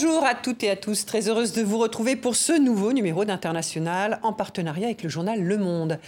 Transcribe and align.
Bonjour 0.00 0.24
à 0.24 0.36
toutes 0.36 0.62
et 0.62 0.70
à 0.70 0.76
tous, 0.76 1.06
très 1.06 1.28
heureuse 1.28 1.52
de 1.54 1.62
vous 1.62 1.78
retrouver 1.78 2.14
pour 2.14 2.36
ce 2.36 2.52
nouveau 2.52 2.92
numéro 2.92 3.24
d'International 3.24 4.20
en 4.22 4.32
partenariat 4.32 4.86
avec 4.86 5.02
le 5.02 5.08
journal 5.08 5.42
Le 5.42 5.58
Monde. 5.58 5.98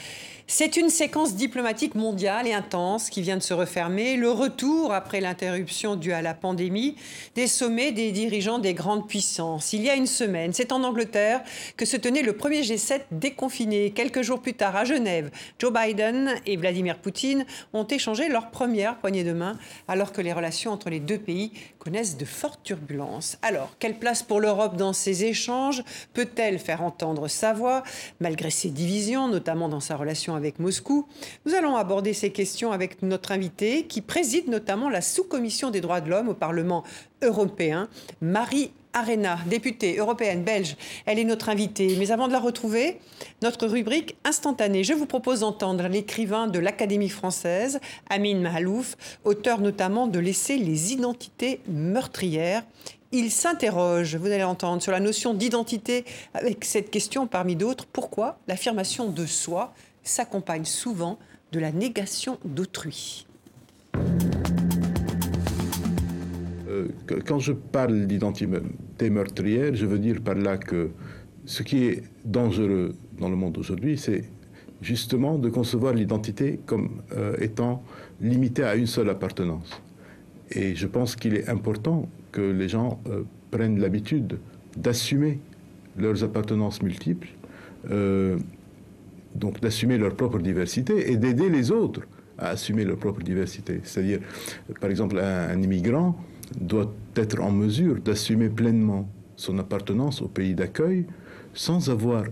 C'est 0.52 0.76
une 0.76 0.90
séquence 0.90 1.36
diplomatique 1.36 1.94
mondiale 1.94 2.48
et 2.48 2.52
intense 2.52 3.08
qui 3.08 3.22
vient 3.22 3.36
de 3.36 3.42
se 3.42 3.54
refermer. 3.54 4.16
Le 4.16 4.32
retour, 4.32 4.92
après 4.92 5.20
l'interruption 5.20 5.94
due 5.94 6.12
à 6.12 6.22
la 6.22 6.34
pandémie, 6.34 6.96
des 7.36 7.46
sommets 7.46 7.92
des 7.92 8.10
dirigeants 8.10 8.58
des 8.58 8.74
grandes 8.74 9.06
puissances. 9.06 9.72
Il 9.72 9.82
y 9.82 9.88
a 9.88 9.94
une 9.94 10.08
semaine, 10.08 10.52
c'est 10.52 10.72
en 10.72 10.82
Angleterre 10.82 11.44
que 11.76 11.86
se 11.86 11.96
tenait 11.96 12.22
le 12.22 12.32
premier 12.32 12.62
G7 12.62 13.02
déconfiné. 13.12 13.92
Quelques 13.92 14.22
jours 14.22 14.42
plus 14.42 14.54
tard, 14.54 14.74
à 14.74 14.84
Genève, 14.84 15.30
Joe 15.60 15.72
Biden 15.72 16.34
et 16.46 16.56
Vladimir 16.56 16.98
Poutine 16.98 17.46
ont 17.72 17.86
échangé 17.86 18.28
leur 18.28 18.50
première 18.50 18.96
poignée 18.96 19.22
de 19.22 19.32
main, 19.32 19.56
alors 19.86 20.12
que 20.12 20.20
les 20.20 20.32
relations 20.32 20.72
entre 20.72 20.90
les 20.90 20.98
deux 20.98 21.18
pays 21.18 21.52
connaissent 21.78 22.16
de 22.16 22.24
fortes 22.24 22.64
turbulences. 22.64 23.38
Alors, 23.42 23.76
quelle 23.78 24.00
place 24.00 24.24
pour 24.24 24.40
l'Europe 24.40 24.74
dans 24.74 24.94
ces 24.94 25.22
échanges? 25.22 25.84
Peut-elle 26.12 26.58
faire 26.58 26.82
entendre 26.82 27.28
sa 27.28 27.52
voix, 27.52 27.84
malgré 28.18 28.50
ses 28.50 28.70
divisions, 28.70 29.28
notamment 29.28 29.68
dans 29.68 29.78
sa 29.78 29.94
relation 29.94 30.34
avec 30.34 30.39
Moscou 30.58 31.06
Nous 31.46 31.54
allons 31.54 31.76
aborder 31.76 32.12
ces 32.12 32.30
questions 32.30 32.72
avec 32.72 33.02
notre 33.02 33.32
invité, 33.32 33.84
qui 33.84 34.00
préside 34.00 34.48
notamment 34.48 34.88
la 34.88 35.00
sous-commission 35.00 35.70
des 35.70 35.80
droits 35.80 36.00
de 36.00 36.10
l'homme 36.10 36.28
au 36.28 36.34
Parlement 36.34 36.84
européen, 37.22 37.88
Marie 38.20 38.70
Arena, 38.92 39.38
députée 39.46 39.96
européenne 39.98 40.42
belge. 40.42 40.76
Elle 41.06 41.18
est 41.18 41.24
notre 41.24 41.48
invitée. 41.48 41.96
Mais 41.98 42.10
avant 42.10 42.26
de 42.26 42.32
la 42.32 42.40
retrouver, 42.40 42.98
notre 43.42 43.66
rubrique 43.66 44.16
instantanée. 44.24 44.82
Je 44.82 44.94
vous 44.94 45.06
propose 45.06 45.40
d'entendre 45.40 45.86
l'écrivain 45.86 46.48
de 46.48 46.58
l'Académie 46.58 47.08
française, 47.08 47.78
Amin 48.08 48.40
Mahalouf, 48.40 48.96
auteur 49.24 49.60
notamment 49.60 50.06
de 50.06 50.18
Laisser 50.18 50.56
les 50.56 50.92
identités 50.92 51.60
meurtrières. 51.68 52.64
Il 53.12 53.32
s'interroge, 53.32 54.14
vous 54.14 54.26
allez 54.26 54.44
entendre, 54.44 54.80
sur 54.82 54.92
la 54.92 55.00
notion 55.00 55.34
d'identité 55.34 56.04
avec 56.32 56.64
cette 56.64 56.90
question 56.90 57.26
parmi 57.26 57.56
d'autres. 57.56 57.86
Pourquoi 57.86 58.38
l'affirmation 58.46 59.08
de 59.08 59.26
soi 59.26 59.72
s'accompagne 60.02 60.64
souvent 60.64 61.18
de 61.52 61.60
la 61.60 61.72
négation 61.72 62.38
d'autrui 62.44 63.26
euh, 66.68 66.88
Quand 67.26 67.38
je 67.38 67.52
parle 67.52 68.06
d'identité 68.06 69.10
meurtrière, 69.10 69.74
je 69.74 69.86
veux 69.86 69.98
dire 69.98 70.20
par 70.20 70.34
là 70.34 70.56
que 70.56 70.90
ce 71.44 71.62
qui 71.62 71.84
est 71.84 72.02
dangereux 72.24 72.94
dans 73.18 73.28
le 73.28 73.36
monde 73.36 73.58
aujourd'hui, 73.58 73.98
c'est 73.98 74.24
justement 74.80 75.38
de 75.38 75.48
concevoir 75.50 75.94
l'identité 75.94 76.60
comme 76.66 77.02
euh, 77.12 77.36
étant 77.40 77.82
limitée 78.20 78.64
à 78.64 78.76
une 78.76 78.86
seule 78.86 79.10
appartenance. 79.10 79.82
Et 80.52 80.74
je 80.74 80.86
pense 80.86 81.16
qu'il 81.16 81.34
est 81.34 81.48
important 81.48 82.08
que 82.32 82.40
les 82.40 82.68
gens 82.68 83.00
euh, 83.06 83.22
prennent 83.50 83.80
l'habitude 83.80 84.38
d'assumer 84.76 85.40
leurs 85.96 86.22
appartenances 86.22 86.82
multiples, 86.82 87.28
donc 89.34 89.60
d'assumer 89.60 89.98
leur 89.98 90.14
propre 90.14 90.38
diversité 90.38 91.10
et 91.12 91.16
d'aider 91.16 91.48
les 91.48 91.70
autres 91.70 92.02
à 92.38 92.50
assumer 92.50 92.84
leur 92.84 92.96
propre 92.96 93.22
diversité. 93.22 93.80
C'est-à-dire, 93.84 94.20
par 94.80 94.90
exemple, 94.90 95.18
un, 95.18 95.60
immigrant 95.62 96.16
doit 96.58 96.92
être 97.16 97.40
en 97.40 97.52
mesure 97.52 98.00
d'assumer 98.00 98.48
pleinement 98.48 99.08
son 99.36 99.58
appartenance 99.58 100.22
au 100.22 100.28
pays 100.28 100.54
d'accueil 100.54 101.06
sans 101.54 101.90
avoir 101.90 102.24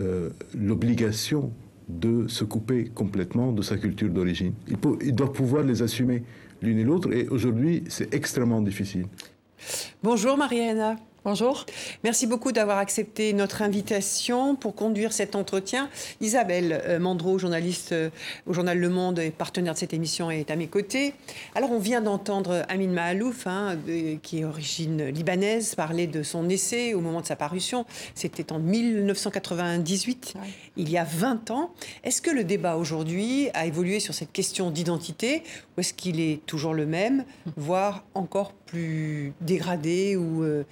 euh, 0.00 0.30
l'obligation 0.54 1.52
de 1.88 2.26
se 2.28 2.44
couper 2.44 2.90
complètement 2.94 3.52
de 3.52 3.62
sa 3.62 3.76
culture 3.76 4.10
d'origine. 4.10 4.52
Il, 5.00 5.14
doit 5.14 5.32
pouvoir 5.32 5.62
les 5.62 5.82
assumer 5.82 6.24
l'une 6.60 6.78
et 6.78 6.84
l'autre 6.84 7.12
et 7.12 7.28
aujourd'hui 7.28 7.84
c'est 7.88 8.12
extrêmement 8.12 8.60
difficile. 8.60 9.06
Bonjour 10.02 10.36
Mariana. 10.36 10.96
Bonjour. 11.26 11.66
Merci 12.04 12.28
beaucoup 12.28 12.52
d'avoir 12.52 12.78
accepté 12.78 13.32
notre 13.32 13.60
invitation 13.60 14.54
pour 14.54 14.76
conduire 14.76 15.12
cet 15.12 15.34
entretien. 15.34 15.90
Isabelle 16.20 16.80
euh, 16.86 17.00
Mandreau, 17.00 17.36
journaliste 17.36 17.90
euh, 17.90 18.10
au 18.46 18.52
journal 18.52 18.78
Le 18.78 18.88
Monde 18.88 19.18
et 19.18 19.32
partenaire 19.32 19.74
de 19.74 19.78
cette 19.80 19.92
émission, 19.92 20.30
est 20.30 20.52
à 20.52 20.54
mes 20.54 20.68
côtés. 20.68 21.14
Alors, 21.56 21.72
on 21.72 21.80
vient 21.80 22.00
d'entendre 22.00 22.62
Amin 22.68 22.86
Mahalouf, 22.86 23.48
hein, 23.48 23.76
qui 24.22 24.38
est 24.38 24.44
origine 24.44 25.06
libanaise, 25.06 25.74
parler 25.74 26.06
de 26.06 26.22
son 26.22 26.48
essai 26.48 26.94
au 26.94 27.00
moment 27.00 27.22
de 27.22 27.26
sa 27.26 27.34
parution. 27.34 27.86
C'était 28.14 28.52
en 28.52 28.60
1998, 28.60 30.34
il 30.76 30.88
y 30.88 30.96
a 30.96 31.02
20 31.02 31.50
ans. 31.50 31.74
Est-ce 32.04 32.22
que 32.22 32.30
le 32.30 32.44
débat 32.44 32.76
aujourd'hui 32.76 33.48
a 33.52 33.66
évolué 33.66 33.98
sur 33.98 34.14
cette 34.14 34.30
question 34.30 34.70
d'identité 34.70 35.42
ou 35.76 35.80
est-ce 35.80 35.92
qu'il 35.92 36.20
est 36.20 36.46
toujours 36.46 36.72
le 36.72 36.86
même, 36.86 37.24
voire 37.56 38.04
encore 38.14 38.52
plus 38.52 39.32
dégradé 39.40 40.16
ou 40.16 40.42
euh, 40.42 40.64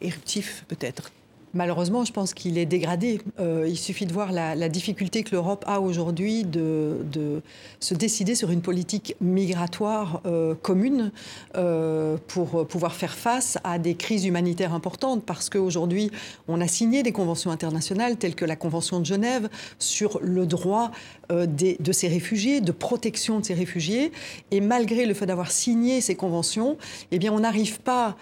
éruptif 0.00 0.64
peut-être 0.68 1.10
Malheureusement, 1.54 2.04
je 2.04 2.12
pense 2.12 2.34
qu'il 2.34 2.58
est 2.58 2.66
dégradé. 2.66 3.20
Euh, 3.40 3.64
il 3.66 3.78
suffit 3.78 4.04
de 4.04 4.12
voir 4.12 4.32
la, 4.32 4.68
difficulté 4.68 5.22
que 5.22 5.30
l'Europe 5.32 5.64
a 5.66 5.80
aujourd'hui 5.80 6.44
de, 6.44 7.40
se 7.80 7.94
décider 7.94 8.34
sur 8.34 8.50
une 8.50 8.60
politique 8.60 9.16
migratoire 9.20 10.20
euh, 10.26 10.54
commune 10.54 11.10
euh, 11.56 12.18
pour 12.26 12.66
pouvoir 12.66 12.94
faire 12.94 13.14
face 13.14 13.56
à 13.64 13.78
des 13.78 13.94
crises 13.94 14.26
humanitaires 14.26 14.74
importantes. 14.74 15.24
Parce 15.24 15.48
qu'aujourd'hui, 15.48 16.10
on 16.48 16.60
a 16.60 16.68
signé 16.68 17.02
des 17.02 17.12
conventions 17.12 17.50
internationales 17.50 18.16
telles 18.16 18.34
que 18.34 18.44
la 18.44 18.56
Convention 18.56 19.00
de 19.00 19.06
Genève 19.06 19.48
sur 19.78 20.20
le 20.22 20.44
droit 20.44 20.90
de 21.30 21.92
ces 21.92 22.08
réfugiés, 22.08 22.60
de 22.60 22.72
protection 22.72 23.40
de 23.40 23.44
ces 23.44 23.54
réfugiés. 23.54 24.12
Et 24.50 24.60
malgré 24.60 25.06
le 25.06 25.14
fait 25.14 25.26
d'avoir 25.26 25.50
signé 25.50 26.00
ces 26.00 26.14
conventions, 26.14 26.78
eh 27.10 27.18
bien, 27.18 27.32
on 27.32 27.40
n'arrive 27.40 27.80
pas 27.80 28.16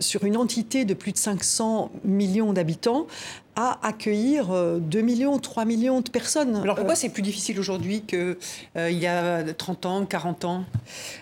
sur 0.00 0.24
une 0.24 0.36
entité 0.36 0.84
de 0.84 0.94
plus 0.94 1.12
de 1.12 1.18
500 1.18 1.92
millions 2.04 2.52
d'habitants 2.52 3.06
à 3.54 3.86
accueillir 3.86 4.46
2 4.46 4.98
euh, 4.98 5.02
millions, 5.02 5.38
3 5.38 5.64
millions 5.64 6.00
de 6.00 6.08
personnes. 6.08 6.56
Alors 6.56 6.76
pourquoi 6.76 6.94
euh, 6.94 6.96
c'est 6.96 7.10
plus 7.10 7.22
difficile 7.22 7.60
aujourd'hui 7.60 8.02
qu'il 8.02 8.36
euh, 8.76 8.90
y 8.90 9.06
a 9.06 9.42
30 9.52 9.86
ans, 9.86 10.06
40 10.06 10.44
ans? 10.44 10.64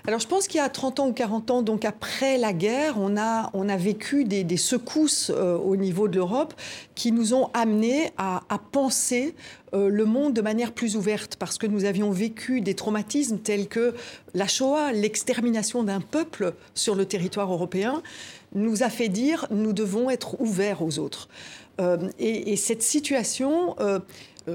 Alors 0.07 0.21
je 0.21 0.29
pense 0.29 0.47
qu'il 0.47 0.59
y 0.59 0.63
a 0.63 0.69
30 0.69 1.01
ans 1.01 1.09
ou 1.09 1.13
40 1.13 1.51
ans, 1.51 1.63
donc 1.63 1.85
après 1.85 2.39
la 2.39 2.53
guerre, 2.53 2.95
on 2.99 3.17
a, 3.17 3.51
on 3.53 3.69
a 3.69 3.77
vécu 3.77 4.25
des, 4.25 4.57
secousses 4.57 5.31
au 5.31 5.77
niveau 5.77 6.07
de 6.07 6.17
l'Europe 6.17 6.55
qui 6.95 7.13
nous 7.13 7.35
ont 7.35 7.51
amenés 7.55 8.11
à, 8.19 8.43
à 8.49 8.59
penser 8.59 9.35
le 9.73 10.05
monde 10.05 10.35
de 10.35 10.43
manière 10.43 10.73
plus 10.73 10.97
ouverte, 10.97 11.37
parce 11.37 11.57
que 11.57 11.67
nous 11.67 11.85
avions 11.85 12.11
vécu 12.11 12.61
des 12.61 12.75
traumatismes 12.75 13.39
tels 13.39 13.69
que 13.69 13.95
la 14.35 14.47
Shoah, 14.47 14.93
l'extermination 14.93 15.83
d'un 15.83 16.01
peuple 16.01 16.55
sur 16.75 16.95
le 16.95 17.07
territoire 17.07 17.53
européen, 17.53 18.03
nous 18.55 18.83
a 18.83 18.91
fait 18.91 19.09
dire 19.09 19.47
nous 19.51 19.73
devons 19.73 20.11
être 20.11 20.41
ouverts 20.41 20.83
aux 20.83 20.99
autres. 20.99 21.29
Euh, 21.81 21.97
et, 22.19 22.57
cette 22.57 22.83
situation, 22.83 23.75
euh, 23.81 23.99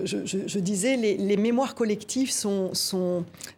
je, 0.04 0.60
disais, 0.60 0.96
les, 0.96 1.38
mémoires 1.38 1.76
collectives 1.76 2.32
sont, 2.32 2.72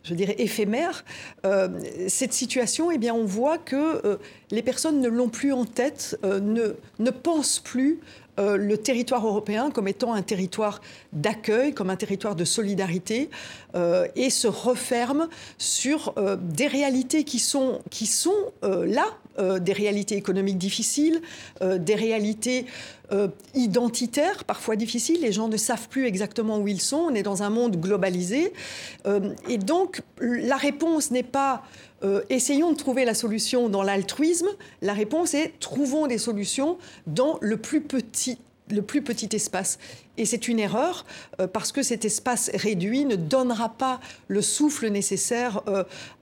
je 0.04 0.14
dirais, 0.14 0.36
éphémères. 0.38 1.04
Euh, 1.46 1.68
cette 2.08 2.34
situation, 2.34 2.92
eh 2.92 2.98
bien, 2.98 3.14
on 3.14 3.26
voit 3.26 3.58
que 3.58 4.20
les 4.52 4.62
personnes 4.62 5.02
ne 5.02 5.10
l'ont 5.10 5.30
plus 5.30 5.54
en 5.54 5.66
tête, 5.66 6.18
ne, 6.24 6.76
ne 7.00 7.12
pensent 7.12 7.60
plus 7.60 8.00
le 8.40 8.76
territoire 8.76 9.26
européen 9.26 9.72
comme 9.72 9.88
étant 9.88 10.14
un 10.14 10.22
territoire 10.22 10.80
d'accueil, 11.12 11.74
comme 11.74 11.90
un 11.90 11.96
territoire 11.96 12.36
de 12.36 12.46
solidarité, 12.46 13.32
et 14.16 14.30
se 14.30 14.48
referment 14.48 15.28
sur 15.58 16.14
des 16.40 16.68
réalités 16.68 17.24
qui 17.24 17.40
sont, 17.40 17.82
qui 17.90 18.06
sont 18.06 18.36
là, 18.62 19.08
des 19.38 19.74
réalités 19.74 20.16
économiques 20.16 20.58
difficiles, 20.58 21.22
des 21.62 21.96
réalités 21.96 22.66
euh, 23.14 23.30
identitaires, 23.54 24.44
parfois 24.44 24.76
difficiles. 24.76 25.22
Les 25.22 25.32
gens 25.32 25.48
ne 25.48 25.56
savent 25.56 25.88
plus 25.88 26.08
exactement 26.08 26.60
où 26.60 26.68
ils 26.68 26.82
sont. 26.82 27.08
On 27.10 27.16
est 27.16 27.24
dans 27.24 27.42
un 27.42 27.50
monde 27.50 27.78
globalisé. 27.78 28.52
Euh, 29.06 29.34
et 29.48 29.58
donc, 29.58 30.02
la 30.20 30.58
réponse 30.58 31.12
n'est 31.12 31.24
pas 31.24 31.64
euh, 32.04 32.22
essayons 32.30 32.74
de 32.74 32.78
trouver 32.78 33.06
la 33.06 33.14
solution 33.14 33.70
dans 33.70 33.82
l'altruisme. 33.82 34.50
La 34.82 34.92
réponse 34.92 35.36
est 35.36 35.54
trouvons 35.62 36.08
des 36.08 36.18
solutions 36.18 36.78
dans 37.06 37.38
le 37.42 37.56
plus 37.56 37.82
petit 37.82 38.40
le 38.70 38.82
plus 38.82 39.02
petit 39.02 39.34
espace. 39.34 39.80
Et 40.18 40.26
c'est 40.26 40.50
une 40.50 40.60
erreur 40.60 41.06
parce 41.54 41.72
que 41.72 41.82
cet 41.82 42.04
espace 42.04 42.52
réduit 42.54 43.06
ne 43.06 43.16
donnera 43.16 43.70
pas 43.70 44.02
le 44.28 44.42
souffle 44.42 44.90
nécessaire 44.90 45.62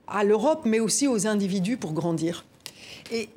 à 0.08 0.24
l'Europe, 0.24 0.62
mais 0.64 0.80
aussi 0.80 1.08
aux 1.08 1.26
individus 1.26 1.78
pour 1.78 1.94
grandir. 1.94 2.46
Et 3.12 3.30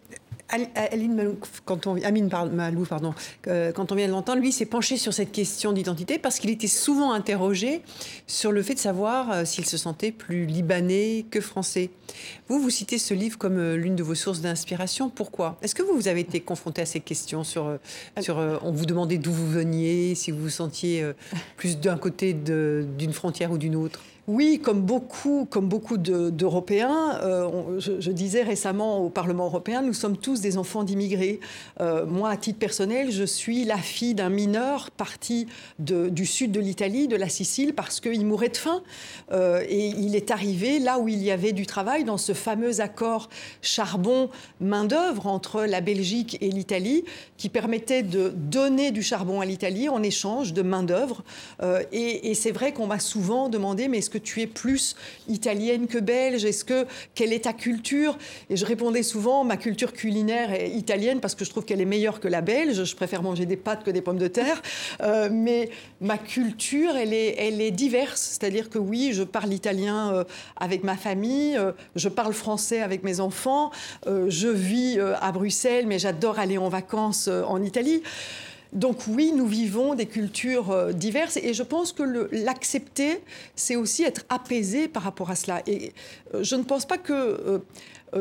Aline 0.48 1.14
Malouf, 1.14 1.62
quand 1.64 1.86
on, 1.86 2.00
Amine 2.02 2.30
Malouf, 2.52 2.88
pardon, 2.88 3.14
euh, 3.48 3.70
quand 3.70 3.92
on 3.92 3.94
vient 3.94 4.06
de 4.06 4.12
l'entendre, 4.12 4.40
lui 4.40 4.50
s'est 4.50 4.64
penché 4.64 4.96
sur 4.96 5.12
cette 5.12 5.30
question 5.30 5.72
d'identité 5.72 6.18
parce 6.18 6.38
qu'il 6.38 6.48
était 6.48 6.68
souvent 6.68 7.12
interrogé 7.12 7.82
sur 8.26 8.50
le 8.50 8.62
fait 8.62 8.74
de 8.74 8.78
savoir 8.78 9.30
euh, 9.30 9.44
s'il 9.44 9.66
se 9.66 9.76
sentait 9.76 10.10
plus 10.10 10.46
libanais 10.46 11.26
que 11.30 11.42
français. 11.42 11.90
Vous, 12.48 12.60
vous 12.60 12.70
citez 12.70 12.96
ce 12.96 13.12
livre 13.12 13.36
comme 13.36 13.58
euh, 13.58 13.76
l'une 13.76 13.94
de 13.94 14.02
vos 14.02 14.14
sources 14.14 14.40
d'inspiration. 14.40 15.10
Pourquoi? 15.10 15.58
Est-ce 15.60 15.74
que 15.74 15.82
vous, 15.82 15.94
vous 15.94 16.08
avez 16.08 16.20
été 16.20 16.40
confronté 16.40 16.80
à 16.80 16.86
ces 16.86 17.00
questions 17.00 17.44
sur, 17.44 17.78
sur 18.20 18.38
on 18.62 18.72
vous 18.72 18.86
demandait 18.86 19.18
d'où 19.18 19.32
vous 19.32 19.50
veniez, 19.50 20.14
si 20.14 20.30
vous 20.30 20.44
vous 20.44 20.48
sentiez 20.48 21.04
plus 21.56 21.78
d'un 21.78 21.98
côté 21.98 22.32
d'une 22.32 23.12
frontière 23.12 23.52
ou 23.52 23.58
d'une 23.58 23.76
autre? 23.76 24.00
Oui, 24.28 24.60
comme 24.62 24.82
beaucoup, 24.82 25.46
comme 25.48 25.70
beaucoup 25.70 25.96
d'Européens, 25.96 27.18
euh, 27.22 27.80
je, 27.80 28.10
disais 28.10 28.42
récemment 28.42 28.98
au 28.98 29.08
Parlement 29.08 29.46
européen, 29.46 29.80
nous 29.80 29.94
sommes 29.94 30.18
tous 30.18 30.42
des 30.42 30.58
enfants 30.58 30.84
d'immigrés. 30.84 31.40
Euh, 31.80 32.04
moi, 32.04 32.28
à 32.28 32.36
titre 32.36 32.58
personnel, 32.58 33.10
je 33.10 33.24
suis 33.24 33.64
la 33.64 33.78
fille 33.78 34.14
d'un 34.14 34.28
mineur 34.28 34.90
parti 34.90 35.46
du 35.78 36.26
sud 36.26 36.52
de 36.52 36.60
l'Italie, 36.60 37.08
de 37.08 37.16
la 37.16 37.30
Sicile, 37.30 37.74
parce 37.74 38.00
qu'il 38.00 38.26
mourait 38.26 38.50
de 38.50 38.58
faim. 38.58 38.82
Euh, 39.32 39.64
et 39.66 39.86
il 39.86 40.14
est 40.14 40.30
arrivé 40.30 40.78
là 40.78 40.98
où 40.98 41.08
il 41.08 41.22
y 41.22 41.30
avait 41.30 41.52
du 41.52 41.64
travail, 41.64 42.04
dans 42.04 42.18
ce 42.18 42.34
fameux 42.34 42.82
accord 42.82 43.30
charbon-main-d'œuvre 43.62 45.26
entre 45.26 45.64
la 45.64 45.80
Belgique 45.80 46.36
et 46.42 46.50
l'Italie, 46.50 47.02
qui 47.38 47.48
permettait 47.48 48.02
de 48.02 48.28
donner 48.36 48.90
du 48.90 49.02
charbon 49.02 49.40
à 49.40 49.46
l'Italie 49.46 49.88
en 49.88 50.02
échange 50.02 50.52
de 50.52 50.60
main-d'œuvre. 50.60 51.24
et, 51.92 52.30
et 52.30 52.34
c'est 52.34 52.52
vrai 52.52 52.74
qu'on 52.74 52.86
m'a 52.86 52.98
souvent 52.98 53.48
demandé, 53.48 53.88
mais 53.88 53.98
est-ce 53.98 54.10
que 54.10 54.17
tu 54.18 54.40
es 54.40 54.46
plus 54.46 54.96
italienne 55.28 55.86
que 55.86 55.98
belge 55.98 56.44
Est-ce 56.44 56.64
que 56.64 56.86
quelle 57.14 57.32
est 57.32 57.44
ta 57.44 57.52
culture? 57.52 58.18
Et 58.50 58.56
je 58.56 58.64
répondais 58.64 59.02
souvent 59.02 59.44
ma 59.44 59.56
culture 59.56 59.92
culinaire 59.92 60.52
est 60.52 60.70
italienne 60.70 61.20
parce 61.20 61.34
que 61.34 61.44
je 61.44 61.50
trouve 61.50 61.64
qu'elle 61.64 61.80
est 61.80 61.86
meilleure 61.86 62.20
que 62.20 62.28
la 62.28 62.40
belge. 62.40 62.84
Je 62.84 62.96
préfère 62.96 63.22
manger 63.22 63.46
des 63.46 63.56
pâtes 63.56 63.84
que 63.84 63.90
des 63.90 64.02
pommes 64.02 64.18
de 64.18 64.28
terre. 64.28 64.62
Euh, 65.02 65.28
mais 65.30 65.70
ma 66.00 66.18
culture, 66.18 66.96
elle 66.96 67.12
est, 67.12 67.36
elle 67.38 67.60
est 67.60 67.70
diverse. 67.70 68.20
C'est-à-dire 68.20 68.70
que 68.70 68.78
oui, 68.78 69.10
je 69.12 69.22
parle 69.22 69.52
italien 69.52 70.14
euh, 70.14 70.24
avec 70.56 70.84
ma 70.84 70.96
famille, 70.96 71.56
euh, 71.56 71.72
je 71.96 72.08
parle 72.08 72.32
français 72.32 72.80
avec 72.80 73.02
mes 73.02 73.20
enfants, 73.20 73.70
je 74.06 74.48
vis 74.48 74.98
à 74.98 75.32
Bruxelles, 75.32 75.86
mais 75.86 75.98
j'adore 75.98 76.38
aller 76.38 76.58
en 76.58 76.68
vacances 76.68 77.28
en 77.28 77.62
Italie. 77.62 78.02
Donc 78.72 79.06
oui, 79.08 79.32
nous 79.34 79.46
vivons 79.46 79.94
des 79.94 80.06
cultures 80.06 80.70
euh, 80.70 80.92
diverses 80.92 81.38
et 81.38 81.54
je 81.54 81.62
pense 81.62 81.92
que 81.92 82.28
l'accepter, 82.32 83.20
c'est 83.56 83.76
aussi 83.76 84.02
être 84.02 84.24
apaisé 84.28 84.88
par 84.88 85.02
rapport 85.02 85.30
à 85.30 85.36
cela. 85.36 85.62
Et 85.66 85.92
euh, 86.34 86.42
je 86.42 86.54
ne 86.56 86.62
pense 86.62 86.84
pas 86.84 86.98
que 86.98 87.12
euh, 87.12 87.58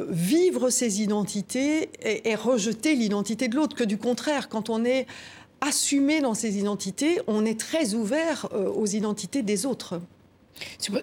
vivre 0.09 0.69
ces 0.69 1.01
identités 1.01 1.89
est, 2.01 2.35
rejeter 2.35 2.95
l'identité 2.95 3.47
de 3.47 3.55
l'autre, 3.55 3.75
que 3.75 3.83
du 3.83 3.97
contraire, 3.97 4.49
quand 4.49 4.69
on 4.69 4.85
est 4.85 5.05
assumé 5.61 6.21
dans 6.21 6.33
ces 6.33 6.57
identités, 6.57 7.19
on 7.27 7.45
est 7.45 7.59
très 7.59 7.93
ouvert 7.93 8.47
aux 8.75 8.85
identités 8.85 9.41
des 9.41 9.65
autres. 9.65 9.99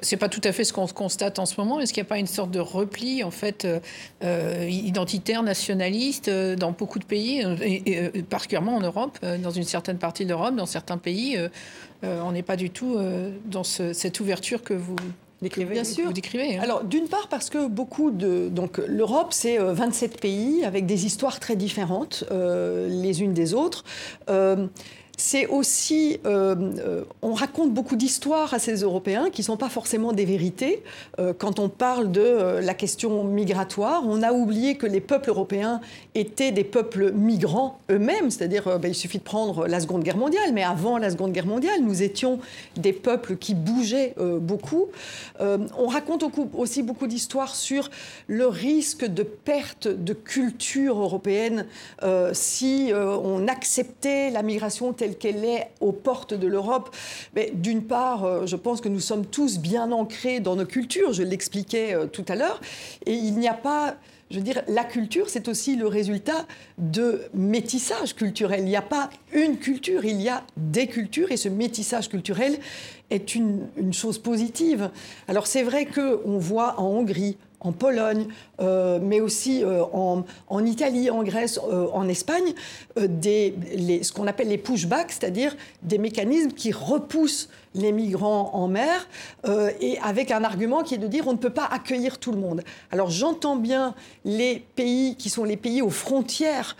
C'est 0.02 0.16
pas 0.16 0.28
tout 0.28 0.40
à 0.44 0.52
fait 0.52 0.64
ce 0.64 0.72
qu'on 0.72 0.86
constate 0.86 1.38
en 1.38 1.46
ce 1.46 1.60
moment. 1.60 1.80
Est-ce 1.80 1.92
qu'il 1.92 2.02
n'y 2.02 2.06
a 2.06 2.08
pas 2.08 2.18
une 2.18 2.26
sorte 2.26 2.50
de 2.50 2.60
repli 2.60 3.22
en 3.22 3.30
fait 3.30 3.64
euh, 3.64 3.80
euh, 4.22 4.68
identitaire, 4.68 5.42
nationaliste 5.42 6.28
euh, 6.28 6.56
dans 6.56 6.72
beaucoup 6.72 6.98
de 6.98 7.04
pays, 7.04 7.44
et, 7.62 8.22
particulièrement 8.22 8.76
en 8.76 8.80
Europe, 8.80 9.18
dans 9.42 9.50
une 9.50 9.64
certaine 9.64 9.98
partie 9.98 10.24
de 10.24 10.30
l'Europe, 10.30 10.54
dans 10.56 10.66
certains 10.66 10.98
pays, 10.98 11.38
on 12.02 12.32
n'est 12.32 12.42
pas 12.42 12.56
du 12.56 12.70
tout 12.70 12.96
dans 13.46 13.64
cette 13.64 14.20
ouverture 14.20 14.62
que 14.62 14.74
vous 14.74 14.96
décrivez. 15.42 15.74
Bien 15.74 15.84
sûr. 15.84 16.06
Vous 16.06 16.12
décrivez, 16.12 16.56
hein. 16.56 16.60
Alors 16.62 16.84
d'une 16.84 17.08
part 17.08 17.28
parce 17.28 17.50
que 17.50 17.66
beaucoup 17.66 18.10
de 18.10 18.48
donc 18.48 18.78
l'Europe 18.86 19.28
c'est 19.30 19.58
27 19.58 20.20
pays 20.20 20.64
avec 20.64 20.86
des 20.86 21.06
histoires 21.06 21.40
très 21.40 21.56
différentes 21.56 22.24
les 22.30 23.22
unes 23.22 23.34
des 23.34 23.54
autres 23.54 23.84
c'est 25.16 25.46
aussi, 25.46 26.18
euh, 26.26 26.54
euh, 26.78 27.04
on 27.22 27.34
raconte 27.34 27.72
beaucoup 27.72 27.94
d'histoires 27.94 28.52
à 28.52 28.58
ces 28.58 28.82
Européens 28.82 29.30
qui 29.30 29.42
ne 29.42 29.44
sont 29.44 29.56
pas 29.56 29.68
forcément 29.68 30.12
des 30.12 30.24
vérités. 30.24 30.82
Euh, 31.20 31.32
quand 31.36 31.60
on 31.60 31.68
parle 31.68 32.10
de 32.10 32.58
la 32.60 32.74
question 32.74 33.22
migratoire, 33.22 34.02
on 34.06 34.22
a 34.22 34.32
oublié 34.32 34.76
que 34.76 34.86
les 34.86 35.00
peuples 35.00 35.30
européens 35.30 35.80
étaient 36.16 36.50
des 36.50 36.64
peuples 36.64 37.12
migrants 37.12 37.78
eux-mêmes, 37.90 38.30
c'est-à-dire 38.30 38.78
ben, 38.78 38.88
il 38.88 38.94
suffit 38.94 39.18
de 39.18 39.22
prendre 39.22 39.68
la 39.68 39.78
Seconde 39.78 40.02
Guerre 40.02 40.16
mondiale, 40.16 40.52
mais 40.52 40.64
avant 40.64 40.98
la 40.98 41.10
Seconde 41.10 41.32
Guerre 41.32 41.46
mondiale, 41.46 41.80
nous 41.82 42.02
étions 42.02 42.40
des 42.76 42.92
peuples 42.92 43.36
qui 43.36 43.54
bougeaient 43.54 44.14
beaucoup. 44.40 44.86
on 45.40 45.86
raconte 45.86 46.24
aussi 46.54 46.82
beaucoup 46.82 47.06
d'histoires 47.06 47.54
sur 47.54 47.90
le 48.26 48.46
risque 48.46 49.04
de 49.04 49.22
perte 49.22 49.88
de 49.88 50.12
culture 50.12 50.98
européenne 50.98 51.66
si 52.32 52.92
on 52.94 53.48
acceptait 53.48 54.30
la 54.30 54.42
migration 54.42 54.88
telle 55.04 55.18
qu'elle 55.18 55.44
est 55.44 55.68
aux 55.80 55.92
portes 55.92 56.32
de 56.32 56.46
l'Europe, 56.46 56.94
mais 57.34 57.52
d'une 57.54 57.82
part, 57.82 58.24
euh, 58.24 58.46
je 58.46 58.56
pense 58.56 58.80
que 58.80 58.88
nous 58.88 59.00
sommes 59.00 59.26
tous 59.26 59.58
bien 59.58 59.92
ancrés 59.92 60.40
dans 60.40 60.56
nos 60.56 60.64
cultures, 60.64 61.12
je 61.12 61.22
l'expliquais 61.22 61.94
euh, 61.94 62.06
tout 62.06 62.24
à 62.28 62.36
l'heure, 62.36 62.58
et 63.04 63.12
il 63.12 63.38
n'y 63.38 63.48
a 63.48 63.54
pas 63.54 63.96
je 64.30 64.38
veux 64.38 64.42
dire, 64.42 64.62
la 64.68 64.84
culture, 64.84 65.28
c'est 65.28 65.48
aussi 65.48 65.76
le 65.76 65.86
résultat 65.86 66.46
de 66.78 67.20
métissage 67.34 68.16
culturel. 68.16 68.60
Il 68.60 68.64
n'y 68.64 68.74
a 68.74 68.82
pas 68.82 69.10
une 69.32 69.58
culture, 69.58 70.04
il 70.06 70.20
y 70.20 70.30
a 70.30 70.42
des 70.56 70.86
cultures, 70.86 71.30
et 71.30 71.36
ce 71.36 71.50
métissage 71.50 72.08
culturel 72.08 72.56
est 73.10 73.34
une, 73.34 73.68
une 73.76 73.92
chose 73.92 74.18
positive. 74.18 74.90
Alors 75.28 75.46
c'est 75.46 75.62
vrai 75.62 75.84
qu'on 75.84 76.38
voit 76.38 76.80
en 76.80 76.86
Hongrie, 76.86 77.36
en 77.64 77.72
Pologne, 77.72 78.26
euh, 78.60 79.00
mais 79.02 79.20
aussi 79.20 79.64
euh, 79.64 79.82
en, 79.92 80.64
Italie, 80.64 81.10
en 81.10 81.24
Grèce, 81.24 81.58
euh, 81.58 81.86
en 81.92 82.08
Espagne, 82.08 82.54
ce 82.96 84.12
qu'on 84.12 84.26
appelle 84.26 84.48
les 84.48 84.58
pushbacks, 84.58 85.10
c'est-à-dire 85.10 85.56
des 85.82 85.98
mécanismes 85.98 86.52
qui 86.52 86.70
repoussent 86.70 87.48
les 87.74 87.92
migrants 87.92 88.50
en 88.54 88.68
mer, 88.68 89.08
et 89.80 89.98
avec 90.02 90.30
un 90.30 90.44
argument 90.44 90.82
qui 90.82 90.94
est 90.94 90.98
de 90.98 91.06
dire 91.06 91.26
on 91.26 91.32
ne 91.32 91.38
peut 91.38 91.50
pas 91.50 91.66
accueillir 91.66 92.18
tout 92.18 92.32
le 92.32 92.38
monde. 92.38 92.62
Alors 92.90 93.10
j'entends 93.10 93.56
bien 93.56 93.94
les 94.24 94.64
pays 94.76 95.16
qui 95.16 95.30
sont 95.30 95.44
les 95.44 95.56
pays 95.56 95.82
aux 95.82 95.90
frontières 95.90 96.76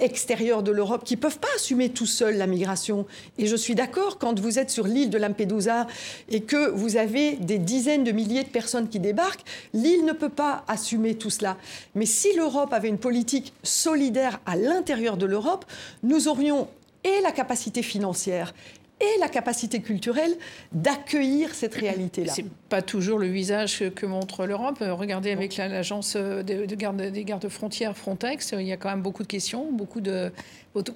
extérieures 0.00 0.62
de 0.62 0.70
l'Europe 0.70 1.02
qui 1.04 1.16
ne 1.16 1.20
peuvent 1.20 1.38
pas 1.38 1.48
assumer 1.56 1.88
tout 1.90 2.06
seuls 2.06 2.36
la 2.36 2.46
migration. 2.46 3.06
Et 3.38 3.46
je 3.46 3.56
suis 3.56 3.74
d'accord, 3.74 4.18
quand 4.18 4.38
vous 4.38 4.58
êtes 4.58 4.70
sur 4.70 4.86
l'île 4.86 5.08
de 5.08 5.18
Lampedusa 5.18 5.86
et 6.28 6.42
que 6.42 6.70
vous 6.70 6.96
avez 6.96 7.36
des 7.36 7.58
dizaines 7.58 8.04
de 8.04 8.12
milliers 8.12 8.42
de 8.42 8.48
personnes 8.48 8.88
qui 8.88 9.00
débarquent, 9.00 9.44
l'île 9.72 10.04
ne 10.04 10.12
peut 10.12 10.28
pas 10.28 10.64
assumer 10.68 11.14
tout 11.14 11.30
cela. 11.30 11.56
Mais 11.94 12.06
si 12.06 12.34
l'Europe 12.34 12.72
avait 12.72 12.88
une 12.88 12.98
politique 12.98 13.54
solidaire 13.62 14.40
à 14.44 14.56
l'intérieur 14.56 15.16
de 15.16 15.26
l'Europe, 15.26 15.64
nous 16.02 16.28
aurions 16.28 16.68
et 17.04 17.20
la 17.22 17.32
capacité 17.32 17.82
financière 17.82 18.54
et 19.02 19.20
la 19.20 19.28
capacité 19.28 19.80
culturelle 19.80 20.34
d'accueillir 20.72 21.54
cette 21.54 21.74
réalité-là. 21.74 22.32
C'est 22.34 22.46
pas 22.68 22.82
toujours 22.82 23.18
le 23.18 23.26
visage 23.26 23.82
que 23.94 24.06
montre 24.06 24.46
l'Europe. 24.46 24.78
Regardez 24.80 25.30
avec 25.30 25.56
l'agence 25.56 26.16
de, 26.16 26.74
garde, 26.74 27.02
des 27.02 27.24
gardes 27.24 27.48
frontières 27.48 27.96
Frontex, 27.96 28.54
il 28.58 28.66
y 28.66 28.72
a 28.72 28.76
quand 28.76 28.90
même 28.90 29.02
beaucoup 29.02 29.22
de 29.22 29.28
questions, 29.28 29.70
beaucoup 29.72 30.00
de 30.00 30.30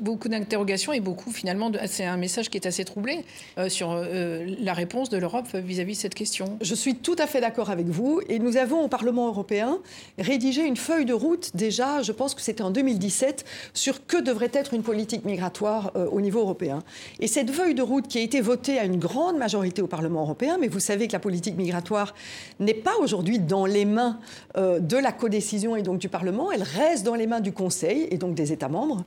beaucoup 0.00 0.28
d'interrogations 0.28 0.92
et 0.92 1.00
beaucoup 1.00 1.30
finalement, 1.30 1.70
c'est 1.86 2.04
un 2.04 2.16
message 2.16 2.48
qui 2.48 2.56
est 2.56 2.66
assez 2.66 2.84
troublé 2.84 3.25
euh, 3.58 3.68
sur 3.68 3.92
euh, 3.92 4.46
la 4.60 4.72
réponse 4.72 5.10
de 5.10 5.18
l'Europe 5.18 5.54
vis-à-vis 5.54 5.94
de 5.94 5.98
cette 5.98 6.14
question. 6.14 6.58
Je 6.62 6.75
suis 6.75 6.96
tout 6.96 7.16
à 7.18 7.26
fait 7.26 7.40
d'accord 7.40 7.70
avec 7.70 7.86
vous 7.86 8.20
et 8.28 8.38
nous 8.38 8.56
avons 8.56 8.82
au 8.82 8.88
Parlement 8.88 9.28
européen 9.28 9.78
rédigé 10.18 10.62
une 10.62 10.76
feuille 10.76 11.04
de 11.04 11.12
route 11.12 11.50
déjà, 11.54 12.02
je 12.02 12.12
pense 12.12 12.34
que 12.34 12.40
c'était 12.40 12.62
en 12.62 12.70
2017, 12.70 13.44
sur 13.75 14.06
que 14.06 14.16
devrait 14.20 14.50
être 14.52 14.72
une 14.75 14.82
politique 14.82 15.25
migratoire 15.25 15.92
euh, 15.96 16.06
au 16.06 16.20
niveau 16.20 16.40
européen. 16.40 16.82
Et 17.20 17.26
cette 17.26 17.50
feuille 17.50 17.75
de 17.75 17.82
route 17.82 17.95
qui 18.02 18.18
a 18.18 18.22
été 18.22 18.40
votée 18.40 18.78
à 18.78 18.84
une 18.84 18.98
grande 18.98 19.36
majorité 19.36 19.82
au 19.82 19.86
Parlement 19.86 20.22
européen, 20.22 20.58
mais 20.60 20.68
vous 20.68 20.80
savez 20.80 21.08
que 21.08 21.12
la 21.12 21.18
politique 21.18 21.56
migratoire 21.56 22.14
n'est 22.60 22.74
pas 22.74 22.96
aujourd'hui 23.00 23.38
dans 23.38 23.66
les 23.66 23.84
mains 23.84 24.18
de 24.56 24.96
la 24.96 25.12
codécision 25.12 25.76
et 25.76 25.82
donc 25.82 25.98
du 25.98 26.08
Parlement, 26.08 26.50
elle 26.52 26.62
reste 26.62 27.04
dans 27.04 27.14
les 27.14 27.26
mains 27.26 27.40
du 27.40 27.52
Conseil 27.52 28.08
et 28.10 28.18
donc 28.18 28.34
des 28.34 28.52
États 28.52 28.68
membres 28.68 29.04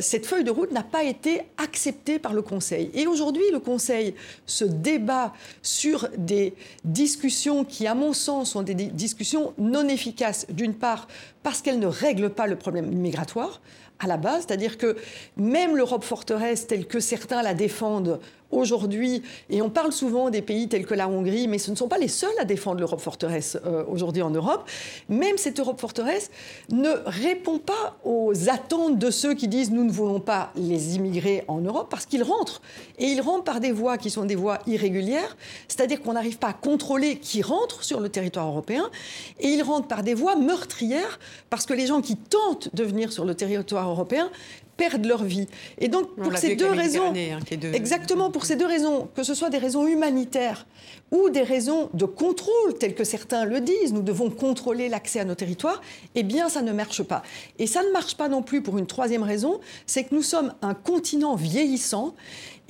cette 0.00 0.26
feuille 0.26 0.44
de 0.44 0.50
route 0.50 0.72
n'a 0.72 0.82
pas 0.82 1.04
été 1.04 1.42
acceptée 1.56 2.18
par 2.18 2.32
le 2.32 2.42
Conseil. 2.42 2.90
Et 2.94 3.06
aujourd'hui, 3.06 3.44
le 3.52 3.60
Conseil 3.60 4.14
se 4.46 4.64
débat 4.64 5.32
sur 5.62 6.08
des 6.16 6.54
discussions 6.84 7.64
qui, 7.64 7.86
à 7.86 7.94
mon 7.94 8.12
sens, 8.12 8.50
sont 8.50 8.62
des 8.62 8.74
discussions 8.74 9.52
non 9.58 9.88
efficaces. 9.88 10.46
D'une 10.50 10.74
part, 10.74 11.08
parce 11.42 11.62
qu'elles 11.62 11.78
ne 11.78 11.86
règlent 11.86 12.30
pas 12.30 12.46
le 12.46 12.56
problème 12.56 12.90
migratoire 12.90 13.60
à 14.00 14.06
la 14.06 14.16
base, 14.16 14.44
c'est-à-dire 14.46 14.78
que 14.78 14.96
même 15.36 15.76
l'Europe 15.76 16.04
forteresse 16.04 16.66
telle 16.66 16.86
que 16.86 17.00
certains 17.00 17.42
la 17.42 17.54
défendent 17.54 18.18
aujourd'hui, 18.50 19.22
et 19.48 19.62
on 19.62 19.70
parle 19.70 19.92
souvent 19.92 20.30
des 20.30 20.42
pays 20.42 20.68
tels 20.68 20.86
que 20.86 20.94
la 20.94 21.08
Hongrie, 21.08 21.48
mais 21.48 21.58
ce 21.58 21.70
ne 21.70 21.76
sont 21.76 21.88
pas 21.88 21.98
les 21.98 22.08
seuls 22.08 22.30
à 22.40 22.44
défendre 22.44 22.80
l'Europe 22.80 23.00
forteresse 23.00 23.58
euh, 23.66 23.84
aujourd'hui 23.88 24.22
en 24.22 24.30
Europe, 24.30 24.68
même 25.08 25.38
cette 25.38 25.60
Europe 25.60 25.80
forteresse 25.80 26.30
ne 26.70 26.90
répond 27.06 27.58
pas 27.58 27.96
aux 28.04 28.48
attentes 28.48 28.98
de 28.98 29.10
ceux 29.10 29.34
qui 29.34 29.48
disent 29.48 29.70
nous 29.70 29.84
ne 29.84 29.92
voulons 29.92 30.20
pas 30.20 30.50
les 30.56 30.96
immigrés 30.96 31.44
en 31.48 31.60
Europe, 31.60 31.88
parce 31.90 32.06
qu'ils 32.06 32.22
rentrent. 32.22 32.60
Et 32.98 33.06
ils 33.06 33.20
rentrent 33.20 33.44
par 33.44 33.60
des 33.60 33.72
voies 33.72 33.98
qui 33.98 34.10
sont 34.10 34.24
des 34.24 34.36
voies 34.36 34.58
irrégulières, 34.66 35.36
c'est-à-dire 35.68 36.02
qu'on 36.02 36.12
n'arrive 36.12 36.38
pas 36.38 36.48
à 36.48 36.52
contrôler 36.52 37.18
qui 37.18 37.42
rentre 37.42 37.84
sur 37.84 38.00
le 38.00 38.08
territoire 38.08 38.46
européen, 38.46 38.90
et 39.38 39.48
ils 39.48 39.62
rentrent 39.62 39.88
par 39.88 40.02
des 40.02 40.14
voies 40.14 40.36
meurtrières, 40.36 41.18
parce 41.48 41.66
que 41.66 41.74
les 41.74 41.86
gens 41.86 42.00
qui 42.00 42.16
tentent 42.16 42.74
de 42.74 42.84
venir 42.84 43.12
sur 43.12 43.24
le 43.24 43.34
territoire 43.34 43.88
européen 43.88 44.30
perdent 44.80 45.04
leur 45.04 45.24
vie. 45.24 45.46
Et 45.78 45.88
donc, 45.88 46.14
pour 46.16 46.34
ces 46.38 46.56
deux 46.56 46.70
raisons, 46.70 47.12
hein, 47.14 47.38
exactement 47.74 48.30
pour 48.30 48.46
ces 48.46 48.56
deux 48.56 48.66
raisons, 48.66 49.08
que 49.14 49.22
ce 49.22 49.34
soit 49.34 49.50
des 49.50 49.58
raisons 49.58 49.86
humanitaires 49.86 50.66
ou 51.10 51.28
des 51.28 51.42
raisons 51.42 51.90
de 51.92 52.06
contrôle, 52.06 52.78
telles 52.78 52.94
que 52.94 53.04
certains 53.04 53.44
le 53.44 53.60
disent, 53.60 53.92
nous 53.92 54.00
devons 54.00 54.30
contrôler 54.30 54.88
l'accès 54.88 55.20
à 55.20 55.26
nos 55.26 55.34
territoires, 55.34 55.82
eh 56.14 56.22
bien, 56.22 56.48
ça 56.48 56.62
ne 56.62 56.72
marche 56.72 57.02
pas. 57.02 57.22
Et 57.58 57.66
ça 57.66 57.82
ne 57.82 57.90
marche 57.90 58.16
pas 58.16 58.28
non 58.28 58.42
plus 58.42 58.62
pour 58.62 58.78
une 58.78 58.86
troisième 58.86 59.22
raison, 59.22 59.60
c'est 59.84 60.04
que 60.04 60.14
nous 60.14 60.22
sommes 60.22 60.54
un 60.62 60.72
continent 60.72 61.34
vieillissant 61.34 62.14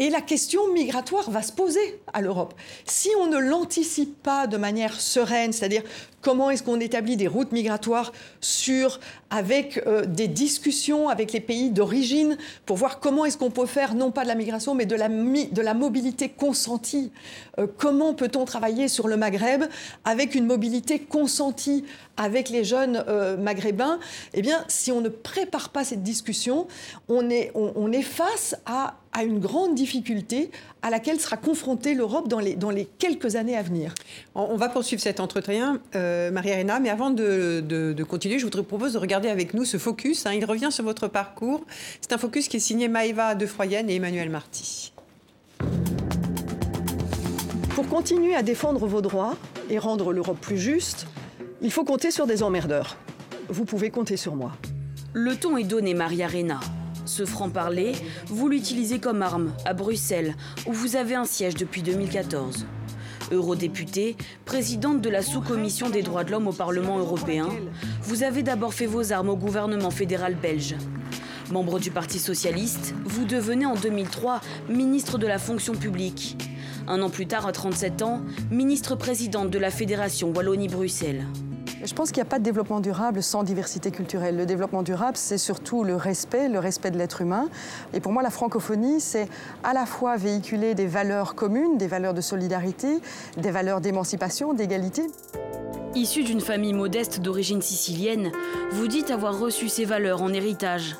Et 0.00 0.08
la 0.08 0.22
question 0.22 0.72
migratoire 0.72 1.30
va 1.30 1.42
se 1.42 1.52
poser 1.52 2.00
à 2.14 2.22
l'Europe. 2.22 2.54
Si 2.86 3.10
on 3.20 3.26
ne 3.26 3.36
l'anticipe 3.36 4.22
pas 4.22 4.46
de 4.46 4.56
manière 4.56 4.98
sereine, 4.98 5.52
c'est-à-dire 5.52 5.82
comment 6.22 6.48
est-ce 6.48 6.62
qu'on 6.62 6.80
établit 6.80 7.18
des 7.18 7.28
routes 7.28 7.52
migratoires 7.52 8.12
sûres, 8.40 8.98
avec 9.28 9.82
euh, 9.86 10.06
des 10.06 10.26
discussions 10.26 11.10
avec 11.10 11.32
les 11.32 11.40
pays 11.40 11.68
d'origine, 11.68 12.38
pour 12.64 12.78
voir 12.78 12.98
comment 12.98 13.26
est-ce 13.26 13.36
qu'on 13.36 13.50
peut 13.50 13.66
faire, 13.66 13.94
non 13.94 14.10
pas 14.10 14.22
de 14.22 14.28
la 14.28 14.34
migration, 14.36 14.74
mais 14.74 14.86
de 14.86 14.96
la, 14.96 15.74
mobilité 15.74 16.30
consentie. 16.30 17.12
Euh, 17.58 17.66
comment 17.76 18.14
peut-on 18.14 18.46
travailler 18.46 18.88
sur 18.88 19.06
le 19.06 19.18
Maghreb 19.18 19.64
avec 20.06 20.34
une 20.34 20.46
mobilité 20.46 20.98
consentie 20.98 21.84
avec 22.16 22.48
les 22.48 22.64
jeunes 22.64 23.04
euh, 23.06 23.36
maghrébins? 23.36 23.98
Eh 24.32 24.40
bien, 24.40 24.64
si 24.68 24.92
on 24.92 25.02
ne 25.02 25.10
prépare 25.10 25.68
pas 25.68 25.84
cette 25.84 26.02
discussion, 26.02 26.68
on 27.08 27.28
est 27.28 28.02
face 28.02 28.56
à 28.64 28.94
à 29.12 29.24
une 29.24 29.40
grande 29.40 29.74
difficulté 29.74 30.50
à 30.82 30.90
laquelle 30.90 31.18
sera 31.18 31.36
confrontée 31.36 31.94
l'Europe 31.94 32.28
dans 32.28 32.38
les, 32.38 32.54
dans 32.54 32.70
les 32.70 32.84
quelques 32.84 33.36
années 33.36 33.56
à 33.56 33.62
venir. 33.62 33.92
On 34.34 34.56
va 34.56 34.68
poursuivre 34.68 35.02
cet 35.02 35.20
entretien, 35.20 35.80
euh, 35.94 36.30
Marie-Arena, 36.30 36.78
mais 36.80 36.90
avant 36.90 37.10
de, 37.10 37.60
de, 37.60 38.04
continuer, 38.04 38.38
je 38.38 38.46
vous 38.46 38.62
propose 38.62 38.92
de 38.92 38.98
regarder 38.98 39.28
avec 39.28 39.54
nous 39.54 39.64
ce 39.64 39.78
focus. 39.78 40.26
Hein. 40.26 40.32
il 40.34 40.44
revient 40.44 40.70
sur 40.70 40.84
votre 40.84 41.08
parcours. 41.08 41.62
C'est 42.00 42.12
un 42.12 42.18
focus 42.18 42.48
qui 42.48 42.58
est 42.58 42.60
signé 42.60 42.88
Maëva 42.88 43.34
de 43.34 43.46
Froyenne 43.46 43.90
et 43.90 43.96
Emmanuel 43.96 44.30
Marty. 44.30 44.92
Pour 47.74 47.88
continuer 47.88 48.34
à 48.34 48.42
défendre 48.42 48.86
vos 48.86 49.00
droits 49.00 49.36
et 49.70 49.78
rendre 49.78 50.12
l'Europe 50.12 50.38
plus 50.40 50.58
juste, 50.58 51.06
il 51.62 51.72
faut 51.72 51.84
compter 51.84 52.10
sur 52.10 52.26
des 52.26 52.42
emmerdeurs. 52.42 52.96
Vous 53.48 53.64
pouvez 53.64 53.90
compter 53.90 54.16
sur 54.16 54.36
moi. 54.36 54.52
Le 55.12 55.34
ton 55.34 55.56
est 55.56 55.64
donné, 55.64 55.94
Marie-Arena. 55.94 56.60
Ce 57.10 57.24
franc-parler, 57.24 57.96
vous 58.28 58.48
l'utilisez 58.48 59.00
comme 59.00 59.20
arme 59.20 59.52
à 59.64 59.74
Bruxelles, 59.74 60.36
où 60.68 60.72
vous 60.72 60.94
avez 60.94 61.16
un 61.16 61.24
siège 61.24 61.56
depuis 61.56 61.82
2014. 61.82 62.66
Eurodéputée, 63.32 64.16
présidente 64.44 65.00
de 65.00 65.10
la 65.10 65.20
sous-commission 65.20 65.90
des 65.90 66.02
droits 66.02 66.22
de 66.22 66.30
l'homme 66.30 66.46
au 66.46 66.52
Parlement 66.52 67.00
européen, 67.00 67.48
vous 68.04 68.22
avez 68.22 68.44
d'abord 68.44 68.74
fait 68.74 68.86
vos 68.86 69.12
armes 69.12 69.30
au 69.30 69.36
gouvernement 69.36 69.90
fédéral 69.90 70.36
belge. 70.36 70.76
Membre 71.50 71.80
du 71.80 71.90
Parti 71.90 72.20
socialiste, 72.20 72.94
vous 73.04 73.24
devenez 73.24 73.66
en 73.66 73.74
2003 73.74 74.40
ministre 74.68 75.18
de 75.18 75.26
la 75.26 75.40
fonction 75.40 75.74
publique. 75.74 76.36
Un 76.86 77.02
an 77.02 77.10
plus 77.10 77.26
tard, 77.26 77.44
à 77.44 77.50
37 77.50 78.02
ans, 78.02 78.20
ministre-présidente 78.52 79.50
de 79.50 79.58
la 79.58 79.72
Fédération 79.72 80.32
Wallonie-Bruxelles. 80.32 81.26
Je 81.82 81.94
pense 81.94 82.10
qu'il 82.10 82.18
n'y 82.18 82.28
a 82.28 82.30
pas 82.30 82.38
de 82.38 82.44
développement 82.44 82.80
durable 82.80 83.22
sans 83.22 83.42
diversité 83.42 83.90
culturelle. 83.90 84.36
Le 84.36 84.44
développement 84.44 84.82
durable, 84.82 85.16
c'est 85.16 85.38
surtout 85.38 85.82
le 85.82 85.96
respect, 85.96 86.48
le 86.48 86.58
respect 86.58 86.90
de 86.90 86.98
l'être 86.98 87.22
humain. 87.22 87.48
Et 87.94 88.00
pour 88.00 88.12
moi, 88.12 88.22
la 88.22 88.28
francophonie, 88.28 89.00
c'est 89.00 89.28
à 89.64 89.72
la 89.72 89.86
fois 89.86 90.16
véhiculer 90.16 90.74
des 90.74 90.86
valeurs 90.86 91.34
communes, 91.34 91.78
des 91.78 91.86
valeurs 91.86 92.12
de 92.12 92.20
solidarité, 92.20 93.00
des 93.38 93.50
valeurs 93.50 93.80
d'émancipation, 93.80 94.52
d'égalité. 94.52 95.06
Issu 95.94 96.22
d'une 96.22 96.42
famille 96.42 96.74
modeste 96.74 97.20
d'origine 97.20 97.62
sicilienne, 97.62 98.30
vous 98.72 98.86
dites 98.86 99.10
avoir 99.10 99.38
reçu 99.38 99.68
ces 99.68 99.86
valeurs 99.86 100.20
en 100.22 100.32
héritage. 100.32 100.96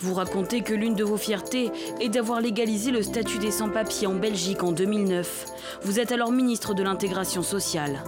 Vous 0.00 0.14
racontez 0.14 0.62
que 0.62 0.74
l'une 0.74 0.94
de 0.94 1.04
vos 1.04 1.16
fiertés 1.16 1.70
est 2.00 2.08
d'avoir 2.08 2.40
légalisé 2.40 2.90
le 2.90 3.02
statut 3.02 3.38
des 3.38 3.50
sans-papiers 3.50 4.06
en 4.06 4.14
Belgique 4.14 4.62
en 4.62 4.72
2009. 4.72 5.46
Vous 5.82 5.98
êtes 5.98 6.12
alors 6.12 6.32
ministre 6.32 6.74
de 6.74 6.82
l'intégration 6.82 7.42
sociale. 7.42 8.02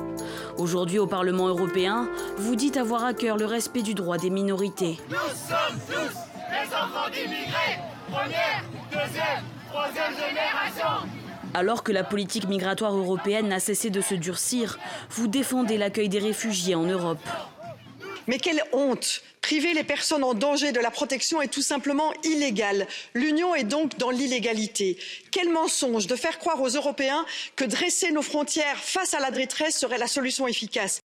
Aujourd'hui 0.59 0.99
au 0.99 1.07
Parlement 1.07 1.49
européen, 1.49 2.09
vous 2.37 2.57
dites 2.57 2.77
avoir 2.77 3.05
à 3.05 3.15
cœur 3.15 3.37
le 3.37 3.47
respect 3.47 3.83
du 3.83 3.95
droit 3.95 4.19
des 4.19 4.31
minorités. 4.31 4.99
Nous 5.09 5.17
sommes 5.17 5.81
tous 5.87 6.15
des 6.51 6.75
enfants 6.75 7.11
d'immigrés, 7.13 7.79
première, 8.11 8.65
deuxième, 8.91 9.45
troisième 9.71 10.13
génération. 10.13 11.09
Alors 11.55 11.85
que 11.85 11.93
la 11.93 12.03
politique 12.03 12.49
migratoire 12.49 12.97
européenne 12.97 13.49
n'a 13.49 13.61
cessé 13.61 13.91
de 13.91 14.01
se 14.01 14.15
durcir, 14.15 14.79
vous 15.11 15.29
défendez 15.29 15.79
l'accueil 15.79 16.09
des 16.09 16.19
réfugiés 16.19 16.75
en 16.75 16.83
Europe. 16.83 17.19
Mais 18.27 18.39
quelle 18.39 18.63
honte 18.73 19.23
Priver 19.45 19.75
les 19.75 19.85
personnes 19.85 20.25
en 20.25 20.33
danger 20.33 20.73
de 20.73 20.81
la 20.81 20.91
protection 20.91 21.43
est 21.43 21.49
tout 21.49 21.61
simplement 21.61 22.15
illégal. 22.23 22.87
L'Union 23.13 23.55
est 23.55 23.65
donc 23.65 23.99
dans 23.99 24.09
l'illégalité. 24.09 24.97
Quel 25.31 25.51
mensonge 25.51 26.07
de 26.07 26.17
faire 26.17 26.39
croire 26.39 26.63
aux 26.63 26.71
Européens 26.71 27.27
que 27.55 27.67
dresser 27.67 28.11
nos 28.11 28.23
frontières 28.23 28.79
face 28.79 29.13
à 29.13 29.21
la 29.21 29.31
détresse 29.31 29.79
serait 29.79 29.99
la 29.99 30.07
solution 30.07 30.49
efficace. 30.49 31.03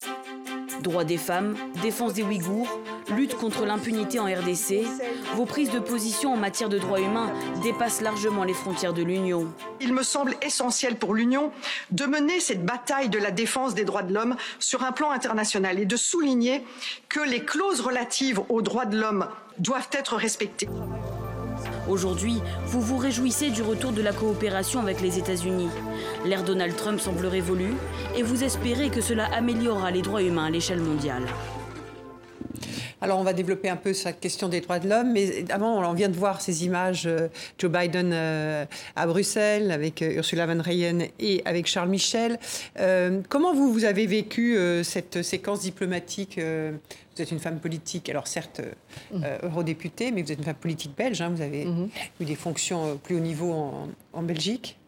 Droits 0.81 1.05
des 1.05 1.19
femmes, 1.19 1.59
défense 1.83 2.15
des 2.15 2.23
Ouïghours, 2.23 2.81
lutte 3.11 3.35
contre 3.35 3.67
l'impunité 3.67 4.19
en 4.19 4.25
RDC, 4.25 4.81
vos 5.35 5.45
prises 5.45 5.71
de 5.71 5.79
position 5.79 6.33
en 6.33 6.37
matière 6.39 6.71
de 6.71 6.79
droits 6.79 7.01
humains 7.01 7.35
dépassent 7.63 8.01
largement 8.01 8.45
les 8.45 8.55
frontières 8.55 8.95
de 8.95 9.03
l'Union. 9.03 9.53
Il 9.81 9.93
me 9.93 10.03
semble 10.03 10.37
essentiel 10.41 10.97
pour 10.97 11.15
l'Union 11.15 11.53
de 11.91 12.07
mener 12.07 12.41
cette 12.41 12.65
bataille 12.65 13.11
de 13.11 13.19
la 13.19 13.31
défense 13.31 13.75
des 13.75 13.85
droits 13.85 14.03
de 14.03 14.15
l'homme 14.15 14.37
sur 14.59 14.83
un 14.85 14.93
plan 14.93 15.11
international 15.11 15.79
et 15.79 15.85
de 15.85 15.97
souligner 15.97 16.65
que 17.11 17.21
les 17.21 17.45
clauses 17.45 17.81
relatives 17.81 18.22
aux 18.49 18.63
droits 18.63 18.87
de 18.87 18.99
l'homme 18.99 19.27
doivent 19.59 19.89
être 19.93 20.17
respectées. 20.17 20.69
Aujourd'hui, 21.89 22.41
vous 22.67 22.81
vous 22.81 22.97
réjouissez 22.97 23.51
du 23.51 23.63
retour 23.63 23.93
de 23.93 24.03
la 24.03 24.13
coopération 24.13 24.81
avec 24.81 25.01
les 25.01 25.19
États-Unis. 25.19 25.69
L'ère 26.25 26.45
Donald 26.45 26.77
Trump 26.77 27.01
semble 27.01 27.27
révolue 27.27 27.75
et 28.17 28.23
vous 28.23 28.45
espérez 28.45 28.91
que 28.91 29.01
cela 29.01 29.27
améliorera 29.35 29.91
les 29.91 30.03
droits 30.03 30.23
humains 30.23 30.47
à 30.47 30.51
l'échelle 30.51 30.81
mondiale. 30.81 31.25
Alors, 33.03 33.19
on 33.19 33.25
va 33.25 33.33
développer 33.33 33.69
un 33.69 33.77
peu 33.77 33.95
cette 33.95 34.21
question 34.21 34.49
des 34.49 34.61
droits 34.61 34.79
de 34.79 34.89
l'homme, 34.89 35.11
mais 35.11 35.45
avant, 35.51 35.85
on 35.85 35.93
vient 35.93 36.09
de 36.09 36.17
voir 36.17 36.41
ces 36.41 36.65
images, 36.65 37.07
euh, 37.07 37.27
Joe 37.59 37.69
Biden 37.69 38.13
euh, 38.15 38.65
à 38.95 39.09
Bruxelles, 39.09 39.73
avec 39.73 40.03
euh, 40.03 40.19
Ursula 40.19 40.47
von 40.47 40.63
Leyen 40.65 41.07
et 41.19 41.43
avec 41.45 41.67
Charles 41.67 41.89
Michel. 41.89 42.39
comment 43.29 43.55
vous, 43.55 43.73
vous 43.73 43.85
avez 43.85 44.07
vécu 44.07 44.57
cette 44.85 45.23
séquence 45.23 45.61
diplomatique 45.61 46.39
vous 47.15 47.23
êtes 47.23 47.31
une 47.31 47.41
femme 47.41 47.59
politique, 47.59 48.09
alors 48.09 48.27
certes 48.27 48.61
mmh. 49.13 49.25
eurodéputée, 49.43 50.13
mais 50.13 50.23
vous 50.23 50.33
êtes 50.33 50.39
une 50.39 50.45
femme 50.45 50.55
politique 50.55 50.97
belge. 50.97 51.21
Hein, 51.21 51.31
vous 51.35 51.43
avez 51.43 51.67
mmh. 51.67 51.89
eu 52.21 52.25
des 52.25 52.37
fonctions 52.37 52.99
plus 53.03 53.17
haut 53.17 53.21
niveau 53.21 53.55
en 54.13 54.23
Belgique. 54.23 54.79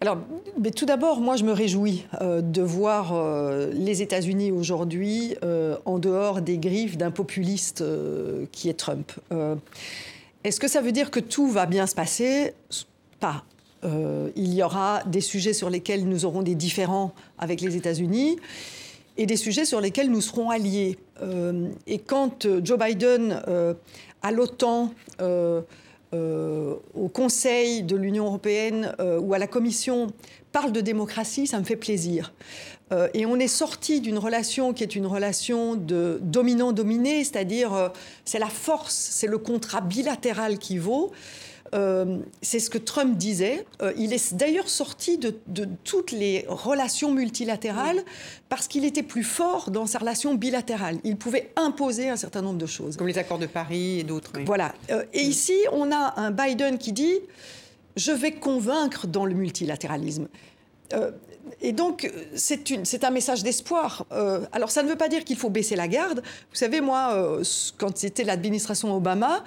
Alors, 0.00 0.18
mais 0.60 0.70
tout 0.70 0.86
d'abord, 0.86 1.20
moi, 1.20 1.36
je 1.36 1.44
me 1.44 1.52
réjouis 1.52 2.06
euh, 2.20 2.40
de 2.40 2.62
voir 2.62 3.12
euh, 3.12 3.72
les 3.72 4.00
États-Unis 4.00 4.52
aujourd'hui 4.52 5.34
euh, 5.42 5.76
en 5.86 5.98
dehors 5.98 6.40
des 6.40 6.58
griffes 6.58 6.96
d'un 6.96 7.10
populiste 7.10 7.84
qui 8.52 8.68
est 8.68 8.74
Trump. 8.74 9.12
Est-ce 10.44 10.60
que 10.60 10.68
ça 10.68 10.80
veut 10.80 10.92
dire 10.92 11.10
que 11.10 11.20
tout 11.20 11.48
va 11.48 11.66
bien 11.66 11.86
se 11.86 11.94
passer? 11.94 12.54
Pas. 13.18 13.44
il 13.82 14.54
y 14.54 14.62
aura 14.62 15.02
des 15.04 15.20
sujets 15.20 15.52
sur 15.52 15.70
lesquels 15.70 16.08
nous 16.08 16.24
aurons 16.24 16.42
des 16.42 16.54
différends 16.54 17.12
avec 17.38 17.60
les 17.60 17.76
États-Unis 17.76 18.36
et 19.18 19.26
des 19.26 19.36
sujets 19.36 19.66
sur 19.66 19.80
lesquels 19.80 20.10
nous 20.10 20.22
serons 20.22 20.50
alliés. 20.50 20.98
et 21.86 21.98
quand 21.98 22.46
Joe 22.62 22.78
Biden, 22.78 23.42
à 24.22 24.32
l'OTAN, 24.32 24.92
euh, 26.14 26.76
au 26.94 27.08
Conseil 27.08 27.82
de 27.82 27.94
l'Union 27.94 28.24
européenne 28.24 28.94
euh, 28.98 29.20
ou 29.20 29.34
à 29.34 29.38
la 29.38 29.46
Commission 29.46 30.06
parle 30.52 30.72
de 30.72 30.80
démocratie, 30.80 31.46
ça 31.46 31.58
me 31.58 31.64
fait 31.64 31.76
plaisir. 31.76 32.32
Euh, 32.92 33.08
et 33.12 33.26
on 33.26 33.38
est 33.38 33.46
sorti 33.46 34.00
d'une 34.00 34.16
relation 34.16 34.72
qui 34.72 34.82
est 34.82 34.96
une 34.96 35.04
relation 35.04 35.74
de 35.74 36.18
dominant-dominé, 36.22 37.24
c'est-à-dire 37.24 37.92
c'est 38.24 38.38
la 38.38 38.46
force, 38.46 38.94
c'est 38.94 39.26
le 39.26 39.36
contrat 39.36 39.82
bilatéral 39.82 40.58
qui 40.58 40.78
vaut. 40.78 41.12
Euh, 41.74 42.18
c'est 42.42 42.58
ce 42.58 42.70
que 42.70 42.78
Trump 42.78 43.16
disait. 43.16 43.64
Euh, 43.82 43.92
il 43.96 44.12
est 44.12 44.34
d'ailleurs 44.34 44.68
sorti 44.68 45.18
de, 45.18 45.34
toutes 45.84 46.12
les 46.12 46.44
relations 46.48 47.12
multilatérales 47.12 48.02
parce 48.48 48.68
qu'il 48.68 48.84
était 48.84 49.02
plus 49.02 49.24
fort 49.24 49.70
dans 49.70 49.86
sa 49.86 49.98
relation 49.98 50.34
bilatérale. 50.34 50.98
Il 51.04 51.16
pouvait 51.16 51.50
imposer 51.56 52.08
un 52.08 52.16
certain 52.16 52.42
nombre 52.42 52.58
de 52.58 52.66
choses. 52.66 52.96
Comme 52.96 53.08
les 53.08 53.18
accords 53.18 53.38
de 53.38 53.46
Paris 53.46 54.00
et 54.00 54.04
d'autres. 54.04 54.32
Voilà. 54.46 54.74
Euh, 54.90 55.04
et 55.12 55.22
ici, 55.22 55.56
on 55.72 55.92
a 55.92 56.14
un 56.16 56.30
Biden 56.30 56.78
qui 56.78 56.92
dit 56.92 57.14
je 57.96 58.12
vais 58.12 58.32
convaincre 58.32 59.06
dans 59.06 59.24
le 59.24 59.34
multilatéralisme 59.34 60.28
et 61.60 61.72
donc, 61.72 62.10
c'est 62.34 63.04
un 63.04 63.10
message 63.10 63.42
d'espoir. 63.42 64.06
Euh, 64.12 64.40
alors, 64.52 64.70
ça 64.70 64.82
ne 64.82 64.88
veut 64.88 64.96
pas 64.96 65.08
dire 65.08 65.24
qu'il 65.24 65.36
faut 65.36 65.50
baisser 65.50 65.76
la 65.76 65.88
garde. 65.88 66.22
Vous 66.50 66.56
savez, 66.56 66.80
moi, 66.80 67.12
euh, 67.14 67.44
quand 67.76 67.96
c'était 67.96 68.24
l'administration 68.24 68.94
Obama, 68.94 69.44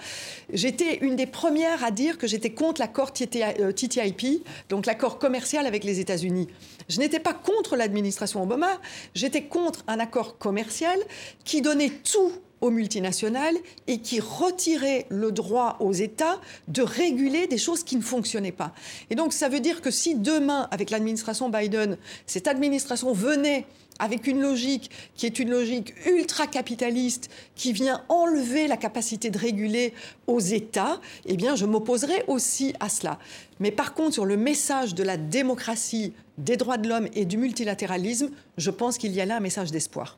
j'étais 0.52 0.98
une 0.98 1.16
des 1.16 1.26
premières 1.26 1.84
à 1.84 1.92
dire 1.92 2.18
que 2.18 2.28
j'étais 2.28 2.52
contre 2.52 2.82
l'accord 2.82 3.14
TTIP, 3.14 4.24
euh, 4.24 4.38
donc 4.70 4.86
l'accord 4.86 5.20
commercial 5.20 5.66
avec 5.66 5.84
les 5.84 6.00
États-Unis. 6.00 6.48
Je 6.90 7.00
n'étais 7.00 7.20
pas 7.20 7.34
contre 7.34 7.76
l'administration 7.76 8.44
Obama, 8.44 8.80
j'étais 9.16 9.44
contre 9.44 9.84
un 9.88 10.00
accord 10.00 10.38
commercial 10.38 11.00
qui 11.44 11.62
donnait 11.62 11.90
tout 11.90 12.32
aux 12.62 12.70
multinationales 12.70 13.56
et 13.88 14.00
qui 14.00 14.20
retirait 14.20 15.06
le 15.10 15.32
droit 15.32 15.78
aux 15.80 15.94
États 15.94 16.40
de 16.68 16.82
réguler 16.82 17.48
des 17.48 17.58
choses 17.58 17.84
qui 17.84 17.96
ne 17.96 18.02
fonctionnaient 18.02 18.52
pas. 18.52 18.74
Et 19.10 19.16
donc 19.16 19.34
ça 19.34 19.50
veut 19.50 19.60
dire 19.60 19.82
que 19.82 19.92
si 19.92 20.16
demain, 20.16 20.68
avec 20.72 20.90
l'administration 20.90 21.50
Biden, 21.50 21.98
cette 22.26 22.48
administration 22.48 23.14
venait 23.14 23.66
avec 24.02 24.26
une 24.26 24.42
logique 24.42 24.90
qui 25.16 25.28
est 25.28 25.38
une 25.38 25.52
logique 25.52 25.94
ultra-capitaliste, 26.08 27.30
qui 27.56 27.72
vient 27.72 28.04
enlever 28.10 28.68
la 28.68 28.76
capacité 28.76 29.30
de 29.30 29.38
réguler 29.38 29.94
aux 30.26 30.40
États, 30.40 31.00
eh 31.28 31.38
bien, 31.38 31.56
je 31.56 31.66
m'opposerai 31.66 32.24
aussi 32.28 32.74
à 32.80 32.90
cela. 32.90 33.20
Mais 33.60 33.70
par 33.70 33.94
contre, 33.94 34.14
sur 34.14 34.26
le 34.26 34.38
message 34.38 34.96
de 34.96 35.04
la 35.04 35.18
démocratie, 35.18 36.14
des 36.40 36.58
droits 36.58 36.78
de 36.78 36.90
l'homme 36.90 37.08
et 37.14 37.26
du 37.26 37.38
multilatéralisme, 37.38 38.32
je 38.58 38.72
pense 38.72 38.98
qu'il 38.98 39.12
y 39.12 39.22
a 39.22 39.26
là 39.26 39.38
un 39.38 39.40
message 39.40 39.72
d'espoir. 39.72 40.18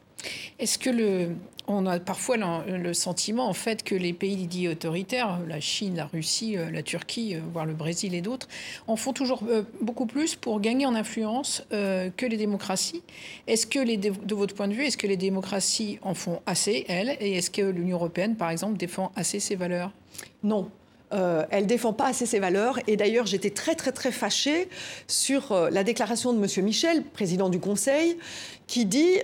Est-ce 0.59 0.77
que 0.77 0.89
le, 0.89 1.35
on 1.67 1.85
a 1.85 1.99
parfois 1.99 2.37
le, 2.37 2.93
sentiment 2.93 3.47
en 3.47 3.53
fait 3.53 3.83
que 3.83 3.95
les 3.95 4.13
pays 4.13 4.47
dits 4.47 4.67
autoritaires, 4.67 5.39
la 5.47 5.59
Chine, 5.59 5.95
la 5.95 6.05
Russie, 6.05 6.57
euh, 6.57 6.69
la 6.71 6.83
Turquie, 6.83 7.35
euh, 7.35 7.39
voire 7.51 7.65
le 7.65 7.73
Brésil 7.73 8.13
et 8.13 8.21
d'autres, 8.21 8.47
en 8.87 8.95
font 8.95 9.13
toujours 9.13 9.43
euh, 9.49 9.63
beaucoup 9.81 10.05
plus 10.05 10.35
pour 10.35 10.59
gagner 10.59 10.85
en 10.85 10.95
influence 10.95 11.63
que 11.69 12.25
les 12.25 12.37
démocraties. 12.37 13.01
Est-ce 13.47 13.65
que 13.67 13.83
de 13.95 14.35
votre 14.35 14.55
point 14.55 14.67
de 14.67 14.73
vue, 14.73 14.85
est-ce 14.85 14.97
que 14.97 15.07
les 15.07 15.17
démocraties 15.17 15.99
en 16.01 16.13
font 16.13 16.41
assez 16.45 16.85
elles, 16.87 17.17
et 17.19 17.33
est-ce 17.33 17.49
que 17.49 17.61
l'Union 17.61 17.97
européenne, 17.97 18.35
par 18.35 18.49
exemple, 18.49 18.77
défend 18.77 19.11
assez 19.15 19.39
ses 19.39 19.55
valeurs? 19.55 19.91
Non, 20.43 20.69
elle 21.11 21.63
ne 21.63 21.67
défend 21.67 21.93
pas 21.93 22.07
assez 22.07 22.25
ses 22.25 22.39
valeurs. 22.39 22.79
Et 22.87 22.95
d'ailleurs, 22.95 23.25
j'étais 23.25 23.51
très, 23.51 23.75
très, 23.75 23.91
très 23.91 24.11
fâchée 24.11 24.67
sur 25.07 25.53
la 25.71 25.83
déclaration 25.83 26.33
de 26.33 26.43
M. 26.43 26.65
Michel, 26.65 27.03
président 27.03 27.49
du 27.49 27.59
Conseil, 27.59 28.17
qui 28.67 28.85
dit 28.85 29.19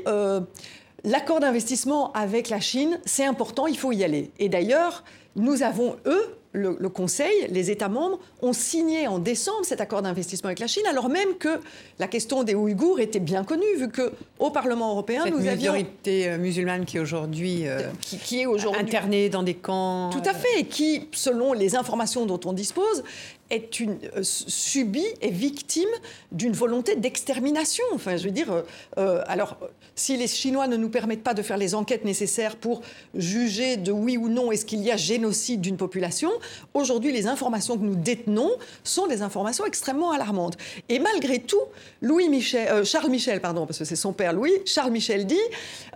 L'accord 1.04 1.40
d'investissement 1.40 2.12
avec 2.14 2.50
la 2.50 2.60
Chine, 2.60 3.00
c'est 3.06 3.26
important, 3.26 3.68
il 3.68 3.78
faut 3.78 3.92
y 3.92 4.04
aller. 4.04 4.32
Et 4.40 4.50
d'ailleurs, 4.50 5.04
nous 5.36 5.64
avons, 5.64 5.96
eux, 6.06 6.36
le, 6.52 6.90
Conseil, 6.90 7.48
les 7.50 7.70
États 7.70 7.90
membres, 7.90 8.20
ont 8.42 8.54
signé 8.54 9.08
en 9.08 9.20
décembre 9.20 9.64
cet 9.64 9.82
accord 9.82 10.02
d'investissement 10.02 10.48
avec 10.48 10.60
la 10.60 10.68
Chine, 10.68 10.86
alors 10.90 11.08
même 11.10 11.36
que 11.40 11.60
la 12.00 12.08
question 12.08 12.44
des 12.44 12.56
Ouïghours 12.56 13.00
était 13.00 13.20
bien 13.20 13.44
connue, 13.44 13.76
vu 13.78 13.90
qu'au 13.90 14.50
Parlement 14.50 14.92
européen, 14.92 15.24
Cette 15.26 15.34
nous 15.34 15.48
avions... 15.48 15.74
minorité 15.74 16.28
euh, 16.28 16.38
musulmane 16.38 16.86
qui 16.86 16.98
est 16.98 17.00
aujourd'hui 17.00 17.68
euh, 17.68 17.82
qui, 18.02 18.42
est 18.42 18.46
aujourd'hui 18.48 18.82
internée 18.82 19.30
dans 19.30 19.44
des 19.44 19.54
camps... 19.54 20.10
Tout 20.10 20.28
à 20.28 20.34
fait, 20.34 20.62
et 20.62 20.66
qui, 20.66 21.08
selon 21.12 21.54
les 21.54 21.76
informations 21.76 22.26
dont 22.26 22.40
on 22.46 22.54
dispose, 22.54 23.04
est 23.50 23.80
une, 23.80 23.98
euh, 24.16 25.30
victime 25.30 25.90
d'une 26.32 26.54
volonté 26.54 26.96
d'extermination. 26.96 27.84
Enfin, 27.94 28.18
je 28.18 28.26
veux 28.26 28.32
dire, 28.32 28.52
euh, 28.52 28.62
euh, 28.98 29.24
alors, 29.28 29.58
si 29.96 30.18
les 30.18 30.28
Chinois 30.28 30.68
ne 30.68 30.78
nous 30.78 30.90
permettent 30.90 31.24
pas 31.24 31.34
de 31.34 31.42
faire 31.42 31.58
les 31.58 31.76
enquêtes 31.76 32.06
nécessaires 32.06 32.56
pour 32.56 32.82
juger 33.16 33.78
de 33.78 33.92
oui 33.92 34.18
ou 34.18 34.30
non 34.30 34.52
est-ce 34.52 34.66
qu'il 34.66 34.82
y 34.82 34.92
a 34.92 34.98
génocide 34.98 35.62
d'une 35.62 35.78
population, 35.78 36.32
aujourd'hui, 36.74 37.12
les 37.12 37.28
informations 37.28 37.78
que 37.78 37.84
nous 37.84 37.96
détenons 37.96 38.52
sont 38.84 39.08
des 39.08 39.22
informations 39.22 39.66
extrêmement 39.66 40.12
alarmantes. 40.12 40.58
Et 40.88 41.00
malgré 41.00 41.40
tout, 41.40 41.62
Louis 42.02 42.30
Michel, 42.30 42.86
Charles 42.86 43.10
Michel, 43.10 43.42
pardon, 43.42 43.66
parce 43.66 43.80
que 43.80 43.86
c'est 43.86 43.96
son 43.96 44.14
père 44.14 44.34
Louis, 44.34 44.54
Charles 44.66 44.92
Michel 44.92 45.26
dit 45.26 45.36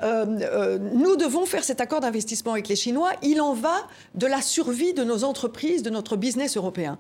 nous 0.01 1.15
devons 1.15 1.45
faire 1.45 1.63
cet 1.63 1.81
accord 1.81 2.01
d'investissement 2.01 2.53
avec 2.53 2.67
les 2.67 2.75
Chinois. 2.75 3.11
Il 3.21 3.41
en 3.41 3.53
va 3.53 3.87
de 4.15 4.27
la 4.27 4.41
survie 4.41 4.93
de 4.93 5.03
nos 5.03 5.23
entreprises, 5.23 5.83
de 5.83 5.89
notre 5.89 6.17
business 6.17 6.57
européen. 6.57 6.97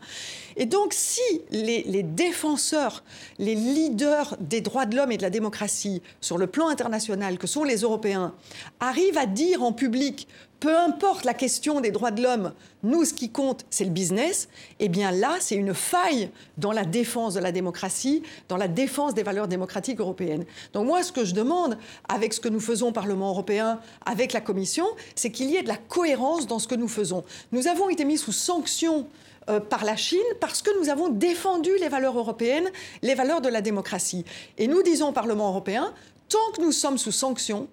Et 0.57 0.65
donc, 0.65 0.93
si 0.93 1.21
les, 1.51 2.03
défenseurs, 2.03 3.03
les 3.39 3.55
leaders 3.55 4.35
des 4.39 4.61
droits 4.61 4.85
de 4.85 4.95
l'homme 4.95 5.11
et 5.11 5.17
de 5.17 5.21
la 5.21 5.29
démocratie 5.29 6.01
sur 6.21 6.37
le 6.37 6.47
plan 6.47 6.67
international, 6.67 7.37
que 7.37 7.47
sont 7.47 7.63
les 7.63 7.77
Européens, 7.77 8.33
arrivent 8.79 9.17
à 9.17 9.25
dire 9.25 9.63
en 9.63 9.73
public 9.73 10.27
peu 10.63 10.77
importe 10.77 11.25
la 11.25 11.33
question 11.33 11.81
des 11.81 11.91
droits 11.91 12.11
de 12.11 12.23
l'homme, 12.23 12.53
nous, 12.83 13.03
ce 13.03 13.13
qui 13.13 13.29
compte, 13.29 13.65
c'est 13.69 13.83
le 13.83 13.89
business, 13.89 14.47
eh 14.79 14.87
bien 14.87 15.11
là, 15.11 15.35
c'est 15.41 15.55
une 15.55 15.73
faille 15.73 16.29
dans 16.57 16.71
la 16.71 16.85
défense 16.85 17.33
de 17.33 17.41
la 17.41 17.51
démocratie, 17.51 18.23
dans 18.47 18.55
la 18.55 18.69
défense 18.69 19.13
des 19.13 19.23
valeurs 19.23 19.49
démocratiques 19.49 19.99
européennes. 19.99 20.45
Donc 20.71 20.87
moi, 20.87 21.03
ce 21.03 21.11
que 21.11 21.25
je 21.25 21.33
demande, 21.33 21.77
avec 22.07 22.31
ce 22.31 22.39
que 22.39 22.47
nous 22.47 22.61
faisons 22.61 22.87
au 22.87 22.91
Parlement 22.93 23.27
européen, 23.27 23.81
avec 24.05 24.31
la 24.31 24.39
Commission, 24.39 24.85
c'est 25.15 25.31
qu'il 25.31 25.49
y 25.49 25.57
ait 25.57 25.63
de 25.63 25.67
la 25.67 25.75
cohérence 25.75 26.47
dans 26.47 26.59
ce 26.59 26.69
que 26.69 26.75
nous 26.75 26.87
faisons. 26.87 27.25
Nous 27.51 27.67
avons 27.67 27.89
été 27.89 28.05
mis 28.05 28.17
sous 28.17 28.31
sanction 28.31 29.05
euh, 29.49 29.59
par 29.59 29.83
la 29.83 29.97
Chine 29.97 30.19
parce 30.39 30.61
que 30.61 30.69
nous 30.79 30.87
avons 30.87 31.09
défendu 31.09 31.71
les 31.81 31.89
valeurs 31.89 32.17
européennes, 32.17 32.71
les 33.01 33.15
valeurs 33.15 33.41
de 33.41 33.49
la 33.49 33.59
démocratie. 33.59 34.23
Et 34.57 34.67
nous 34.67 34.81
disons 34.81 35.09
au 35.09 35.13
Parlement 35.13 35.49
européen, 35.49 35.93
tant 36.29 36.53
que 36.55 36.61
nous 36.61 36.71
sommes 36.71 36.97
sous 36.97 37.11
sanction, 37.11 37.67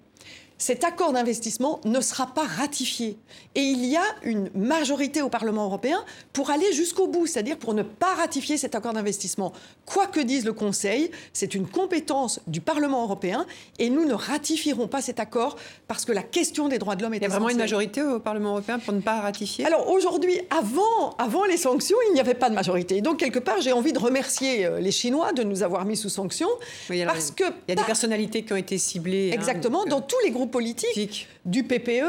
cet 0.61 0.83
accord 0.83 1.11
d'investissement 1.11 1.81
ne 1.85 1.99
sera 2.01 2.27
pas 2.27 2.45
ratifié. 2.45 3.17
Et 3.55 3.61
il 3.61 3.83
y 3.83 3.97
a 3.97 4.03
une 4.21 4.51
majorité 4.53 5.23
au 5.23 5.27
Parlement 5.29 5.65
européen 5.65 6.05
pour 6.33 6.51
aller 6.51 6.71
jusqu'au 6.71 7.07
bout, 7.07 7.25
c'est-à-dire 7.25 7.57
pour 7.57 7.73
ne 7.73 7.81
pas 7.81 8.13
ratifier 8.13 8.57
cet 8.57 8.75
accord 8.75 8.93
d'investissement. 8.93 9.53
Quoi 9.87 10.05
que 10.05 10.19
dise 10.19 10.45
le 10.45 10.53
Conseil, 10.53 11.09
c'est 11.33 11.55
une 11.55 11.67
compétence 11.67 12.41
du 12.45 12.61
Parlement 12.61 13.01
européen 13.01 13.47
et 13.79 13.89
nous 13.89 14.05
ne 14.05 14.13
ratifierons 14.13 14.87
pas 14.87 15.01
cet 15.01 15.19
accord 15.19 15.55
parce 15.87 16.05
que 16.05 16.11
la 16.11 16.21
question 16.21 16.67
des 16.67 16.77
droits 16.77 16.95
de 16.95 17.01
l'homme 17.01 17.15
est 17.15 17.17
Il 17.17 17.23
y 17.23 17.25
a 17.25 17.29
vraiment 17.29 17.49
une 17.49 17.57
majorité 17.57 18.03
au 18.03 18.19
Parlement 18.19 18.51
européen 18.51 18.77
pour 18.77 18.93
ne 18.93 19.01
pas 19.01 19.19
ratifier? 19.19 19.65
Alors 19.65 19.89
aujourd'hui, 19.89 20.41
avant, 20.51 21.15
avant 21.17 21.45
les 21.45 21.57
sanctions, 21.57 21.97
il 22.09 22.13
n'y 22.13 22.19
avait 22.19 22.35
pas 22.35 22.51
de 22.51 22.55
majorité. 22.55 23.01
donc 23.01 23.17
quelque 23.17 23.39
part, 23.39 23.61
j'ai 23.61 23.71
envie 23.71 23.93
de 23.93 23.99
remercier 23.99 24.67
euh, 24.67 24.79
les 24.79 24.91
Chinois 24.91 25.33
de 25.33 25.41
nous 25.41 25.63
avoir 25.63 25.85
mis 25.85 25.97
sous 25.97 26.09
sanctions. 26.09 26.49
parce 26.87 27.31
que... 27.31 27.45
Il 27.67 27.69
y 27.69 27.71
a 27.71 27.75
des 27.75 27.83
personnalités 27.83 28.43
qui 28.43 28.53
ont 28.53 28.57
été 28.57 28.77
ciblées. 28.77 29.31
Hein, 29.31 29.33
Exactement, 29.33 29.85
dans 29.85 29.97
euh, 29.97 30.07
tous 30.07 30.19
les 30.23 30.29
groupes 30.29 30.50
politique, 30.51 31.27
du 31.45 31.63
PPE, 31.63 32.03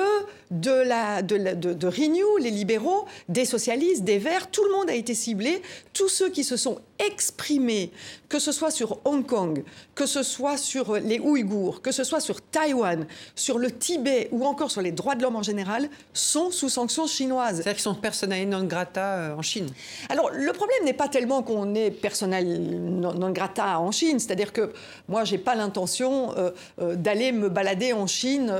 de, 0.51 0.71
la, 0.71 1.23
de, 1.23 1.37
de, 1.37 1.87
Renew, 1.87 2.38
les 2.38 2.51
libéraux, 2.51 3.07
des 3.29 3.47
socialistes, 3.47 4.05
des 4.05 4.18
Verts, 4.18 4.51
tout 4.51 4.62
le 4.64 4.73
monde 4.73 4.90
a 4.90 4.95
été 4.95 5.14
ciblé. 5.14 5.62
Tous 5.95 6.09
ceux 6.09 6.29
qui 6.29 6.45
se 6.45 6.57
sont 6.57 6.79
exprimés, 6.99 7.90
que 8.29 8.38
ce 8.38 8.53
soit 8.53 8.71
sur 8.71 8.99
Hong 9.05 9.27
Kong, 9.27 9.64
que 9.95 10.07
ce 10.07 10.23
soit 10.23 10.57
sur 10.57 10.97
les 10.97 11.18
Ouïghours, 11.18 11.81
que 11.81 11.90
ce 11.90 12.05
soit 12.05 12.21
sur 12.21 12.40
Taïwan, 12.42 13.07
sur 13.35 13.59
le 13.59 13.71
Tibet 13.71 14.29
ou 14.31 14.45
encore 14.45 14.71
sur 14.71 14.83
les 14.83 14.92
droits 14.92 15.14
de 15.14 15.23
l'homme 15.23 15.37
en 15.37 15.42
général, 15.42 15.88
sont 16.12 16.51
sous 16.51 16.68
sanctions 16.68 17.07
chinoises. 17.07 17.57
C'est-à-dire 17.57 17.75
qu'ils 17.75 17.83
sont 17.83 17.95
personnels 17.95 18.49
non 18.49 18.64
grata 18.64 19.16
euh, 19.16 19.37
en 19.37 19.42
Chine 19.42 19.66
Alors, 20.11 20.31
le 20.33 20.53
problème 20.53 20.85
n'est 20.85 20.92
pas 20.92 21.09
tellement 21.09 21.42
qu'on 21.42 21.75
est 21.75 21.90
personnel 21.90 22.81
non, 23.01 23.31
grata 23.31 23.81
en 23.81 23.90
Chine. 23.90 24.18
C'est-à-dire 24.18 24.53
que 24.53 24.73
moi, 25.09 25.25
je 25.25 25.33
n'ai 25.33 25.38
pas 25.38 25.55
l'intention 25.55 26.37
euh, 26.37 26.51
euh, 26.81 26.95
d'aller 26.95 27.33
me 27.33 27.49
balader 27.49 27.92
en 27.92 28.07
Chine 28.07 28.53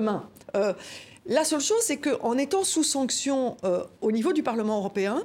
demain. 0.00 0.28
La 1.26 1.44
seule 1.44 1.60
chose, 1.60 1.82
c'est 1.82 1.98
qu'en 1.98 2.38
étant 2.38 2.64
sous 2.64 2.82
sanction 2.82 3.56
euh, 3.62 3.84
au 4.00 4.10
niveau 4.10 4.32
du 4.32 4.42
Parlement 4.42 4.78
européen, 4.78 5.22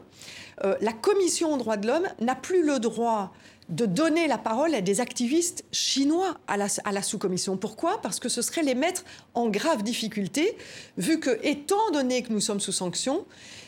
euh, 0.64 0.76
la 0.82 0.92
Commission 0.92 1.54
aux 1.54 1.58
droits 1.58 1.78
de 1.78 1.88
l'homme 1.88 2.08
n'a 2.20 2.36
plus 2.36 2.64
le 2.64 2.80
droit 2.80 3.34
de 3.70 3.86
donner 3.86 4.28
la 4.28 4.38
parole 4.38 4.76
à 4.76 4.82
des 4.82 5.02
activistes 5.02 5.64
chinois 5.72 6.38
à 6.48 6.58
la, 6.58 6.68
à 6.84 6.92
la 6.92 7.02
sous-commission. 7.02 7.58
Pourquoi? 7.58 8.02
Parce 8.02 8.20
que 8.20 8.30
ce 8.30 8.42
serait 8.42 8.62
les 8.62 8.76
mettre 8.76 9.04
en 9.34 9.48
grave 9.48 9.82
difficulté, 9.82 10.56
vu 10.98 11.20
que, 11.20 11.40
étant 11.42 11.90
donné 11.92 12.22
que 12.22 12.32
nous 12.32 12.42
sommes 12.42 12.60
sous 12.60 12.74
sanction, 12.74 13.26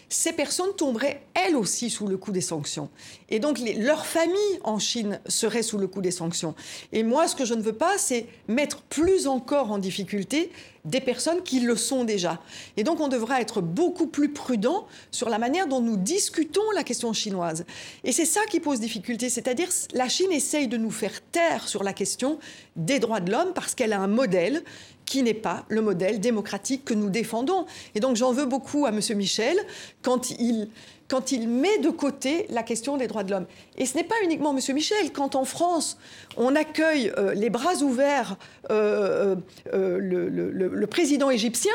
ces 0.10 0.32
personnes 0.32 0.74
tomberaient 0.78 1.24
elles 1.34 1.56
aussi 1.56 1.90
sous 1.90 2.08
le 2.08 2.18
coup 2.18 2.32
des 2.32 2.42
sanctions. 2.42 2.90
Et 3.30 3.40
donc 3.40 3.60
leurs 3.78 4.06
familles 4.06 4.60
en 4.64 4.80
Chine 4.80 5.20
seraient 5.28 5.64
sous 5.64 5.78
le 5.78 5.88
coup 5.88 6.02
des 6.02 6.12
sanctions. 6.12 6.56
Et 6.94 7.04
moi, 7.04 7.28
ce 7.28 7.36
que 7.36 7.46
je 7.46 7.54
ne 7.54 7.62
veux 7.62 7.74
pas, 7.74 7.98
c'est 7.98 8.28
mettre 8.48 8.82
plus 8.84 9.28
encore 9.28 9.72
en 9.72 9.78
difficulté 9.78 10.52
des 10.86 11.02
personnes 11.02 11.44
qui 11.44 11.60
le 11.60 11.76
sont 11.76 12.06
déjà. 12.06 12.40
Et 12.78 12.84
donc 12.84 13.02
on 13.02 13.10
devra 13.10 13.42
être 13.42 13.62
beaucoup 13.62 14.08
plus 14.08 14.30
prudent 14.30 14.88
sur 15.12 15.30
la 15.30 15.38
manière 15.38 15.68
dont 15.68 15.82
nous 15.82 15.98
discutons 15.98 16.72
la 16.74 16.84
question 16.84 17.12
chinoise. 17.12 17.66
Et 18.06 18.14
c'est 18.14 18.26
ça 18.26 18.42
qui 18.50 18.62
pose 18.62 18.80
difficulté, 18.80 19.30
c'est-à-dire 19.30 19.68
la 19.94 20.08
Chine 20.08 20.32
essaye 20.32 20.70
de 20.70 20.78
nous 20.78 20.92
faire 20.92 21.22
taire 21.32 21.68
sur 21.68 21.84
la 21.84 21.92
question 21.92 22.40
des 22.78 23.00
droits 23.00 23.20
de 23.20 23.32
l'homme 23.32 23.52
parce 23.54 23.76
qu'elle 23.76 23.92
a 23.92 24.00
un 24.00 24.08
modèle 24.08 24.64
qui 25.08 25.24
n'est 25.24 25.34
pas 25.34 25.64
le 25.70 25.82
modèle 25.82 26.20
démocratique 26.20 26.86
que 26.86 26.94
nous 26.94 27.10
défendons. 27.10 27.66
Et 27.96 28.00
donc 28.00 28.16
j'en 28.16 28.32
veux 28.32 28.46
beaucoup 28.46 28.86
à 28.86 28.90
M. 28.90 29.00
Michel 29.16 29.58
quand 30.04 30.30
il, 30.30 30.68
quand 31.08 31.32
il 31.32 31.48
met 31.48 31.80
de 31.80 31.90
côté 31.90 32.46
la 32.50 32.62
question 32.62 32.98
des 32.98 33.08
droits 33.08 33.24
de 33.24 33.32
l'homme. 33.32 33.48
Et 33.78 33.86
ce 33.88 33.96
n'est 33.96 34.04
pas 34.04 34.16
uniquement 34.24 34.56
M. 34.56 34.76
Michel. 34.76 35.12
Quand 35.14 35.34
en 35.36 35.46
France, 35.46 35.98
on 36.36 36.56
accueille 36.56 37.12
euh, 37.18 37.34
les 37.34 37.50
bras 37.50 37.76
ouverts 37.78 38.36
euh, 38.70 39.36
euh, 39.74 39.98
le, 39.98 40.30
le 40.30 40.88
président 40.88 41.30
égyptien, 41.30 41.74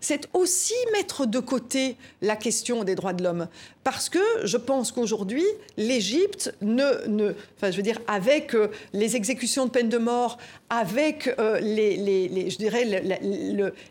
c'est 0.00 0.28
aussi 0.32 0.74
mettre 0.92 1.26
de 1.26 1.38
côté 1.38 1.96
la 2.22 2.36
question 2.36 2.84
des 2.84 2.94
droits 2.94 3.12
de 3.12 3.22
l'homme. 3.22 3.48
Parce 3.84 4.08
que 4.08 4.18
je 4.44 4.56
pense 4.56 4.92
qu'aujourd'hui, 4.92 5.44
l'Égypte 5.76 6.54
ne, 6.62 7.06
ne, 7.06 7.34
enfin, 7.56 7.70
je 7.70 7.76
veux 7.76 7.82
dire, 7.82 8.00
avec 8.06 8.54
euh, 8.54 8.68
les 8.92 9.16
exécutions 9.16 9.66
de 9.66 9.70
peine 9.70 9.88
de 9.88 9.98
mort, 9.98 10.38
avec 10.70 11.34
euh, 11.38 11.60
les, 11.60 12.50
je 12.50 12.56
dirais, 12.56 12.84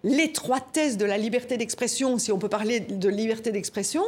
l'étroitesse 0.03 0.97
de 0.97 1.05
la 1.05 1.17
liberté 1.17 1.57
d'expression, 1.57 2.17
si 2.17 2.31
on 2.31 2.39
peut 2.39 2.49
parler 2.49 2.79
de 2.79 3.09
liberté 3.09 3.51
d'expression, 3.51 4.03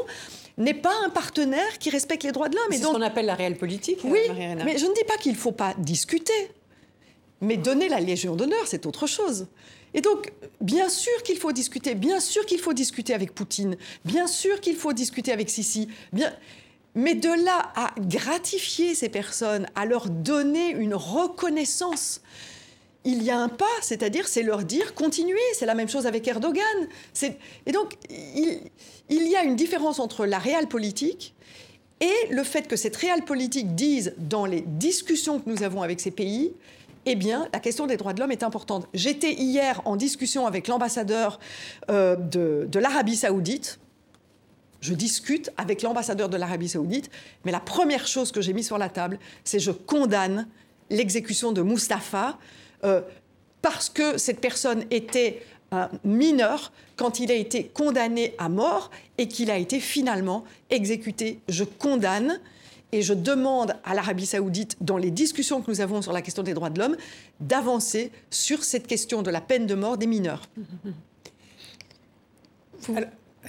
n'est 0.58 0.74
pas 0.74 0.94
un 1.06 1.10
partenaire 1.10 1.78
qui 1.80 1.90
respecte 1.90 2.24
les 2.24 2.32
droits 2.32 2.50
de 2.50 2.56
l'homme. 2.56 2.68
C'est 2.72 2.78
ce 2.80 2.88
qu'on 2.88 3.02
appelle 3.02 3.26
la 3.26 3.36
réelle 3.36 3.58
politique. 3.58 4.00
Oui, 4.04 4.20
mais 4.64 4.78
je 4.78 4.86
ne 4.86 4.94
dis 4.94 5.04
pas 5.08 5.18
qu'il 5.18 5.34
ne 5.34 5.38
faut 5.38 5.52
pas 5.52 5.74
discuter. 5.78 6.34
Mais 7.42 7.58
donner 7.58 7.90
la 7.90 8.00
Légion 8.00 8.36
d'honneur, 8.36 8.68
c'est 8.68 8.86
autre 8.86 9.08
chose. 9.08 9.48
Et 9.94 10.02
donc, 10.02 10.32
bien 10.62 10.90
sûr 10.90 11.24
qu'il 11.24 11.38
faut 11.38 11.52
discuter, 11.52 11.96
bien 11.96 12.20
sûr 12.20 12.46
qu'il 12.46 12.60
faut 12.60 12.74
discuter 12.74 13.14
avec 13.14 13.34
Poutine, 13.34 13.76
bien 14.06 14.28
sûr 14.28 14.62
qu'il 14.62 14.76
faut 14.76 14.94
discuter 14.94 15.32
avec 15.32 15.50
Sisi, 15.50 15.90
mais 16.96 17.16
de 17.16 17.44
là 17.44 17.72
à 17.76 17.94
gratifier 18.00 18.96
ces 18.96 19.10
personnes, 19.10 19.68
à 19.76 19.86
leur 19.86 20.10
donner 20.10 20.70
une 20.70 20.94
reconnaissance, 20.94 22.22
il 23.04 23.24
y 23.24 23.32
a 23.32 23.38
un 23.38 23.50
pas, 23.50 23.66
c'est-à-dire 23.82 24.28
c'est 24.28 24.44
leur 24.44 24.64
dire 24.64 24.94
continuez, 24.94 25.40
c'est 25.54 25.66
la 25.66 25.74
même 25.74 25.90
chose 25.90 26.06
avec 26.06 26.28
Erdogan. 26.28 26.64
Et 27.66 27.72
donc 27.72 27.96
il, 28.10 28.60
il, 29.10 29.28
y 29.28 29.36
a 29.36 29.44
une 29.44 29.56
différence 29.56 30.00
entre 30.00 30.26
la 30.26 30.38
réelle 30.38 30.68
politique 30.68 31.34
et 32.00 32.14
le 32.30 32.44
fait 32.44 32.68
que 32.68 32.76
cette 32.76 32.96
réelle 32.96 33.24
politique 33.24 33.76
dise 33.76 34.14
dans 34.18 34.46
les 34.46 34.62
discussions 34.62 35.40
que 35.40 35.50
nous 35.50 35.64
avons 35.64 35.82
avec 35.82 36.00
ces 36.00 36.12
pays, 36.12 36.54
eh 37.06 37.16
bien, 37.16 37.48
la 37.54 37.60
question 37.60 37.88
des 37.88 37.98
droits 37.98 38.14
de 38.14 38.20
l'homme 38.20 38.32
est 38.32 38.44
importante. 38.44 38.88
J'étais 38.94 39.34
hier 39.34 39.82
en 39.86 39.96
discussion 39.96 40.46
avec 40.46 40.68
l'ambassadeur 40.68 41.40
euh, 41.90 42.16
de, 42.16 42.80
l'Arabie 42.80 43.16
saoudite. 43.16 43.80
Je 44.82 44.94
discute 44.94 45.52
avec 45.58 45.82
l'ambassadeur 45.82 46.30
de 46.30 46.38
l'Arabie 46.38 46.70
saoudite, 46.70 47.10
mais 47.46 47.52
la 47.52 47.60
première 47.60 48.08
chose 48.08 48.32
que 48.32 48.42
j'ai 48.42 48.54
mise 48.54 48.68
sur 48.68 48.78
la 48.78 48.90
table, 48.90 49.20
c'est 49.44 49.60
je 49.60 49.72
condamne 49.72 50.48
l'exécution 50.90 51.52
de 51.52 51.62
Mustapha 51.62 52.38
euh, 52.84 53.02
parce 53.62 53.90
que 53.90 54.18
cette 54.18 54.40
personne 54.40 54.86
était 54.90 55.44
un 55.72 55.90
mineur 56.04 56.72
quand 56.96 57.20
il 57.20 57.32
a 57.32 57.36
été 57.36 57.66
condamné 57.66 58.36
à 58.38 58.50
mort 58.50 58.92
et 59.18 59.28
qu'il 59.28 59.50
a 59.50 59.58
été 59.58 59.80
finalement 59.80 60.44
exécuté. 60.70 61.40
Je 61.48 61.64
condamne 61.64 62.40
et 62.92 63.02
je 63.02 63.14
demande 63.14 63.76
à 63.84 63.94
l'Arabie 63.94 64.26
saoudite, 64.26 64.78
dans 64.82 64.98
les 64.98 65.12
discussions 65.12 65.62
que 65.62 65.72
nous 65.72 65.82
avons 65.82 66.02
sur 66.02 66.14
la 66.14 66.22
question 66.22 66.44
des 66.44 66.54
droits 66.54 66.70
de 66.70 66.80
l'homme, 66.80 66.98
d'avancer 67.40 68.12
sur 68.30 68.64
cette 68.64 68.88
question 68.88 69.22
de 69.22 69.32
la 69.32 69.42
peine 69.42 69.66
de 69.66 69.76
mort 69.76 69.98
des 69.98 70.08
mineurs. 70.08 70.42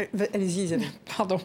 Euh, 0.01 0.07
allez-y, 0.33 0.65
Isabelle. 0.65 0.87
Pardon. 1.17 1.39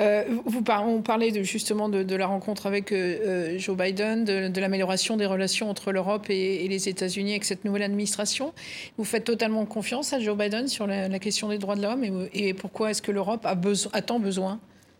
Euh, 0.00 0.24
vous 0.46 0.62
on 0.68 1.02
parlait 1.02 1.44
justement 1.44 1.88
de, 1.88 2.16
la 2.16 2.26
rencontre 2.26 2.66
avec 2.66 2.92
euh, 2.92 3.58
Joe 3.58 3.76
Biden, 3.76 4.24
de, 4.24 4.60
l'amélioration 4.60 5.16
des 5.16 5.26
relations 5.26 5.68
entre 5.68 5.92
l'Europe 5.92 6.30
et, 6.30 6.66
les 6.68 6.88
États-Unis 6.88 7.32
avec 7.32 7.44
cette 7.44 7.64
nouvelle 7.64 7.82
administration. 7.82 8.52
Vous 8.96 9.04
faites 9.04 9.24
totalement 9.24 9.66
confiance 9.66 10.12
à 10.12 10.20
Joe 10.20 10.36
Biden 10.36 10.68
sur 10.68 10.86
la, 10.86 11.18
question 11.18 11.48
des 11.48 11.58
droits 11.58 11.76
de 11.76 11.82
l'homme 11.82 12.04
et, 12.04 12.48
et, 12.48 12.54
pourquoi 12.54 12.90
est-ce 12.90 13.02
que 13.02 13.12
l'Europe 13.12 13.44
a, 13.44 13.56
a 13.92 14.02
tant 14.02 14.18
besoin? 14.18 14.58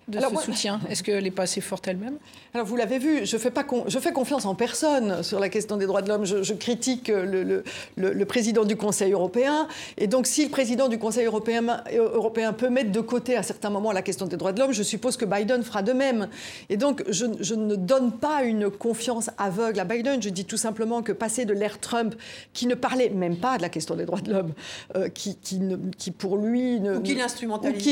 De 0.08 0.18
ce 0.20 0.44
soutien? 0.44 0.80
Est-ce 0.88 1.02
qu'elle 1.02 1.24
n'est 1.24 1.30
pas 1.30 1.44
assez 1.44 1.60
forte 1.60 1.86
elle-même? 1.88 2.16
Alors 2.54 2.66
vous 2.66 2.76
l'avez 2.76 2.98
vu, 2.98 3.24
je, 3.24 3.36
fais 3.38 3.50
pas 3.50 3.64
je 3.86 3.98
fais 3.98 4.12
confiance 4.12 4.44
en 4.44 4.54
personne 4.54 5.22
sur 5.22 5.40
la 5.40 5.48
question 5.48 5.76
des 5.76 5.86
droits 5.86 6.02
de 6.02 6.08
l'homme. 6.08 6.24
Je, 6.24 6.52
critique 6.54 7.08
le, 7.08 7.42
le, 7.42 7.62
le, 7.96 8.24
président 8.26 8.64
du 8.64 8.76
Conseil 8.76 9.12
européen. 9.12 9.68
Et 9.96 10.06
donc 10.06 10.26
si 10.26 10.44
le 10.44 10.50
président 10.50 10.88
du 10.88 10.98
Conseil 10.98 11.26
européen, 11.26 11.82
européen 11.94 12.52
peut 12.52 12.68
mettre 12.68 12.92
de 12.92 13.00
côté 13.00 13.36
à 13.36 13.42
certains 13.42 13.70
moments 13.70 13.92
la 13.92 14.02
question 14.02 14.26
des 14.26 14.36
droits 14.36 14.52
de 14.52 14.60
l'homme, 14.60 14.72
je 14.72 14.82
suppose 14.82 15.16
que 15.16 15.24
Biden 15.24 15.62
fera 15.62 15.82
de 15.82 15.92
même. 15.92 16.28
Et 16.68 16.76
donc 16.76 17.04
je, 17.08 17.26
je, 17.40 17.54
ne 17.54 17.76
donne 17.76 18.12
pas 18.12 18.42
une 18.42 18.70
confiance 18.70 19.30
aveugle 19.38 19.80
à 19.80 19.84
Biden. 19.84 20.22
Je 20.22 20.28
dis 20.28 20.44
tout 20.44 20.56
simplement 20.56 21.02
que 21.02 21.12
passer 21.12 21.44
de 21.44 21.54
l'ère 21.54 21.78
Trump, 21.78 22.14
qui 22.52 22.66
ne 22.66 22.74
parlait 22.74 23.10
même 23.10 23.36
pas 23.36 23.56
de 23.56 23.62
la 23.62 23.68
question 23.68 23.94
des 23.94 24.04
droits 24.04 24.20
de 24.20 24.32
l'homme, 24.32 24.52
euh, 24.96 25.08
qui, 25.08 25.36
qui, 25.36 25.60
qui, 25.96 26.10
pour 26.10 26.36
lui... 26.36 26.80
Ne, 26.80 26.96
ou 26.96 27.02
qui 27.02 27.14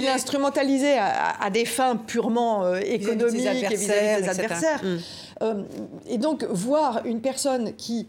l'instrumentalisait 0.03 0.99
à, 0.99 1.43
à 1.43 1.51
des 1.51 1.65
fins 1.65 2.00
purement 2.01 2.65
euh, 2.65 2.81
économique 2.81 3.35
et 3.71 3.77
vis-à-vis 3.77 4.23
des 4.23 4.29
adversaires. 4.29 4.83
Mm. 4.83 4.97
Euh, 5.43 5.63
et 6.09 6.19
donc, 6.19 6.45
voir 6.45 7.03
une 7.05 7.21
personne 7.21 7.75
qui 7.77 8.09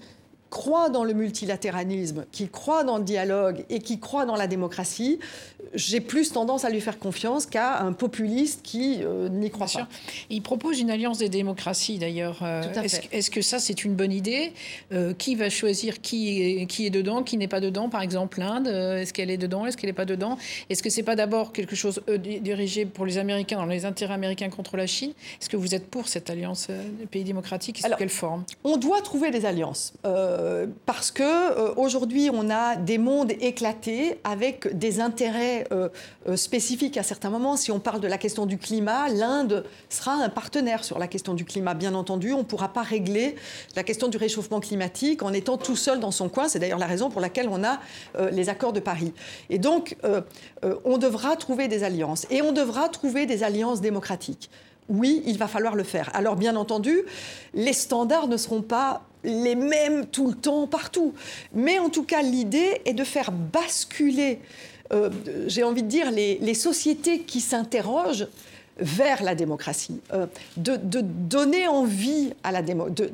croit 0.51 0.89
dans 0.89 1.05
le 1.05 1.13
multilatéralisme, 1.13 2.25
qui 2.31 2.49
croit 2.49 2.83
dans 2.83 2.97
le 2.97 3.03
dialogue 3.03 3.63
et 3.69 3.79
qui 3.79 3.99
croit 3.99 4.25
dans 4.25 4.35
la 4.35 4.47
démocratie, 4.47 5.17
j'ai 5.73 6.01
plus 6.01 6.33
tendance 6.33 6.65
à 6.65 6.69
lui 6.69 6.81
faire 6.81 6.99
confiance 6.99 7.45
qu'à 7.45 7.79
un 7.79 7.93
populiste 7.93 8.59
qui 8.61 8.99
euh, 9.01 9.29
n'y 9.29 9.49
croit 9.49 9.67
pas. 9.73 9.87
Il 10.29 10.41
propose 10.41 10.79
une 10.81 10.91
alliance 10.91 11.17
des 11.19 11.29
démocraties 11.29 11.97
d'ailleurs. 11.97 12.39
Euh, 12.41 12.63
est-ce 13.11 13.31
que 13.31 13.41
ça 13.41 13.59
c'est 13.59 13.85
une 13.85 13.95
bonne 13.95 14.11
idée? 14.11 14.51
Euh, 14.91 15.13
Qui 15.13 15.35
va 15.35 15.49
choisir 15.49 16.01
qui 16.01 16.41
est, 16.41 16.65
qui 16.65 16.85
est 16.85 16.89
dedans, 16.89 17.23
qui 17.23 17.37
n'est 17.37 17.47
pas 17.47 17.61
dedans? 17.61 17.87
Par 17.87 18.01
exemple 18.01 18.39
l'Inde, 18.39 18.67
est-ce 18.67 19.13
qu'elle 19.13 19.31
est 19.31 19.37
dedans? 19.37 19.65
Est-ce 19.65 19.77
qu'elle 19.77 19.89
n'est 19.89 19.93
pas 19.93 20.05
dedans? 20.05 20.37
Est-ce 20.69 20.83
que 20.83 20.89
c'est 20.89 21.03
pas 21.03 21.15
d'abord 21.15 21.53
quelque 21.53 21.77
chose 21.77 22.01
dirigé 22.17 22.85
pour 22.85 23.05
les 23.05 23.17
Américains, 23.17 23.57
dans 23.57 23.65
les 23.65 23.85
intérêts 23.85 24.15
américains 24.15 24.49
contre 24.49 24.75
la 24.75 24.87
Chine? 24.87 25.13
Est-ce 25.39 25.47
que 25.47 25.57
vous 25.57 25.73
êtes 25.73 25.87
pour 25.87 26.09
cette 26.09 26.29
alliance 26.29 26.67
des 26.67 27.05
pays 27.05 27.23
démocratiques? 27.23 27.77
Sous 27.77 27.95
quelle 27.97 28.09
forme? 28.09 28.43
On 28.65 28.75
doit 28.75 28.99
trouver 29.01 29.31
des 29.31 29.45
alliances 29.45 29.93
parce 30.85 31.11
que 31.11 31.77
aujourd'hui 31.77 32.29
on 32.33 32.49
a 32.49 32.75
des 32.75 32.97
mondes 32.97 33.31
éclatés 33.39 34.19
avec 34.23 34.77
des 34.77 34.99
intérêts 34.99 35.65
euh, 35.71 35.89
euh, 36.27 36.35
spécifique 36.35 36.97
à 36.97 37.03
certains 37.03 37.29
moments. 37.29 37.55
Si 37.55 37.71
on 37.71 37.79
parle 37.79 37.99
de 37.99 38.07
la 38.07 38.17
question 38.17 38.45
du 38.45 38.57
climat, 38.57 39.09
l'Inde 39.09 39.65
sera 39.89 40.13
un 40.13 40.29
partenaire 40.29 40.83
sur 40.83 40.99
la 40.99 41.07
question 41.07 41.33
du 41.33 41.45
climat. 41.45 41.73
Bien 41.73 41.93
entendu, 41.93 42.33
on 42.33 42.39
ne 42.39 42.43
pourra 42.43 42.69
pas 42.69 42.81
régler 42.81 43.35
la 43.75 43.83
question 43.83 44.07
du 44.07 44.17
réchauffement 44.17 44.59
climatique 44.59 45.23
en 45.23 45.33
étant 45.33 45.57
tout 45.57 45.75
seul 45.75 45.99
dans 45.99 46.11
son 46.11 46.29
coin. 46.29 46.47
C'est 46.47 46.59
d'ailleurs 46.59 46.79
la 46.79 46.87
raison 46.87 47.09
pour 47.09 47.21
laquelle 47.21 47.47
on 47.49 47.63
a 47.63 47.79
euh, 48.17 48.29
les 48.31 48.49
accords 48.49 48.73
de 48.73 48.79
Paris. 48.79 49.13
Et 49.49 49.57
donc, 49.57 49.95
on 50.85 50.97
devra 50.97 51.35
trouver 51.35 51.67
des 51.67 51.83
alliances. 51.83 52.25
Et 52.29 52.41
on 52.41 52.51
devra 52.51 52.89
trouver 52.89 53.25
des 53.25 53.43
alliances 53.43 53.81
démocratiques. 53.81 54.49
Oui, 54.89 55.23
il 55.25 55.37
va 55.37 55.47
falloir 55.47 55.75
le 55.75 55.83
faire. 55.83 56.09
Alors, 56.13 56.35
bien 56.35 56.55
entendu, 56.55 57.03
les 57.53 57.73
standards 57.73 58.27
ne 58.27 58.37
seront 58.37 58.61
pas 58.61 59.03
les 59.23 59.55
mêmes 59.55 60.05
tout 60.07 60.27
le 60.27 60.35
temps, 60.35 60.67
partout. 60.67 61.13
Mais 61.53 61.79
en 61.79 61.89
tout 61.89 62.03
cas, 62.03 62.21
l'idée 62.21 62.81
est 62.85 62.93
de 62.93 63.03
faire 63.03 63.31
basculer 63.31 64.39
euh, 64.91 65.09
j'ai 65.47 65.63
envie 65.63 65.83
de 65.83 65.87
dire, 65.87 66.11
les, 66.11 66.53
sociétés 66.53 67.19
qui 67.19 67.39
s'interrogent 67.39 68.27
vers 68.77 69.23
la 69.23 69.35
démocratie, 69.35 70.01
euh, 70.13 70.25
de, 70.57 70.77
donner 71.01 71.67
envie 71.67 72.33
à 72.43 72.51
la 72.51 72.61
démo, 72.61 72.89
de, 72.89 73.09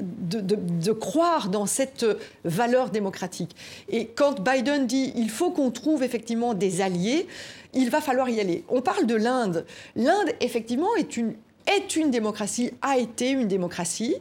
de, 0.00 0.92
croire 0.92 1.48
dans 1.48 1.66
cette 1.66 2.06
valeur 2.44 2.90
démocratique. 2.90 3.56
Et 3.88 4.06
quand 4.06 4.40
Biden 4.40 4.86
dit 4.86 5.12
il 5.16 5.30
faut 5.30 5.50
qu'on 5.50 5.70
trouve 5.70 6.02
effectivement 6.02 6.54
des 6.54 6.80
alliés, 6.80 7.26
il 7.72 7.90
va 7.90 8.00
falloir 8.00 8.28
y 8.28 8.40
aller. 8.40 8.64
On 8.68 8.82
parle 8.82 9.06
de 9.06 9.14
l'Inde. 9.14 9.64
L'Inde, 9.96 10.28
effectivement, 10.40 10.94
est 10.96 11.16
une, 11.16 11.34
est 11.66 11.96
une 11.96 12.10
démocratie, 12.10 12.72
a 12.82 12.98
été 12.98 13.30
une 13.30 13.48
démocratie. 13.48 14.16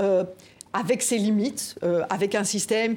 Euh, 0.00 0.24
avec 0.74 1.02
ses 1.02 1.18
limites, 1.18 1.76
euh, 1.84 2.02
avec 2.10 2.34
un 2.34 2.44
système 2.44 2.96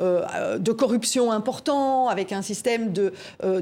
euh, 0.00 0.58
de 0.58 0.72
corruption 0.72 1.32
important, 1.32 2.08
avec 2.08 2.30
un 2.30 2.42
système 2.42 2.92
de, 2.92 3.12
euh, 3.42 3.60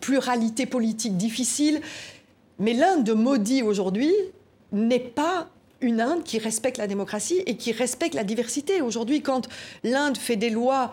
pluralité 0.00 0.66
politique 0.66 1.16
difficile. 1.16 1.80
Mais 2.58 2.74
l'Inde 2.74 3.04
de 3.04 3.12
Modi 3.12 3.62
aujourd'hui 3.62 4.12
n'est 4.72 4.98
pas 4.98 5.48
une 5.80 6.00
Inde 6.00 6.22
qui 6.24 6.38
respecte 6.38 6.78
la 6.78 6.86
démocratie 6.86 7.42
et 7.46 7.56
qui 7.56 7.72
respecte 7.72 8.14
la 8.14 8.24
diversité. 8.24 8.82
Aujourd'hui, 8.82 9.20
quand 9.20 9.48
l'Inde 9.82 10.16
fait 10.16 10.36
des 10.36 10.50
lois 10.50 10.92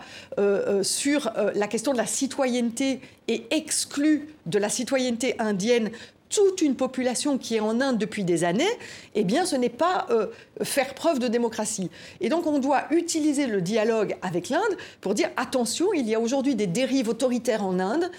sur 0.82 1.30
la 1.54 1.68
question 1.68 1.92
de 1.92 1.96
la 1.96 2.06
citoyenneté 2.06 3.00
et 3.28 3.46
exclut 3.52 4.34
de 4.46 4.58
la 4.58 4.68
citoyenneté 4.68 5.36
indienne 5.38 5.90
toute 6.30 6.62
une 6.62 6.76
population 6.76 7.36
qui 7.36 7.56
est 7.56 7.60
en 7.60 7.80
Inde 7.80 7.98
depuis 7.98 8.24
des 8.24 8.44
années, 8.44 8.70
eh 9.14 9.24
bien, 9.24 9.44
ce 9.44 9.56
n'est 9.56 9.68
pas 9.68 10.06
euh, 10.10 10.28
faire 10.62 10.94
preuve 10.94 11.18
de 11.18 11.28
démocratie. 11.28 11.90
Et 12.20 12.28
donc, 12.28 12.46
on 12.46 12.58
doit 12.58 12.84
utiliser 12.92 13.46
le 13.46 13.60
dialogue 13.60 14.16
avec 14.22 14.48
l'Inde 14.48 14.76
pour 15.00 15.14
dire 15.14 15.28
attention, 15.36 15.92
il 15.92 16.08
y 16.08 16.14
a 16.14 16.20
aujourd'hui 16.20 16.54
des 16.54 16.68
dérives 16.68 17.08
autoritaires 17.08 17.64
en 17.64 17.80
Inde 17.80 18.10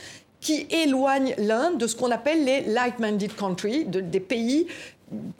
qui 0.41 0.67
éloignent 0.69 1.35
l'Inde 1.37 1.77
de 1.77 1.87
ce 1.87 1.95
qu'on 1.95 2.11
appelle 2.11 2.43
les 2.43 2.61
like-minded 2.61 3.33
countries, 3.35 3.85
des 3.85 4.19
pays 4.19 4.67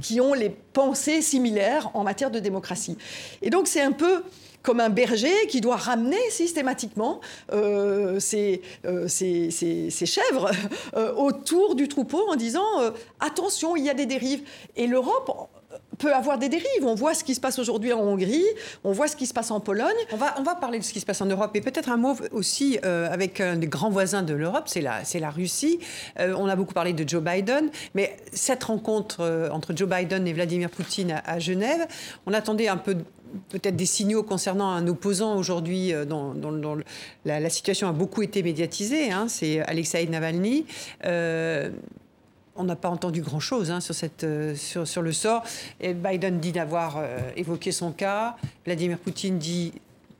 qui 0.01 0.21
ont 0.21 0.33
les 0.33 0.49
pensées 0.49 1.21
similaires 1.21 1.91
en 1.93 2.03
matière 2.03 2.31
de 2.31 2.39
démocratie. 2.39 2.97
Et 3.41 3.49
donc, 3.49 3.67
c'est 3.67 3.81
un 3.81 3.91
peu 3.91 4.23
comme 4.61 4.79
un 4.79 4.89
berger 4.89 5.47
qui 5.47 5.61
doit 5.61 5.75
ramener 5.75 6.29
systématiquement 6.29 7.19
euh, 7.51 8.19
ses, 8.19 8.61
euh, 8.85 9.07
chèvres 9.07 10.51
euh, 10.95 11.13
autour 11.15 11.75
du 11.75 11.87
troupeau 11.87 12.29
en 12.29 12.35
disant 12.35 12.61
attention, 13.19 13.75
il 13.75 13.85
y 13.85 13.89
a 13.89 13.93
des 13.93 14.05
dérives. 14.05 14.43
Et 14.75 14.87
l'Europe 14.87 15.49
peut 15.97 16.13
avoir 16.13 16.37
des 16.37 16.49
dérives. 16.49 16.83
On 16.83 16.95
voit 16.95 17.13
ce 17.13 17.23
qui 17.23 17.35
se 17.35 17.41
passe 17.41 17.59
aujourd'hui 17.59 17.93
en 17.93 18.01
Hongrie, 18.01 18.45
on 18.83 18.91
voit 18.91 19.07
ce 19.07 19.15
qui 19.15 19.25
se 19.25 19.33
passe 19.33 19.51
en 19.51 19.59
Pologne. 19.59 19.87
On 20.11 20.17
va, 20.17 20.35
on 20.37 20.43
va 20.43 20.55
parler 20.55 20.79
de 20.79 20.83
ce 20.83 20.93
qui 20.93 20.99
se 20.99 21.05
passe 21.05 21.21
en 21.21 21.25
Europe 21.25 21.51
et 21.55 21.61
peut-être 21.61 21.89
un 21.89 21.97
mot 21.97 22.15
aussi 22.31 22.79
avec 22.79 23.41
un 23.41 23.55
des 23.55 23.67
grands 23.67 23.89
voisins 23.89 24.23
de 24.23 24.33
l'Europe, 24.33 24.63
c'est 24.67 24.81
la, 24.81 25.03
c'est 25.03 25.19
la 25.19 25.29
Russie. 25.29 25.79
on 26.17 26.47
a 26.47 26.55
beaucoup 26.55 26.73
parlé 26.73 26.93
de 26.93 27.07
Joe 27.07 27.21
Biden, 27.21 27.69
mais 27.93 28.17
cette 28.33 28.63
rencontre 28.63 29.49
entre 29.51 29.75
Joe 29.75 29.89
Biden 29.89 30.27
et 30.27 30.33
Vladimir 30.33 30.69
Poutine 30.69 31.21
à, 31.25 31.39
Genève, 31.39 31.87
on 32.25 32.33
attendait 32.33 32.67
un 32.67 32.77
peu 32.77 32.97
peut-être 33.49 33.75
des 33.75 33.85
signaux 33.85 34.23
concernant 34.23 34.69
un 34.69 34.87
opposant 34.87 35.37
aujourd'hui 35.37 35.93
euh, 35.93 36.05
dans, 36.05 36.35
la, 37.25 37.49
situation 37.49 37.87
a 37.87 37.93
beaucoup 37.93 38.21
été 38.21 38.43
médiatisée, 38.43 39.11
hein, 39.11 39.27
c'est 39.27 39.61
Alexei 39.61 40.05
Navalny. 40.07 40.65
Euh, 42.57 42.61
on 42.61 42.63
n'a 42.63 42.75
pas 42.75 42.89
entendu 42.89 43.21
grand-chose 43.21 43.71
hein, 43.71 43.79
sur, 43.79 43.95
euh, 44.23 44.55
sur, 44.55 44.87
sur, 44.87 45.01
le 45.01 45.11
sort. 45.11 45.43
Biden 45.81 46.39
dit 46.39 46.51
d'avoir 46.51 47.03
évoqué 47.35 47.71
son 47.71 47.91
cas. 47.91 48.35
Vladimir 48.65 48.97
Poutine 48.97 49.37
dit 49.37 49.73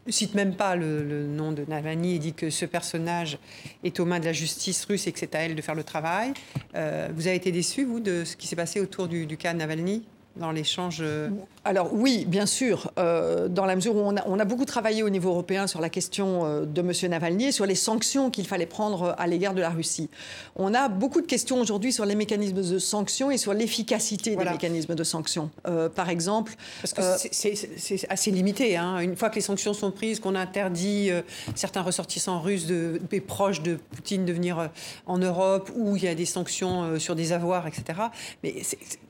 cite 0.08 0.34
même 0.34 0.56
pas 0.56 0.76
le, 0.76 1.28
nom 1.28 1.52
de 1.52 1.64
Navalny 1.68 2.16
et 2.16 2.20
dit 2.20 2.34
que 2.34 2.50
ce 2.50 2.66
personnage 2.66 3.38
est 3.84 4.00
aux 4.00 4.06
mains 4.06 4.20
de 4.20 4.26
la 4.26 4.34
justice 4.34 4.84
russe 4.86 5.06
et 5.06 5.12
que 5.12 5.20
c'est 5.20 5.36
à 5.36 5.40
elle 5.40 5.56
de 5.56 5.62
faire 5.62 5.76
le 5.76 5.84
travail. 5.84 6.34
vous 6.74 7.28
avez 7.28 7.36
été 7.36 7.52
déçu, 7.52 7.86
vous, 7.86 8.00
de 8.00 8.24
ce 8.26 8.36
qui 8.36 8.48
s'est 8.48 8.56
passé 8.56 8.80
autour 8.80 9.08
du, 9.08 9.28
du 9.28 9.38
cas 9.38 9.54
Navalny 9.54 10.04
dans 10.36 10.52
l'échange 10.52 11.00
euh, 11.02 11.30
Alors 11.64 11.94
oui, 11.94 12.26
bien 12.28 12.48
sûr, 12.48 12.92
euh, 12.98 13.48
dans 13.48 13.66
la 13.66 13.76
mesure 13.76 13.96
où 13.96 14.00
on 14.00 14.18
a, 14.18 14.24
on 14.26 14.40
a, 14.40 14.46
beaucoup 14.46 14.66
travaillé 14.66 15.04
au 15.04 15.10
niveau 15.10 15.30
européen 15.30 15.68
sur 15.68 15.80
la 15.80 15.90
question 15.90 16.44
euh, 16.44 16.66
de 16.66 16.82
M. 16.82 16.92
Navalny, 17.12 17.54
sur 17.54 17.68
les 17.68 17.76
sanctions 17.76 18.32
qu'il 18.32 18.48
fallait 18.48 18.66
prendre 18.66 19.14
à 19.20 19.28
l'égard 19.28 19.54
de 19.54 19.62
la 19.62 19.70
Russie. 19.70 20.10
On 20.56 20.74
a 20.74 20.90
beaucoup 20.90 21.22
de 21.22 21.28
questions 21.28 21.62
aujourd'hui 21.62 21.94
sur 21.94 22.06
les 22.06 22.16
mécanismes 22.16 22.56
de 22.56 22.80
sanctions 22.80 23.30
et 23.30 23.38
sur 23.38 23.54
l'efficacité 23.54 24.34
voilà. 24.34 24.50
des 24.50 24.56
mécanismes 24.56 24.96
de 24.96 25.04
sanctions. 25.04 25.52
Euh, 25.68 25.88
par 25.88 26.10
exemple... 26.10 26.56
Parce 26.82 26.94
que 26.94 27.30
c'est 27.30 28.08
assez 28.10 28.32
limité. 28.32 28.76
Hein. 28.76 28.98
Une 28.98 29.16
fois 29.16 29.30
que 29.30 29.36
les 29.36 29.42
sanctions 29.42 29.74
sont 29.74 29.92
prises, 29.92 30.20
qu'on 30.20 30.36
interdit 30.36 31.12
certains 31.54 31.84
ressortissants 31.84 32.40
russes 32.40 32.66
de, 32.66 33.00
des 33.10 33.22
proches 33.22 33.62
de 33.62 33.76
Poutine 33.76 34.26
de 34.26 34.34
venir 34.34 34.70
en 35.06 35.20
Europe, 35.20 35.70
où 35.76 35.96
il 35.96 36.04
y 36.04 36.08
a 36.08 36.16
des 36.16 36.26
sanctions 36.26 36.98
sur 36.98 37.16
des 37.16 37.34
avoirs, 37.34 37.68
etc. 37.68 38.00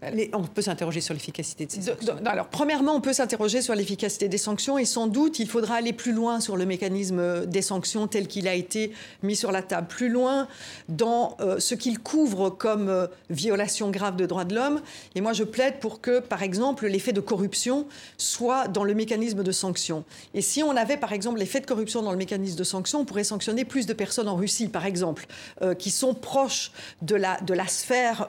Mais 0.01 0.29
on 0.33 0.43
peut 0.43 0.61
s'interroger 0.61 0.99
sur 0.99 1.13
l'efficacité 1.13 1.65
de 1.65 1.71
ces 1.71 1.81
sanctions 1.81 2.17
Alors, 2.41 2.49
premièrement, 2.49 2.95
on 2.95 3.01
peut 3.01 3.13
s'interroger 3.13 3.61
sur 3.61 3.75
l'efficacité 3.75 4.27
des 4.27 4.39
sanctions 4.39 4.79
et 4.79 4.85
sans 4.85 5.05
doute, 5.05 5.37
il 5.37 5.47
faudra 5.47 5.75
aller 5.75 5.93
plus 5.93 6.11
loin 6.11 6.39
sur 6.39 6.57
le 6.57 6.65
mécanisme 6.65 7.45
des 7.45 7.61
sanctions 7.61 8.07
tel 8.07 8.27
qu'il 8.27 8.47
a 8.47 8.55
été 8.55 8.93
mis 9.21 9.35
sur 9.35 9.51
la 9.51 9.61
table, 9.61 9.85
plus 9.87 10.09
loin 10.09 10.47
dans 10.89 11.37
euh, 11.39 11.59
ce 11.59 11.75
qu'il 11.75 11.99
couvre 11.99 12.49
comme 12.49 12.89
euh, 12.89 13.05
violation 13.29 13.91
grave 13.91 14.15
de 14.15 14.25
droits 14.25 14.45
de 14.45 14.55
l'homme. 14.55 14.81
Et 15.13 15.21
moi, 15.21 15.33
je 15.33 15.43
plaide 15.43 15.75
pour 15.79 16.01
que, 16.01 16.19
par 16.19 16.41
exemple, 16.41 16.87
l'effet 16.87 17.13
de 17.13 17.21
corruption 17.21 17.85
soit 18.17 18.67
dans 18.67 18.83
le 18.83 18.95
mécanisme 18.95 19.43
de 19.43 19.51
sanctions. 19.51 20.03
Et 20.33 20.41
si 20.41 20.63
on 20.63 20.75
avait, 20.75 20.97
par 20.97 21.13
exemple, 21.13 21.37
l'effet 21.37 21.59
de 21.59 21.67
corruption 21.67 22.01
dans 22.01 22.11
le 22.11 22.17
mécanisme 22.17 22.57
de 22.57 22.63
sanctions, 22.63 23.01
on 23.01 23.05
pourrait 23.05 23.23
sanctionner 23.23 23.65
plus 23.65 23.85
de 23.85 23.93
personnes 23.93 24.27
en 24.27 24.35
Russie, 24.35 24.67
par 24.67 24.87
exemple, 24.87 25.27
euh, 25.61 25.75
qui 25.75 25.91
sont 25.91 26.15
proches 26.15 26.71
de 27.03 27.13
la, 27.13 27.39
de 27.41 27.53
la 27.53 27.67
sphère 27.67 28.27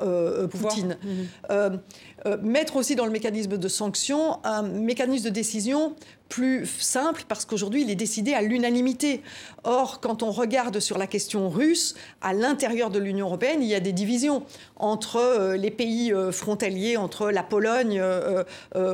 Poutine. 0.51 0.99
Mmh. 1.03 1.79
Euh, 2.27 2.37
mettre 2.41 2.77
aussi 2.77 2.95
dans 2.95 3.05
le 3.05 3.11
mécanisme 3.11 3.59
de 3.59 3.69
sanction 3.69 4.39
un 4.45 4.63
mécanisme 4.63 5.25
de 5.25 5.31
décision 5.31 5.97
plus 6.33 6.65
simple 6.65 7.25
parce 7.29 7.45
qu'aujourd'hui, 7.45 7.83
il 7.83 7.91
est 7.91 7.95
décidé 7.95 8.33
à 8.33 8.41
l'unanimité. 8.41 9.21
Or, 9.65 10.01
quand 10.01 10.23
on 10.23 10.31
regarde 10.31 10.81
sur 10.81 10.97
la 10.97 11.07
question 11.07 11.51
russe, 11.51 11.95
à 12.23 12.33
l'intérieur 12.33 12.89
de 12.89 12.99
l'Union 12.99 13.27
européenne, 13.27 13.59
il 13.61 13.69
y 13.69 13.75
a 13.75 13.81
des 13.81 13.93
divisions 13.93 14.43
entre 14.77 15.17
euh, 15.17 15.57
les 15.59 15.71
pays 15.71 16.11
euh, 16.11 16.33
frontaliers, 16.33 16.97
entre 16.97 17.31
la 17.31 17.43
Pologne 17.43 18.01
euh, 18.01 18.45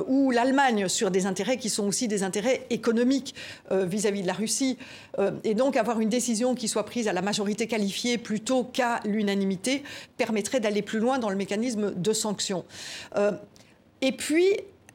ou 0.09 0.33
l'Allemagne, 0.33 0.89
sur 0.89 1.13
des 1.13 1.27
intérêts 1.27 1.59
qui 1.59 1.71
sont 1.71 1.87
aussi 1.87 2.09
des 2.09 2.25
intérêts 2.25 2.67
économiques 2.71 3.37
vis-à-vis 3.71 4.19
-vis 4.19 4.23
de 4.23 4.27
la 4.27 4.33
Russie. 4.33 4.77
et 5.45 5.55
donc, 5.55 5.77
avoir 5.77 6.01
une 6.01 6.09
décision 6.09 6.57
qui 6.57 6.67
soit 6.67 6.85
prise 6.85 7.07
à 7.07 7.13
la 7.13 7.23
majorité 7.23 7.69
qualifiée 7.69 8.19
plutôt 8.19 8.65
qu'à 8.65 9.01
l'unanimité 9.05 9.85
permettrait 10.17 10.59
d'aller 10.59 10.83
plus 10.83 10.99
loin 10.99 11.21
dans 11.21 11.31
le 11.31 11.37
mécanisme 11.37 11.93
de 11.95 12.13
sanction. 12.13 12.65
et 14.01 14.13
puis, 14.13 14.49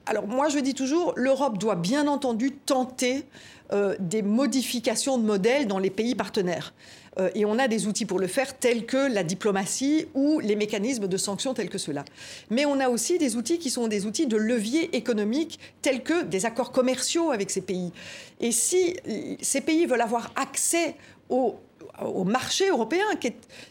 alors 0.06 0.28
moi 0.28 0.50
je 0.50 0.60
dis 0.60 0.74
toujours, 0.74 1.14
l'Europe 1.16 1.58
doit 1.58 1.76
bien 1.76 2.08
entendu 2.08 2.52
tenter 2.52 3.24
euh, 3.72 3.96
des 4.00 4.22
modifications 4.22 5.18
de 5.18 5.24
modèles 5.24 5.68
dans 5.68 5.80
les 5.80 5.90
pays 5.90 6.16
partenaires. 6.16 6.74
Euh, 7.20 7.30
et 7.36 7.46
on 7.46 7.58
a 7.60 7.68
des 7.68 7.88
outils 7.88 8.06
pour 8.06 8.20
le 8.20 8.28
faire, 8.28 8.58
tels 8.58 8.86
que 8.86 9.12
la 9.12 9.24
diplomatie 9.24 10.08
ou 10.14 10.40
les 10.40 10.56
mécanismes 10.56 11.08
de 11.08 11.18
sanctions 11.18 11.54
tels 11.54 11.70
que 11.70 11.78
ceux-là. 11.78 12.04
Mais 12.50 12.66
on 12.66 12.80
a 12.80 12.90
aussi 12.90 13.18
des 13.18 13.36
outils 13.36 13.60
qui 13.60 13.70
sont 13.70 13.88
des 13.88 14.06
outils 14.06 14.28
de 14.28 14.38
levier 14.38 14.96
économique, 14.96 15.60
tels 15.82 16.04
que 16.04 16.24
des 16.24 16.46
accords 16.46 16.72
commerciaux 16.72 17.32
avec 17.32 17.50
ces 17.50 17.62
pays. 17.62 17.92
Et 18.42 18.52
si 18.52 18.96
ces 19.42 19.62
pays 19.62 19.86
veulent 19.86 20.02
avoir 20.02 20.32
accès 20.36 20.96
au, 21.30 21.56
au 22.02 22.24
marché 22.24 22.70
européen, 22.70 23.06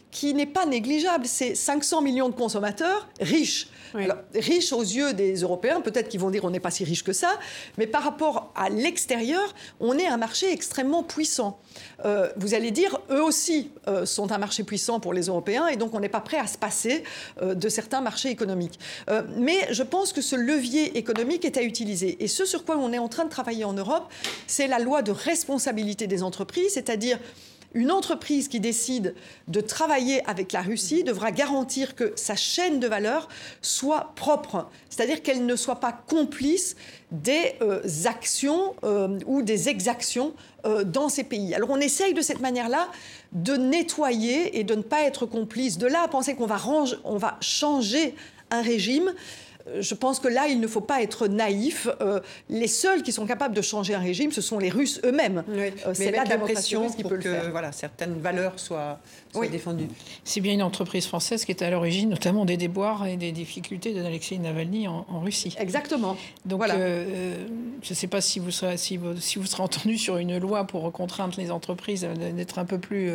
qui 0.09 0.33
n'est 0.33 0.45
pas 0.45 0.65
négligeable, 0.65 1.25
c'est 1.25 1.53
500 1.53 2.01
millions 2.01 2.29
de 2.29 2.35
consommateurs 2.35 3.07
riches 3.19 3.67
Alors, 3.93 4.17
riches 4.33 4.73
aux 4.73 4.81
yeux 4.81 5.13
des 5.13 5.41
Européens, 5.41 5.81
peut-être 5.81 6.09
qu'ils 6.09 6.19
vont 6.19 6.29
dire 6.29 6.43
on 6.43 6.49
n'est 6.49 6.59
pas 6.59 6.71
si 6.71 6.83
riche 6.83 7.03
que 7.03 7.13
ça, 7.13 7.39
mais 7.77 7.87
par 7.87 8.03
rapport 8.03 8.51
à 8.55 8.69
l'extérieur, 8.69 9.53
on 9.79 9.97
est 9.97 10.07
un 10.07 10.17
marché 10.17 10.51
extrêmement 10.51 11.03
puissant. 11.03 11.59
Euh, 12.05 12.29
vous 12.37 12.53
allez 12.53 12.71
dire, 12.71 12.99
eux 13.11 13.21
aussi 13.21 13.71
euh, 13.87 14.05
sont 14.05 14.31
un 14.31 14.37
marché 14.37 14.63
puissant 14.63 14.99
pour 14.99 15.13
les 15.13 15.27
Européens, 15.27 15.67
et 15.67 15.75
donc 15.75 15.93
on 15.93 15.99
n'est 15.99 16.09
pas 16.09 16.21
prêt 16.21 16.37
à 16.37 16.47
se 16.47 16.57
passer 16.57 17.03
euh, 17.41 17.53
de 17.53 17.69
certains 17.69 18.01
marchés 18.01 18.29
économiques. 18.29 18.79
Mais 19.37 19.67
je 19.71 19.83
pense 19.83 20.13
que 20.13 20.21
ce 20.21 20.35
levier 20.35 20.97
économique 20.97 21.45
est 21.45 21.57
à 21.57 21.63
utiliser. 21.63 22.23
Et 22.23 22.27
ce 22.27 22.45
sur 22.45 22.65
quoi 22.65 22.77
on 22.77 22.91
est 22.93 22.97
en 22.97 23.07
train 23.07 23.25
de 23.25 23.29
travailler 23.29 23.65
en 23.65 23.73
Europe, 23.73 24.11
c'est 24.47 24.67
la 24.67 24.79
loi 24.79 25.01
de 25.01 25.11
responsabilité 25.11 26.07
des 26.07 26.23
entreprises, 26.23 26.73
c'est-à-dire 26.73 27.19
une 27.73 27.91
entreprise 27.91 28.47
qui 28.47 28.59
décide 28.59 29.15
de 29.47 29.61
travailler 29.61 30.23
avec 30.29 30.51
la 30.51 30.61
Russie 30.61 31.03
devra 31.03 31.31
garantir 31.31 31.95
que 31.95 32.13
sa 32.15 32.35
chaîne 32.35 32.79
de 32.79 32.87
valeur 32.87 33.27
soit 33.61 34.13
propre, 34.15 34.69
c'est-à-dire 34.89 35.23
qu'elle 35.23 35.45
ne 35.45 35.55
soit 35.55 35.79
pas 35.79 35.91
complice 35.91 36.75
des 37.11 37.55
euh, 37.61 37.81
actions 38.05 38.75
euh, 38.83 39.19
ou 39.25 39.41
des 39.41 39.69
exactions 39.69 40.33
euh, 40.65 40.83
dans 40.83 41.09
ces 41.09 41.23
pays. 41.23 41.53
Alors 41.53 41.69
on 41.69 41.79
essaye 41.79 42.13
de 42.13 42.21
cette 42.21 42.41
manière-là 42.41 42.89
de 43.31 43.55
nettoyer 43.55 44.59
et 44.59 44.63
de 44.63 44.75
ne 44.75 44.81
pas 44.81 45.03
être 45.03 45.25
complice. 45.25 45.77
De 45.77 45.87
là 45.87 46.03
à 46.03 46.07
penser 46.07 46.35
qu'on 46.35 46.45
va, 46.45 47.37
changer 47.41 48.15
un 48.51 48.61
régime, 48.61 49.13
je 49.79 49.93
pense 49.95 50.19
que 50.19 50.27
là, 50.27 50.47
il 50.47 50.59
ne 50.59 50.67
faut 50.67 50.81
pas 50.81 51.01
être 51.01 51.27
naïf. 51.27 51.87
Euh, 52.01 52.19
les 52.49 52.67
seuls 52.67 53.01
qui 53.01 53.11
sont 53.11 53.25
capables 53.25 53.55
de 53.55 53.61
changer 53.61 53.93
un 53.93 53.99
régime, 53.99 54.31
ce 54.31 54.41
sont 54.41 54.59
les 54.59 54.69
Russes 54.69 54.99
eux-mêmes. 55.05 55.43
Oui, 55.47 55.71
euh, 55.85 55.93
c'est 55.93 56.11
la 56.11 56.25
pression 56.37 56.89
qui 56.89 57.03
peut 57.03 57.17
que, 57.17 57.29
le 57.29 57.35
faire. 57.35 57.51
Voilà, 57.51 57.71
certaines 57.71 58.19
valeurs 58.19 58.59
soient, 58.59 58.99
soient 59.31 59.41
oui. 59.41 59.49
défendues. 59.49 59.87
C'est 60.23 60.41
bien 60.41 60.53
une 60.53 60.63
entreprise 60.63 61.05
française 61.05 61.45
qui 61.45 61.51
est 61.51 61.63
à 61.63 61.69
l'origine 61.69 62.09
notamment 62.09 62.45
des 62.45 62.57
déboires 62.57 63.07
et 63.07 63.15
des 63.15 63.31
difficultés 63.31 63.93
d'Alexei 63.93 64.37
Navalny 64.37 64.87
en, 64.87 65.05
en, 65.09 65.21
Russie. 65.21 65.55
Exactement. 65.57 66.17
Donc, 66.45 66.57
voilà. 66.57 66.75
euh, 66.75 67.35
je 67.81 67.89
ne 67.89 67.95
sais 67.95 68.07
pas 68.07 68.19
si 68.19 68.39
vous, 68.39 68.51
serez, 68.51 68.77
si, 68.77 68.97
vous, 68.97 69.15
si 69.17 69.39
vous 69.39 69.45
serez 69.45 69.63
entendu 69.63 69.97
sur 69.97 70.17
une 70.17 70.37
loi 70.37 70.65
pour 70.65 70.91
contraindre 70.91 71.35
les 71.37 71.51
entreprises 71.51 72.05
d'être 72.35 72.59
un 72.59 72.65
peu 72.65 72.79
plus 72.79 73.11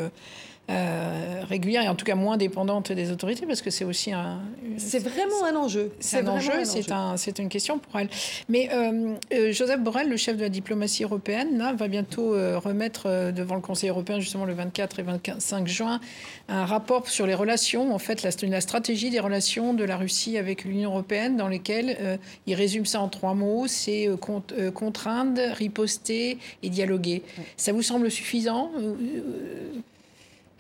euh, 0.71 1.45
régulière 1.49 1.83
et 1.83 1.89
en 1.89 1.95
tout 1.95 2.05
cas 2.05 2.15
moins 2.15 2.37
dépendante 2.37 2.93
des 2.93 3.11
autorités 3.11 3.47
parce 3.47 3.63
que 3.63 3.71
c'est 3.71 3.85
aussi 3.85 4.13
un. 4.13 4.41
C'est 4.77 4.99
vraiment 4.99 5.45
un 5.47 5.57
enjeu. 5.57 5.93
C'est 5.99 6.19
un 6.19 6.29
enjeu, 6.29 6.65
c'est 6.65 6.93
un, 6.93 7.17
c'est 7.17 7.39
une 7.39 7.49
question 7.49 7.79
pour 7.79 7.99
elle. 7.99 8.11
Mais 8.51 8.69
euh, 8.75 9.15
euh, 9.33 9.53
Joseph 9.53 9.81
Borrell, 9.81 10.11
le 10.11 10.19
chef 10.19 10.37
de 10.37 10.43
la 10.43 10.51
diplomatie 10.51 11.05
européenne, 11.05 11.57
là, 11.57 11.73
va 11.73 11.89
bientôt 11.89 12.33
remettre 12.59 13.33
devant 13.33 13.55
le 13.55 13.63
Conseil 13.63 13.89
européen 13.89 14.21
justement 14.21 14.45
le 14.45 14.53
24 14.53 14.99
et 14.99 15.03
25 15.03 15.67
juin 15.67 16.01
un 16.49 16.65
rapport 16.65 17.09
sur 17.09 17.27
les 17.27 17.35
relations, 17.35 17.95
en 17.95 17.99
fait, 17.99 18.23
la, 18.23 18.31
la 18.43 18.61
stratégie 18.61 19.11
des 19.11 19.21
relations 19.21 19.75
de 19.75 19.85
la 19.85 19.97
Russie 19.97 20.39
avec 20.39 20.65
l'Union 20.65 20.91
européenne, 20.91 21.37
dans 21.37 21.49
lesquelles 21.49 21.97
euh, 22.01 22.17
il 22.47 22.55
résume 22.55 22.87
ça 22.87 23.01
en 23.01 23.09
trois 23.09 23.35
mots 23.35 23.67
c'est 23.67 24.09
cont 24.21 24.43
contraindre, 24.75 25.41
riposter 25.55 26.39
et 26.63 26.71
dialoguer. 26.71 27.23
Ça 27.57 27.73
vous 27.73 27.83
semble 27.83 28.11
suffisant 28.11 28.71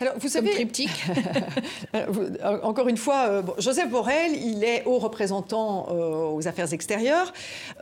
alors, 0.01 0.15
vous 0.19 0.29
savez, 0.29 0.51
triptyque. 0.51 1.05
encore 2.63 2.87
une 2.89 2.97
fois, 2.97 3.27
euh, 3.29 3.43
Joseph 3.59 3.91
Borrell, 3.91 4.33
il 4.37 4.63
est 4.63 4.85
haut 4.87 4.99
représentant 4.99 5.89
euh, 5.91 6.31
aux 6.31 6.47
affaires 6.47 6.73
extérieures, 6.73 7.33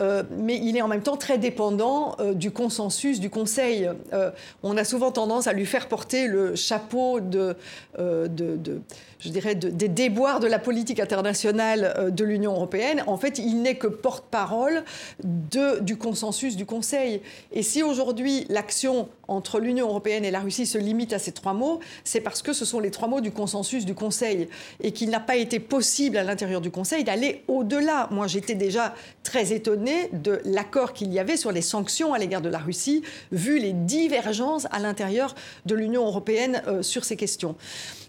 euh, 0.00 0.22
mais 0.38 0.56
il 0.56 0.76
est 0.78 0.82
en 0.82 0.88
même 0.88 1.02
temps 1.02 1.18
très 1.18 1.36
dépendant 1.36 2.16
euh, 2.20 2.32
du 2.32 2.50
consensus 2.50 3.20
du 3.20 3.28
Conseil. 3.28 3.90
Euh, 4.14 4.30
on 4.62 4.78
a 4.78 4.84
souvent 4.84 5.12
tendance 5.12 5.46
à 5.46 5.52
lui 5.52 5.66
faire 5.66 5.88
porter 5.88 6.26
le 6.26 6.54
chapeau 6.54 7.20
de, 7.20 7.54
de, 7.98 8.26
de 8.28 8.80
je 9.18 9.30
dirais, 9.30 9.54
de, 9.54 9.68
des 9.68 9.88
déboires 9.88 10.40
de 10.40 10.46
la 10.46 10.58
politique 10.58 11.00
internationale 11.00 11.94
euh, 11.98 12.10
de 12.10 12.24
l'Union 12.24 12.52
européenne. 12.52 13.02
En 13.06 13.16
fait, 13.16 13.38
il 13.38 13.62
n'est 13.62 13.76
que 13.76 13.86
porte-parole 13.86 14.84
du 15.22 15.96
consensus 15.96 16.56
du 16.56 16.66
Conseil. 16.66 17.22
Et 17.52 17.62
si 17.62 17.82
aujourd'hui 17.82 18.46
l'action 18.48 19.08
entre 19.28 19.58
l'Union 19.58 19.88
européenne 19.88 20.24
et 20.24 20.30
la 20.30 20.40
Russie 20.40 20.66
se 20.66 20.78
limite 20.78 21.12
à 21.12 21.18
ces 21.18 21.32
trois 21.32 21.54
mots, 21.54 21.80
c'est 22.04 22.20
parce 22.20 22.42
que 22.42 22.52
ce 22.52 22.64
sont 22.64 22.80
les 22.80 22.90
trois 22.90 23.08
mots 23.08 23.20
du 23.20 23.32
consensus 23.32 23.84
du 23.84 23.94
Conseil 23.94 24.48
et 24.82 24.92
qu'il 24.92 25.10
n'a 25.10 25.20
pas 25.20 25.36
été 25.36 25.60
possible 25.60 26.16
à 26.16 26.24
l'intérieur 26.24 26.60
du 26.60 26.70
Conseil 26.70 27.04
d'aller 27.04 27.42
au-delà. 27.48 28.08
Moi, 28.10 28.26
j'étais 28.26 28.54
déjà 28.54 28.94
très 29.22 29.52
étonnée 29.52 30.10
de 30.12 30.40
l'accord 30.44 30.92
qu'il 30.92 31.12
y 31.12 31.18
avait 31.18 31.36
sur 31.36 31.52
les 31.52 31.62
sanctions 31.62 32.14
à 32.14 32.18
l'égard 32.18 32.42
de 32.42 32.48
la 32.48 32.58
Russie, 32.58 33.02
vu 33.32 33.58
les 33.58 33.72
divergences 33.72 34.66
à 34.70 34.78
l'intérieur 34.78 35.34
de 35.64 35.74
l'Union 35.74 36.06
européenne 36.06 36.62
euh, 36.66 36.82
sur 36.82 37.04
ces 37.04 37.16
questions. 37.16 37.56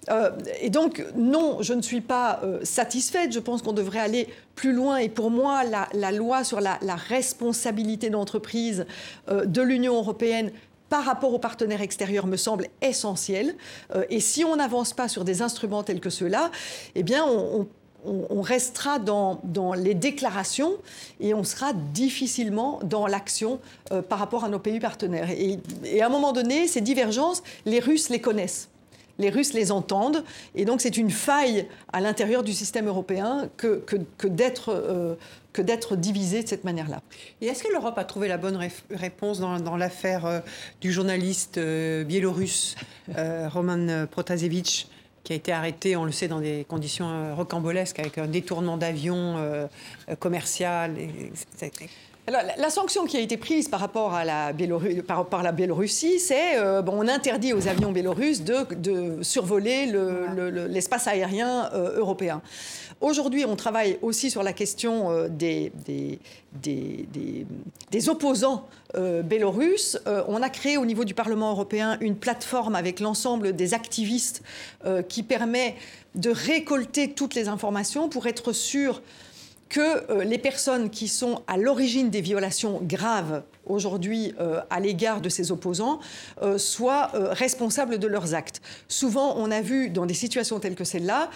Euh, 0.10 0.32
et 0.62 0.70
donc, 0.70 1.04
non, 1.16 1.62
je 1.62 1.74
ne 1.74 1.82
suis 1.82 2.02
pas 2.02 2.40
euh, 2.44 2.60
satisfaite. 2.64 3.32
Je 3.32 3.40
pense 3.40 3.62
qu'on 3.62 3.74
devrait 3.74 4.00
aller 4.00 4.28
plus 4.56 4.74
loin. 4.74 4.98
Et 4.98 5.10
pour 5.10 5.32
moi, 5.32 5.64
la, 5.64 6.12
loi 6.12 6.44
sur 6.44 6.60
la, 6.62 6.78
responsabilité 6.96 8.10
d'entreprise 8.10 8.86
euh, 9.30 9.46
de 9.46 9.62
l'Union 9.62 9.96
européenne 9.96 10.52
par 10.90 11.04
rapport 11.04 11.34
aux 11.34 11.40
partenaires 11.40 11.82
extérieurs 11.82 12.28
me 12.28 12.38
semble 12.38 12.68
essentielle. 12.82 13.56
Euh, 13.94 14.06
et 14.10 14.20
si 14.20 14.46
on 14.46 14.56
n'avance 14.56 14.94
pas 14.94 15.08
sur 15.08 15.26
des 15.26 15.42
instruments 15.42 15.84
tels 15.84 16.00
que 16.00 16.10
ceux-là, 16.10 16.52
eh 16.96 17.04
bien, 17.04 17.26
on, 17.26 17.68
restera 18.42 19.00
dans, 19.00 19.42
les 19.76 19.94
déclarations 19.94 20.74
et 21.20 21.34
on 21.34 21.44
sera 21.44 21.74
difficilement 21.74 22.80
dans 22.84 23.06
l'action 23.06 23.60
par 24.08 24.20
rapport 24.20 24.46
à 24.46 24.50
nos 24.50 24.60
pays 24.60 24.80
partenaires. 24.80 25.30
Et 25.30 26.02
à 26.02 26.06
un 26.06 26.10
moment 26.10 26.32
donné, 26.32 26.68
ces 26.68 26.80
divergences, 26.80 27.44
les 27.66 27.80
Russes 27.80 28.08
les 28.08 28.22
connaissent 28.22 28.70
les 29.20 29.30
Russes 29.30 29.54
les 29.54 29.72
entendent. 29.72 30.24
Et 30.56 30.66
donc 30.66 30.82
c'est 30.82 30.98
une 30.98 31.12
faille 31.12 31.68
à 31.92 32.02
l'intérieur 32.02 32.44
du 32.44 32.54
système 32.54 32.88
européen 32.88 33.50
que, 33.58 33.82
d'être 34.24 34.70
euh, 34.70 35.16
que 35.54 35.62
d'être 35.62 35.96
divisé 35.96 36.44
de 36.44 36.48
cette 36.48 36.64
manière-là. 36.64 37.02
Et 37.42 37.48
est-ce 37.48 37.64
que 37.64 37.72
l'Europe 37.72 37.98
a 37.98 38.04
trouvé 38.04 38.28
la 38.28 38.38
bonne 38.38 38.60
réponse 38.92 39.40
dans, 39.40 39.78
l'affaire 39.78 40.26
euh, 40.26 40.40
du 40.82 40.92
journaliste 40.92 41.58
euh, 41.58 42.04
biélorusse 42.04 42.76
Roman 43.16 44.06
Protasevich 44.06 44.88
qui 45.24 45.34
a 45.34 45.36
été 45.36 45.52
arrêté, 45.52 45.98
on 45.98 46.06
le 46.06 46.14
sait, 46.14 46.30
dans 46.30 46.40
des 46.40 46.66
conditions 46.70 47.36
rocambolesques, 47.36 48.00
avec 48.00 48.18
un 48.18 48.28
détournement 48.28 48.78
d'avion 48.78 49.36
commercial. 50.20 50.96
Alors, 52.30 52.42
la, 52.58 52.70
sanction 52.70 53.06
qui 53.06 53.16
a 53.16 53.22
été 53.22 53.38
prise 53.38 53.70
par 53.70 53.80
rapport 53.80 54.14
à 54.14 54.26
la 54.26 54.52
par, 55.08 55.28
par, 55.28 55.44
la 55.44 55.54
Biélorussie, 55.54 56.20
c'est 56.20 56.58
euh, 56.58 56.82
bon, 56.82 56.96
on 56.98 57.08
interdit 57.08 57.54
aux 57.54 57.70
avions 57.70 57.94
biélorusses 57.94 58.44
de, 58.44 58.66
de 58.76 59.24
survoler 59.24 59.90
l'espace 60.68 61.08
aérien 61.08 61.70
euh, 61.74 61.98
européen. 61.98 62.42
Aujourd'hui, 63.00 63.46
on 63.46 63.56
travaille 63.56 63.98
aussi 64.02 64.30
sur 64.30 64.44
la 64.44 64.52
question 64.52 65.10
euh, 65.10 65.30
des, 65.30 65.72
des, 65.86 66.20
des, 66.62 67.08
des, 67.92 68.10
opposants 68.10 68.68
biélorusses. 69.24 69.98
on 70.28 70.42
a 70.42 70.50
créé 70.50 70.78
au 70.78 70.86
niveau 70.86 71.06
du 71.06 71.14
Parlement 71.14 71.52
européen 71.52 71.98
une 72.02 72.18
plateforme 72.18 72.76
avec 72.76 73.00
l'ensemble 73.00 73.56
des 73.56 73.74
activistes 73.74 74.42
qui 75.08 75.24
permet 75.24 75.76
de 76.16 76.32
récolter 76.32 77.12
toutes 77.12 77.36
les 77.36 77.48
informations 77.48 78.10
pour 78.10 78.28
être 78.28 78.54
sûr 78.54 79.02
que 79.70 80.12
euh, 80.12 80.24
les 80.24 80.38
personnes 80.38 80.90
qui 80.90 81.08
sont 81.08 81.42
à 81.48 81.58
l'origine 81.58 82.10
des 82.10 82.22
violations 82.22 82.80
graves 82.82 83.44
aujourd'hui 83.66 84.34
euh, 84.40 84.62
à 84.70 84.80
l'égard 84.80 85.20
de 85.20 85.28
ses 85.28 85.52
opposants 85.52 86.00
euh, 86.42 86.58
soient 86.58 87.12
responsables 87.14 88.00
de 88.00 88.08
leurs 88.08 88.34
actes. 88.34 88.62
Souvent, 88.88 89.36
on 89.38 89.52
a 89.52 89.62
vu 89.62 89.90
dans 89.90 90.06
des 90.06 90.14
situations 90.14 90.60
telles 90.60 90.76
que 90.76 90.84
celle-là, 90.84 91.30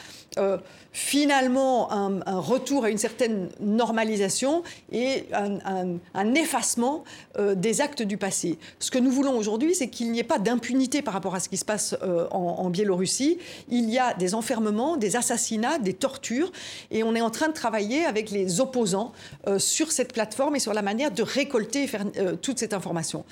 finalement 0.93 1.91
un, 1.91 2.39
retour 2.39 2.85
à 2.85 2.89
une 2.89 2.97
certaine 2.97 3.49
normalisation 3.59 4.63
et 4.91 5.25
un, 5.33 6.35
effacement 6.35 7.03
des 7.37 7.81
actes 7.81 8.01
du 8.01 8.17
passé. 8.17 8.57
Ce 8.79 8.91
que 8.91 8.99
nous 8.99 9.11
voulons 9.11 9.37
aujourd'hui, 9.37 9.75
c'est 9.75 9.89
qu'il 9.89 10.11
n'y 10.11 10.19
ait 10.19 10.23
pas 10.23 10.39
d'impunité 10.39 11.01
par 11.01 11.13
rapport 11.13 11.35
à 11.35 11.39
ce 11.39 11.49
qui 11.49 11.57
se 11.57 11.65
passe 11.65 11.95
en, 12.31 12.37
en 12.37 12.69
Biélorussie. 12.69 13.39
Il 13.69 13.89
y 13.89 13.99
a 13.99 14.13
des 14.13 14.33
enfermements, 14.33 14.95
des 14.95 15.15
assassinats, 15.15 15.79
des 15.79 15.93
tortures, 15.93 16.51
et 16.91 17.03
on 17.03 17.13
est 17.15 17.21
en 17.21 17.29
train 17.29 17.47
de 17.47 17.53
travailler 17.53 18.05
avec 18.05 18.20
les 18.29 18.61
opposants 18.61 19.11
euh, 19.47 19.57
sur 19.57 19.91
cette 19.91 20.13
plateforme 20.13 20.55
et 20.55 20.59
sur 20.59 20.73
la 20.73 20.81
manière 20.81 21.11
de 21.11 21.23
récolter 21.23 21.83
et 21.83 21.87
faire 21.87 22.05
euh, 22.17 22.35
toute 22.35 22.59
cette 22.59 22.73
information. 22.73 23.25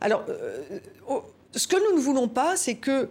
Alors, 0.00 0.24
euh, 0.28 0.62
ce 1.54 1.66
que 1.66 1.76
nous 1.76 1.96
ne 1.96 2.02
voulons 2.02 2.28
pas, 2.28 2.56
c'est 2.56 2.74
que 2.74 3.08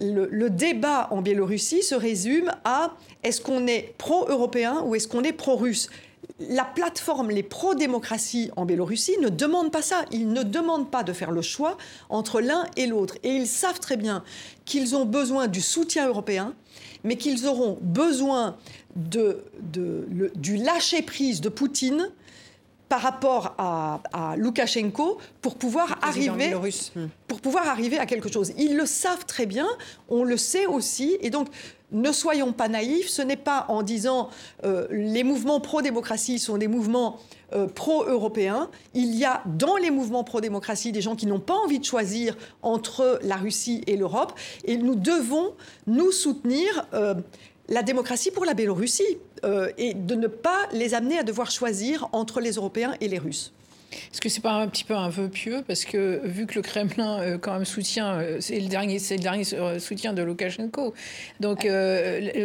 le, 0.00 0.50
débat 0.50 1.08
en 1.10 1.22
Biélorussie 1.22 1.82
se 1.82 1.94
résume 1.94 2.52
à 2.64 2.92
est-ce 3.22 3.40
qu'on 3.40 3.66
est, 3.66 3.94
pro-européen 3.96 4.82
ou 4.84 4.94
est-ce 4.94 5.08
qu'on 5.08 5.22
est 5.22 5.32
pro-russe? 5.32 5.88
La 6.38 6.64
plateforme, 6.64 7.30
les 7.30 7.42
pro-démocratie 7.42 8.50
en 8.56 8.66
Biélorussie 8.66 9.16
ne 9.20 9.28
demandent 9.28 9.72
pas 9.72 9.82
ça. 9.82 10.04
Ils 10.10 10.28
ne 10.28 10.42
demandent 10.42 10.90
pas 10.90 11.02
de 11.02 11.12
faire 11.12 11.30
le 11.30 11.42
choix 11.42 11.78
entre 12.10 12.40
l'un 12.40 12.66
et 12.76 12.86
l'autre. 12.86 13.16
Et 13.22 13.30
ils 13.30 13.46
savent 13.46 13.80
très 13.80 13.96
bien 13.96 14.22
qu'ils 14.64 14.94
ont 14.96 15.06
besoin 15.06 15.48
du 15.48 15.62
soutien 15.62 16.06
européen, 16.08 16.54
mais 17.04 17.16
qu'ils 17.16 17.46
auront 17.46 17.78
besoin 17.80 18.56
de, 18.96 19.44
du 20.34 20.56
lâcher-prise 20.56 21.40
de 21.40 21.48
Poutine 21.48 22.10
par 22.88 23.00
rapport 23.00 23.54
à, 23.58 24.00
à 24.12 24.36
Loukachenko 24.36 25.18
pour 25.40 25.56
pouvoir, 25.56 25.98
arriver, 26.02 26.54
hmm. 26.54 27.06
pour 27.26 27.40
pouvoir 27.40 27.68
arriver 27.68 27.98
à 27.98 28.06
quelque 28.06 28.30
chose. 28.30 28.52
Ils 28.58 28.76
le 28.76 28.86
savent 28.86 29.24
très 29.26 29.46
bien, 29.46 29.66
on 30.08 30.22
le 30.22 30.36
sait 30.36 30.66
aussi, 30.66 31.16
et 31.20 31.30
donc 31.30 31.48
ne 31.92 32.12
soyons 32.12 32.52
pas 32.52 32.68
naïfs, 32.68 33.08
ce 33.08 33.22
n'est 33.22 33.36
pas 33.36 33.66
en 33.68 33.82
disant 33.82 34.28
euh, 34.64 34.86
les 34.90 35.22
mouvements 35.22 35.60
pro-démocratie 35.60 36.38
sont 36.38 36.58
des 36.58 36.68
mouvements 36.68 37.18
euh, 37.54 37.66
pro-européens. 37.66 38.70
Il 38.94 39.14
y 39.14 39.24
a 39.24 39.42
dans 39.46 39.76
les 39.76 39.90
mouvements 39.90 40.24
pro-démocratie 40.24 40.92
des 40.92 41.00
gens 41.00 41.14
qui 41.14 41.26
n'ont 41.26 41.40
pas 41.40 41.54
envie 41.54 41.78
de 41.78 41.84
choisir 41.84 42.36
entre 42.62 43.20
la 43.22 43.36
Russie 43.36 43.82
et 43.86 43.96
l'Europe, 43.96 44.32
et 44.64 44.76
nous 44.76 44.96
devons 44.96 45.54
nous 45.86 46.10
soutenir. 46.10 46.86
Euh, 46.92 47.14
la 47.68 47.82
démocratie 47.82 48.30
pour 48.30 48.44
la 48.44 48.54
Biélorussie 48.54 49.18
euh, 49.44 49.70
et 49.78 49.94
de 49.94 50.14
ne 50.14 50.28
pas 50.28 50.68
les 50.72 50.94
amener 50.94 51.18
à 51.18 51.22
devoir 51.22 51.50
choisir 51.50 52.08
entre 52.12 52.40
les 52.40 52.52
Européens 52.52 52.94
et 53.00 53.08
les 53.08 53.18
Russes. 53.18 53.52
Est-ce 53.92 54.20
que 54.20 54.28
c'est 54.28 54.40
pas 54.40 54.52
un 54.52 54.68
petit 54.68 54.84
peu 54.84 54.94
un 54.94 55.08
vœu 55.08 55.28
pieux? 55.28 55.62
Parce 55.66 55.84
que 55.84 56.20
vu 56.24 56.46
que 56.46 56.54
le 56.54 56.62
Kremlin 56.62 57.20
euh, 57.20 57.38
quand 57.38 57.52
même 57.52 57.64
soutient, 57.64 58.18
euh, 58.18 58.36
c'est 58.40 58.58
le 58.58 58.68
dernier, 58.68 58.98
c'est 58.98 59.16
le 59.16 59.22
dernier 59.22 59.44
euh, 59.54 59.78
soutien 59.78 60.12
de 60.12 60.22
Loukachenko. 60.22 60.94
Donc 61.40 61.68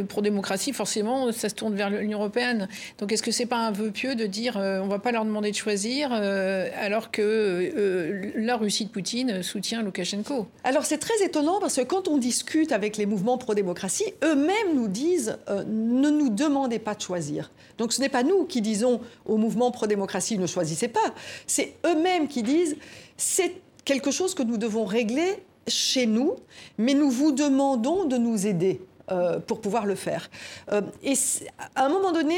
pour 0.10 0.22
démocratie, 0.22 0.74
forcément, 0.74 1.32
ça 1.32 1.50
se 1.50 1.56
tourne 1.56 1.76
vers 1.76 1.90
l'Union 1.90 2.20
européenne. 2.20 2.68
Donc 2.98 3.12
est-ce 3.12 3.24
que 3.24 3.32
c'est 3.32 3.46
pas 3.46 3.58
un 3.58 3.72
vœu 3.72 3.92
pieux 3.92 4.16
de 4.16 4.26
dire 4.26 4.58
on 4.58 4.88
va 4.88 5.00
pas 5.00 5.12
leur 5.12 5.26
demander 5.26 5.52
de 5.52 5.56
choisir 5.56 6.12
alors 6.12 7.12
que 7.12 8.32
la 8.36 8.58
Russie 8.58 8.86
de 8.86 8.90
Poutine 8.90 9.44
soutient 9.44 9.82
Loukachenko? 9.82 10.48
Alors 10.64 10.86
c'est 10.86 10.98
très 10.98 11.24
étonnant 11.24 11.60
parce 11.60 11.76
que 11.76 11.82
quand 11.82 12.08
on 12.08 12.18
discute 12.18 12.72
avec 12.72 12.98
les 12.98 13.06
mouvements 13.06 13.38
pro-démocratie, 13.38 14.14
eux-mêmes 14.24 14.76
nous 14.76 14.88
disent 14.88 15.38
ne 15.50 16.10
nous 16.10 16.30
demandez 16.30 16.80
pas 16.80 16.96
de 16.96 17.02
choisir. 17.02 17.52
Donc 17.78 17.94
ce 17.94 18.02
n'est 18.02 18.10
pas 18.10 18.24
nous 18.24 18.46
qui 18.46 18.62
disons 18.62 19.02
au 19.26 19.38
mouvement 19.38 19.72
pro-démocratie 19.72 20.38
ne 20.38 20.48
choisissez 20.48 20.88
pas. 20.88 21.00
C'est 21.48 21.76
eux-mêmes 21.86 22.28
qui 22.28 22.44
disent 22.44 22.78
c'est 23.18 23.54
quelque 23.86 24.12
chose 24.12 24.34
que 24.34 24.44
nous 24.44 24.58
devons 24.58 24.86
régler 24.86 25.44
chez 25.68 26.06
nous, 26.06 26.36
mais 26.78 26.94
nous 26.94 27.10
vous 27.10 27.32
demandons 27.32 28.06
de 28.06 28.18
nous 28.18 28.48
aider. 28.48 28.82
Euh, 29.12 29.40
pour 29.40 29.60
pouvoir 29.60 29.86
le 29.86 29.96
faire. 29.96 30.30
Euh, 30.72 30.82
et 31.04 31.16
à 31.76 31.86
un 31.86 31.90
moment 31.90 32.14
donné, 32.14 32.38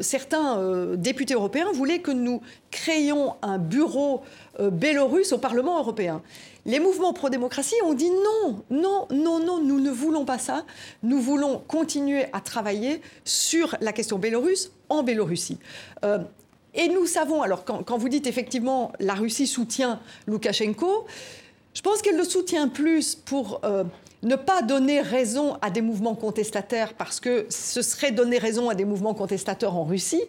certains 0.00 0.58
euh, 0.58 0.96
députés 0.96 1.34
européens 1.34 1.70
voulaient 1.72 1.98
que 1.98 2.12
nous 2.12 2.40
créions 2.70 3.34
un 3.42 3.58
bureau 3.58 4.22
bélorusse 4.58 5.32
au 5.32 5.38
Parlement 5.38 5.78
européen. 5.78 6.22
Les 6.64 6.80
mouvements 6.80 7.12
pro-démocratie 7.12 7.74
ont 7.84 7.92
dit 7.92 8.10
non, 8.10 8.62
non, 8.70 9.06
non, 9.10 9.38
non, 9.38 9.60
nous 9.60 9.80
ne 9.80 9.90
voulons 9.90 10.24
pas 10.24 10.38
ça. 10.38 10.64
Nous 11.02 11.20
voulons 11.20 11.62
continuer 11.66 12.24
à 12.32 12.40
travailler 12.40 13.02
sur 13.24 13.76
la 13.82 13.92
question 13.92 14.18
bélorusse 14.18 14.70
en 14.88 15.02
Biélorussie. 15.02 15.58
Et 16.76 16.88
nous 16.88 17.06
savons, 17.06 17.42
alors 17.42 17.64
quand, 17.64 17.96
vous 17.96 18.08
dites 18.08 18.26
effectivement 18.26 18.92
la 19.00 19.14
Russie 19.14 19.46
soutient 19.46 20.00
Loukachenko, 20.26 21.06
je 21.74 21.82
pense 21.82 22.02
qu'elle 22.02 22.16
le 22.16 22.24
soutient 22.24 22.68
plus 22.68 23.14
pour 23.14 23.60
euh, 23.64 23.84
ne 24.22 24.36
pas 24.36 24.62
donner 24.62 25.00
raison 25.00 25.56
à 25.62 25.70
des 25.70 25.82
mouvements 25.82 26.14
contestataires, 26.14 26.94
parce 26.94 27.20
que 27.20 27.46
ce 27.50 27.82
serait 27.82 28.12
donner 28.12 28.38
raison 28.38 28.68
à 28.68 28.74
des 28.74 28.84
mouvements 28.84 29.14
contestateurs 29.14 29.76
en 29.76 29.84
Russie. 29.84 30.22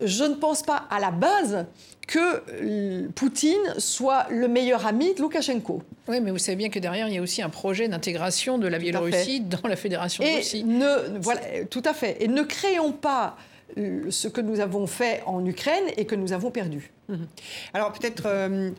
Je 0.00 0.24
ne 0.24 0.34
pense 0.34 0.62
pas 0.62 0.84
à 0.90 1.00
la 1.00 1.10
base 1.10 1.66
que 2.06 2.42
euh, 2.62 3.08
Poutine 3.14 3.74
soit 3.78 4.26
le 4.30 4.48
meilleur 4.48 4.86
ami 4.86 5.14
de 5.14 5.22
Loukachenko. 5.22 5.82
Oui, 6.08 6.20
mais 6.20 6.30
vous 6.30 6.38
savez 6.38 6.56
bien 6.56 6.68
que 6.68 6.78
derrière, 6.78 7.08
il 7.08 7.14
y 7.14 7.18
a 7.18 7.22
aussi 7.22 7.40
un 7.40 7.48
projet 7.48 7.88
d'intégration 7.88 8.58
de 8.58 8.66
la 8.66 8.78
Biélorussie 8.78 9.40
dans 9.40 9.66
la 9.66 9.76
Fédération 9.76 10.22
de 10.22 10.28
Russie. 10.28 10.64
Ne, 10.64 11.18
voilà, 11.20 11.40
tout 11.70 11.82
à 11.84 11.94
fait. 11.94 12.22
Et 12.22 12.28
ne 12.28 12.42
créons 12.42 12.92
pas 12.92 13.36
ce 13.76 14.28
que 14.28 14.40
nous 14.40 14.60
avons 14.60 14.86
fait 14.86 15.22
en 15.26 15.44
Ukraine 15.44 15.84
et 15.96 16.04
que 16.04 16.14
nous 16.14 16.32
avons 16.32 16.50
perdu. 16.50 16.92
Mhm. 17.08 17.26
Alors 17.72 17.92
peut-être 17.92 18.24
euh, 18.26 18.70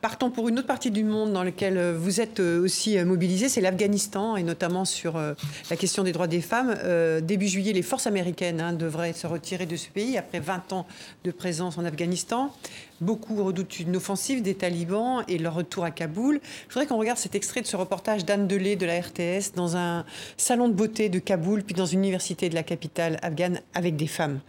partons 0.00 0.30
pour 0.30 0.48
une 0.48 0.58
autre 0.58 0.66
partie 0.66 0.90
du 0.90 1.04
monde 1.04 1.32
dans 1.32 1.42
laquelle 1.42 1.76
euh, 1.76 1.96
vous 1.98 2.20
êtes 2.20 2.40
aussi 2.40 2.98
mobilisé, 3.04 3.48
c'est 3.48 3.60
l'Afghanistan, 3.60 4.36
et 4.36 4.42
notamment 4.42 4.84
sur 4.84 5.18
la 5.18 5.76
question 5.76 6.02
des 6.02 6.12
droits 6.12 6.26
des 6.26 6.40
femmes. 6.40 6.74
début 7.22 7.48
juillet, 7.48 7.72
les 7.72 7.82
forces 7.82 8.06
américaines 8.06 8.60
hein, 8.60 8.72
devraient 8.72 9.12
se 9.12 9.26
retirer 9.26 9.66
de 9.66 9.76
ce 9.76 9.88
pays 9.88 10.16
après 10.16 10.40
20 10.40 10.72
ans 10.72 10.86
de 11.24 11.30
présence 11.30 11.78
en 11.78 11.84
Afghanistan. 11.84 12.52
Beaucoup 13.00 13.42
redoutent 13.44 13.78
une 13.78 13.96
offensive 13.96 14.42
des 14.42 14.54
talibans 14.54 15.22
et 15.28 15.38
leur 15.38 15.54
retour 15.54 15.84
à 15.84 15.92
Kaboul. 15.92 16.40
Je 16.68 16.74
voudrais 16.74 16.86
qu'on 16.86 16.98
regarde 16.98 17.18
cet 17.18 17.34
extrait 17.36 17.60
de 17.60 17.66
ce 17.66 17.76
reportage 17.76 18.24
d'Anne 18.24 18.48
Delay 18.48 18.74
de 18.74 18.86
la 18.86 19.00
RTS 19.00 19.52
dans 19.54 19.76
un 19.76 20.04
salon 20.36 20.68
de 20.68 20.74
beauté 20.74 21.08
de 21.08 21.20
Kaboul, 21.20 21.62
puis 21.62 21.74
dans 21.74 21.86
une 21.86 22.00
université 22.00 22.48
de 22.48 22.54
la 22.54 22.64
capitale 22.64 23.18
afghane 23.22 23.60
avec 23.74 23.96
des 23.96 24.08
femmes. 24.08 24.40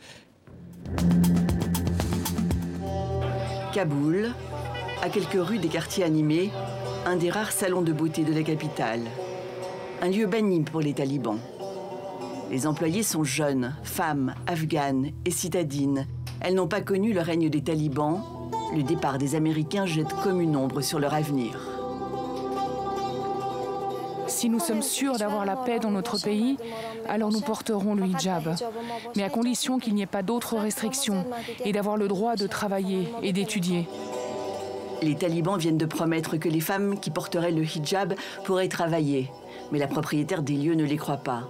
Kaboul, 3.72 4.34
à 5.02 5.10
quelques 5.10 5.39
rues 5.39 5.60
des 5.60 5.68
quartiers 5.68 6.04
animés, 6.04 6.52
un 7.06 7.16
des 7.16 7.30
rares 7.30 7.52
salons 7.52 7.82
de 7.82 7.93
beauté 7.93 8.24
de 8.24 8.34
la 8.34 8.43
capitale. 8.43 9.02
Un 10.02 10.10
lieu 10.10 10.26
banni 10.26 10.62
pour 10.62 10.82
les 10.82 10.93
talibans. 10.93 11.39
Les 12.52 12.68
employés 12.68 13.04
sont 13.04 13.24
jeunes, 13.24 13.76
femmes, 13.84 14.34
afghanes 14.47 15.12
et 15.26 15.32
citadines. 15.32 16.08
Elles 16.41 16.56
n'ont 16.56 16.68
pas 16.68 16.82
connu 16.82 17.14
le 17.14 17.22
règne 17.22 17.50
des 17.50 17.62
talibans 17.62 18.24
le 18.74 18.84
départ 18.84 19.18
des 19.18 19.36
Américains 19.36 19.86
jette 19.86 20.14
comme 20.24 20.41
une 20.41 20.56
ombre 20.56 20.82
sur 20.82 21.00
leur 21.00 21.14
avenir. 21.14 21.60
Si 24.28 24.47
nous 24.47 24.60
sommes 24.60 24.84
sûrs 24.84 25.18
d'avoir 25.18 25.43
la 25.43 25.56
paix 25.56 25.80
dans 25.80 25.89
notre 25.89 26.22
pays, 26.22 26.58
alors 27.08 27.32
nous 27.32 27.41
porterons 27.41 27.95
le 27.95 28.06
hijab, 28.06 28.56
mais 29.16 29.24
à 29.24 29.30
condition 29.30 29.80
qu'il 29.80 29.95
n'y 29.95 30.04
ait 30.04 30.06
pas 30.06 30.22
d'autres 30.22 30.56
restrictions 30.56 31.26
et 31.66 31.72
d'avoir 31.72 31.97
le 31.97 32.08
droit 32.08 32.36
de 32.36 32.45
travailler 32.45 33.12
et 33.24 33.34
d'étudier. 33.34 33.88
Les 35.02 35.16
talibans 35.16 35.58
viennent 35.58 35.78
de 35.78 35.86
promettre 35.86 36.38
que 36.38 36.50
les 36.50 36.60
femmes 36.60 37.00
qui 37.00 37.10
porteraient 37.10 37.52
le 37.52 37.64
hijab 37.64 38.16
pourraient 38.43 38.68
travailler, 38.68 39.32
mais 39.72 39.80
la 39.80 39.88
propriétaire 39.88 40.41
des 40.41 40.54
lieux 40.54 40.76
ne 40.76 40.84
les 40.84 40.97
croit 40.97 41.18
pas. 41.18 41.47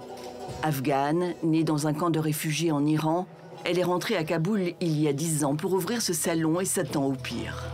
Afghane, 0.62 1.34
née 1.42 1.64
dans 1.64 1.86
un 1.86 1.92
camp 1.92 2.10
de 2.10 2.18
réfugiés 2.18 2.72
en 2.72 2.84
Iran, 2.86 3.26
elle 3.64 3.78
est 3.78 3.84
rentrée 3.84 4.16
à 4.16 4.24
Kaboul 4.24 4.72
il 4.80 5.00
y 5.00 5.08
a 5.08 5.12
dix 5.12 5.44
ans 5.44 5.56
pour 5.56 5.72
ouvrir 5.72 6.00
ce 6.00 6.12
salon 6.12 6.60
et 6.60 6.64
s'attend 6.64 7.06
au 7.06 7.12
pire. 7.12 7.64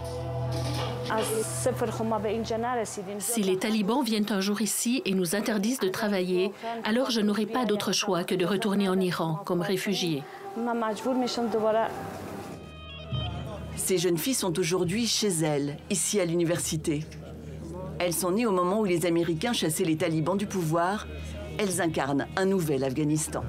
Si 3.19 3.43
les 3.43 3.59
talibans 3.59 4.03
viennent 4.03 4.27
un 4.31 4.41
jour 4.41 4.61
ici 4.61 5.03
et 5.05 5.15
nous 5.15 5.37
interdisent 5.37 5.79
de 5.79 5.89
travailler, 5.89 6.53
alors 6.85 7.11
je 7.11 7.21
n'aurai 7.21 7.47
pas 7.47 7.65
d'autre 7.65 7.93
choix 7.93 8.25
que 8.25 8.35
de 8.35 8.45
retourner 8.45 8.89
en 8.89 8.99
Iran 8.99 9.41
comme 9.45 9.61
réfugié. 9.61 10.25
Ces 13.87 13.99
jeunes 13.99 14.19
filles 14.19 14.35
sont 14.35 14.59
aujourd'hui 14.59 15.07
chez 15.07 15.29
elles, 15.29 15.77
ici 15.91 16.19
à 16.19 16.25
l'université. 16.25 17.05
Elles 18.01 18.13
sont 18.13 18.33
nées 18.33 18.45
au 18.45 18.51
moment 18.51 18.81
où 18.81 18.85
les 18.85 19.07
Américains 19.07 19.53
chassaient 19.53 19.85
les 19.85 19.97
talibans 19.97 20.37
du 20.37 20.47
pouvoir. 20.47 21.07
Elles 21.57 21.81
incarnent 21.81 22.27
un 22.35 22.47
nouvel 22.47 22.83
Afghanistan. 22.83 23.45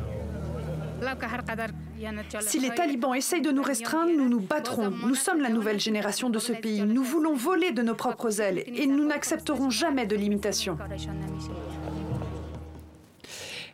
Si 2.42 2.60
les 2.60 2.70
talibans 2.70 3.16
essayent 3.16 3.42
de 3.42 3.50
nous 3.50 3.64
restreindre, 3.64 4.12
nous 4.16 4.30
nous 4.30 4.40
battrons. 4.40 4.92
Nous 5.08 5.16
sommes 5.16 5.42
la 5.42 5.50
nouvelle 5.50 5.80
génération 5.80 6.30
de 6.30 6.38
ce 6.38 6.54
pays. 6.54 6.84
Nous 6.84 7.04
voulons 7.04 7.34
voler 7.34 7.72
de 7.72 7.82
nos 7.82 7.96
propres 7.96 8.40
ailes 8.40 8.64
et 8.68 8.86
nous 8.86 9.08
n'accepterons 9.08 9.72
jamais 9.72 10.06
de 10.06 10.16
limitation. 10.16 10.78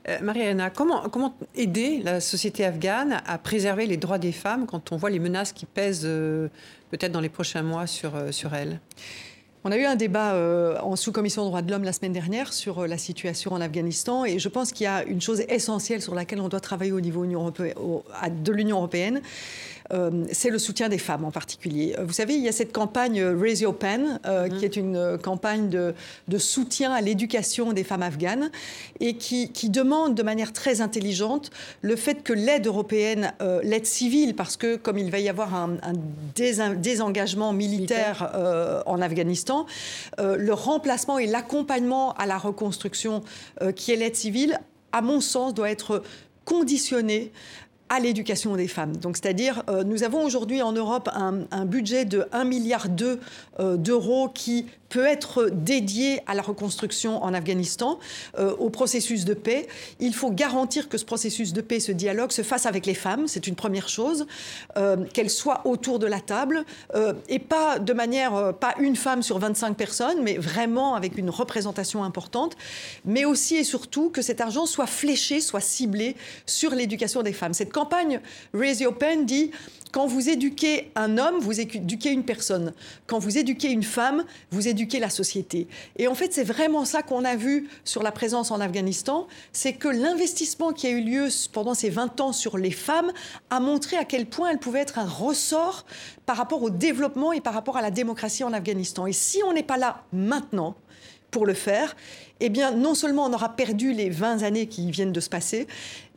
Euh, 0.09 0.19
Marie-Hélène, 0.21 0.69
comment, 0.75 1.33
aider 1.55 2.01
la 2.03 2.19
société 2.19 2.65
afghane 2.65 3.21
à 3.25 3.37
préserver 3.37 3.85
les 3.85 3.97
droits 3.97 4.17
des 4.17 4.33
femmes 4.33 4.65
quand 4.65 4.91
on 4.91 4.97
voit 4.97 5.09
les 5.09 5.19
menaces 5.19 5.53
qui 5.53 5.65
pèsent 5.65 6.01
euh, 6.03 6.49
peut-être 6.91 7.11
dans 7.11 7.21
les 7.21 7.29
prochains 7.29 7.63
mois 7.63 7.87
sur, 7.87 8.15
euh, 8.15 8.31
sur 8.31 8.53
elles? 8.53 8.79
On 9.65 9.71
a 9.71 9.77
eu 9.77 9.85
un 9.85 9.95
débat 9.95 10.33
euh, 10.33 10.77
en 10.81 10.97
sous-commission 10.97 11.45
droits 11.45 11.61
de 11.61 11.71
l'homme 11.71 11.85
la 11.85 11.93
semaine 11.93 12.11
dernière 12.11 12.51
sur 12.51 12.85
la 12.85 12.97
situation 12.97 13.53
en 13.53 13.61
Afghanistan 13.61 14.25
et 14.25 14.37
je 14.37 14.49
pense 14.49 14.73
qu'il 14.73 14.83
y 14.83 14.87
a 14.87 15.05
une 15.05 15.21
chose 15.21 15.39
essentielle 15.47 16.01
sur 16.01 16.13
laquelle 16.13 16.41
on 16.41 16.49
doit 16.49 16.59
travailler 16.59 16.91
au 16.91 16.99
niveau 16.99 17.25
de 17.25 18.51
l'Union 18.51 18.77
européenne. 18.77 19.21
Euh, 19.91 20.25
c'est 20.31 20.49
le 20.49 20.59
soutien 20.59 20.89
des 20.89 20.97
femmes 20.97 21.25
en 21.25 21.31
particulier. 21.31 21.95
Vous 22.01 22.13
savez, 22.13 22.35
il 22.35 22.41
y 22.41 22.47
a 22.47 22.51
cette 22.51 22.71
campagne 22.71 23.21
Raise 23.23 23.61
Your 23.61 23.77
Pen, 23.77 24.19
mm-hmm. 24.23 24.57
qui 24.57 24.65
est 24.65 24.75
une 24.75 25.17
campagne 25.21 25.69
de, 25.69 25.93
soutien 26.37 26.91
à 26.91 27.01
l'éducation 27.01 27.73
des 27.73 27.83
femmes 27.83 28.03
afghanes 28.03 28.51
et 28.99 29.15
qui, 29.15 29.49
demande 29.69 30.13
de 30.13 30.23
manière 30.23 30.53
très 30.53 30.81
intelligente 30.81 31.49
le 31.81 31.95
fait 31.95 32.21
que 32.21 32.33
l'aide 32.33 32.67
européenne, 32.67 33.33
l'aide 33.63 33.85
civile, 33.85 34.35
parce 34.35 34.57
que 34.57 34.75
comme 34.75 34.97
il 34.97 35.09
va 35.09 35.19
y 35.19 35.29
avoir 35.29 35.55
un, 35.55 35.77
désengagement 36.35 37.53
militaire 37.53 38.31
en 38.85 39.01
Afghanistan, 39.01 39.65
euh, 40.19 40.37
le 40.37 40.53
remplacement 40.53 41.17
et 41.17 41.27
l'accompagnement 41.27 42.13
à 42.13 42.25
la 42.25 42.37
reconstruction 42.37 43.23
euh, 43.61 43.71
qui 43.71 43.91
est 43.91 43.95
l'aide 43.95 44.15
civile, 44.15 44.59
à 44.91 45.01
mon 45.01 45.21
sens, 45.21 45.53
doit 45.53 45.69
être 45.69 46.03
conditionné 46.45 47.31
à 47.89 47.99
l'éducation 47.99 48.55
des 48.55 48.67
femmes. 48.67 48.95
Donc, 48.97 49.17
c'est-à-dire, 49.17 49.63
euh, 49.69 49.83
nous 49.83 50.03
avons 50.03 50.23
aujourd'hui 50.23 50.61
en 50.61 50.71
Europe 50.71 51.09
un, 51.13 51.41
un 51.51 51.65
budget 51.65 52.05
de 52.05 52.27
1,2 52.33 52.47
milliard 52.47 52.87
d'euros 53.59 54.29
qui 54.29 54.65
peut 54.93 55.07
être 55.07 55.49
dédié 55.49 56.21
à 56.27 56.35
la 56.35 56.43
reconstruction 56.43 57.23
en 57.23 57.33
Afghanistan, 57.33 57.97
euh, 58.37 58.55
au 58.59 58.69
processus 58.69 59.25
de 59.25 59.33
paix. 59.33 59.67
Il 59.99 60.13
faut 60.13 60.29
garantir 60.29 60.87
que 60.87 60.99
ce 60.99 61.05
processus 61.05 61.51
de 61.51 61.61
paix, 61.61 61.79
ce 61.79 61.91
dialogue, 61.91 62.31
se 62.31 62.43
fasse 62.43 62.67
avec 62.67 62.85
les 62.85 62.93
femmes, 62.93 63.27
c'est 63.27 63.47
une 63.47 63.55
première 63.55 63.89
chose, 63.89 64.27
euh, 64.77 64.97
qu'elles 65.11 65.31
soient 65.31 65.61
autour 65.65 65.97
de 65.97 66.05
la 66.05 66.19
table, 66.19 66.63
euh, 66.93 67.13
et 67.27 67.39
pas 67.39 67.79
de 67.79 67.91
manière, 67.91 68.53
pas 68.59 68.75
une 68.79 68.95
femme 68.95 69.23
sur 69.23 69.39
25 69.39 69.75
personnes, 69.75 70.21
mais 70.21 70.37
vraiment 70.37 70.93
avec 70.93 71.17
une 71.17 71.31
représentation 71.31 72.03
importante, 72.03 72.55
mais 73.03 73.25
aussi 73.25 73.55
et 73.55 73.63
surtout 73.63 74.11
que 74.11 74.21
cet 74.21 74.41
argent 74.41 74.67
soit 74.67 74.85
fléché, 74.85 75.41
soit 75.41 75.59
ciblé 75.59 76.15
sur 76.45 76.75
l'éducation 76.75 77.23
des 77.23 77.33
femmes. 77.33 77.55
Cette 77.55 77.73
campagne 77.73 78.21
Raise 78.53 78.79
Your 78.81 78.95
Pen 78.95 79.25
dit 79.25 79.49
quand 79.93 80.07
vous 80.07 80.27
éduquez 80.27 80.91
un 80.95 81.19
homme, 81.19 81.37
vous 81.39 81.61
éduquez 81.61 82.09
une 82.09 82.25
personne. 82.25 82.73
Quand 83.05 83.19
vous 83.19 83.37
éduquez 83.37 83.69
une 83.69 83.83
femme, 83.83 84.25
vous 84.49 84.67
éduquez 84.67 84.99
la 84.99 85.11
société. 85.11 85.67
Et 85.97 86.07
en 86.07 86.15
fait, 86.15 86.33
c'est 86.33 86.43
vraiment 86.43 86.83
ça 86.83 87.03
qu'on 87.03 87.23
a 87.23 87.35
vu 87.35 87.69
sur 87.85 88.01
la 88.01 88.11
présence 88.11 88.49
en 88.49 88.59
Afghanistan, 88.59 89.27
c'est 89.51 89.73
que 89.73 89.87
l'investissement 89.87 90.73
qui 90.73 90.87
a 90.87 90.89
eu 90.89 91.03
lieu 91.03 91.27
pendant 91.51 91.75
ces 91.75 91.91
20 91.91 92.21
ans 92.21 92.33
sur 92.33 92.57
les 92.57 92.71
femmes 92.71 93.11
a 93.51 93.59
montré 93.59 93.95
à 93.95 94.03
quel 94.03 94.25
point 94.25 94.49
elles 94.49 94.57
pouvaient 94.57 94.79
être 94.79 94.97
un 94.97 95.07
ressort 95.07 95.85
par 96.25 96.37
rapport 96.37 96.63
au 96.63 96.71
développement 96.71 97.31
et 97.31 97.39
par 97.39 97.53
rapport 97.53 97.77
à 97.77 97.83
la 97.83 97.91
démocratie 97.91 98.43
en 98.43 98.51
Afghanistan. 98.51 99.05
Et 99.05 99.13
si 99.13 99.43
on 99.45 99.53
n'est 99.53 99.61
pas 99.61 99.77
là 99.77 100.05
maintenant, 100.11 100.75
pour 101.33 101.45
le 101.45 101.53
faire, 101.53 101.97
eh 102.39 102.49
bien, 102.49 102.71
non 102.71 102.95
seulement 102.95 103.25
on 103.25 103.33
aura 103.33 103.49
perdu 103.49 103.91
les 103.91 104.09
20 104.09 104.43
années 104.43 104.67
qui 104.67 104.89
viennent 104.91 105.11
de 105.11 105.19
se 105.19 105.29
passer, 105.29 105.67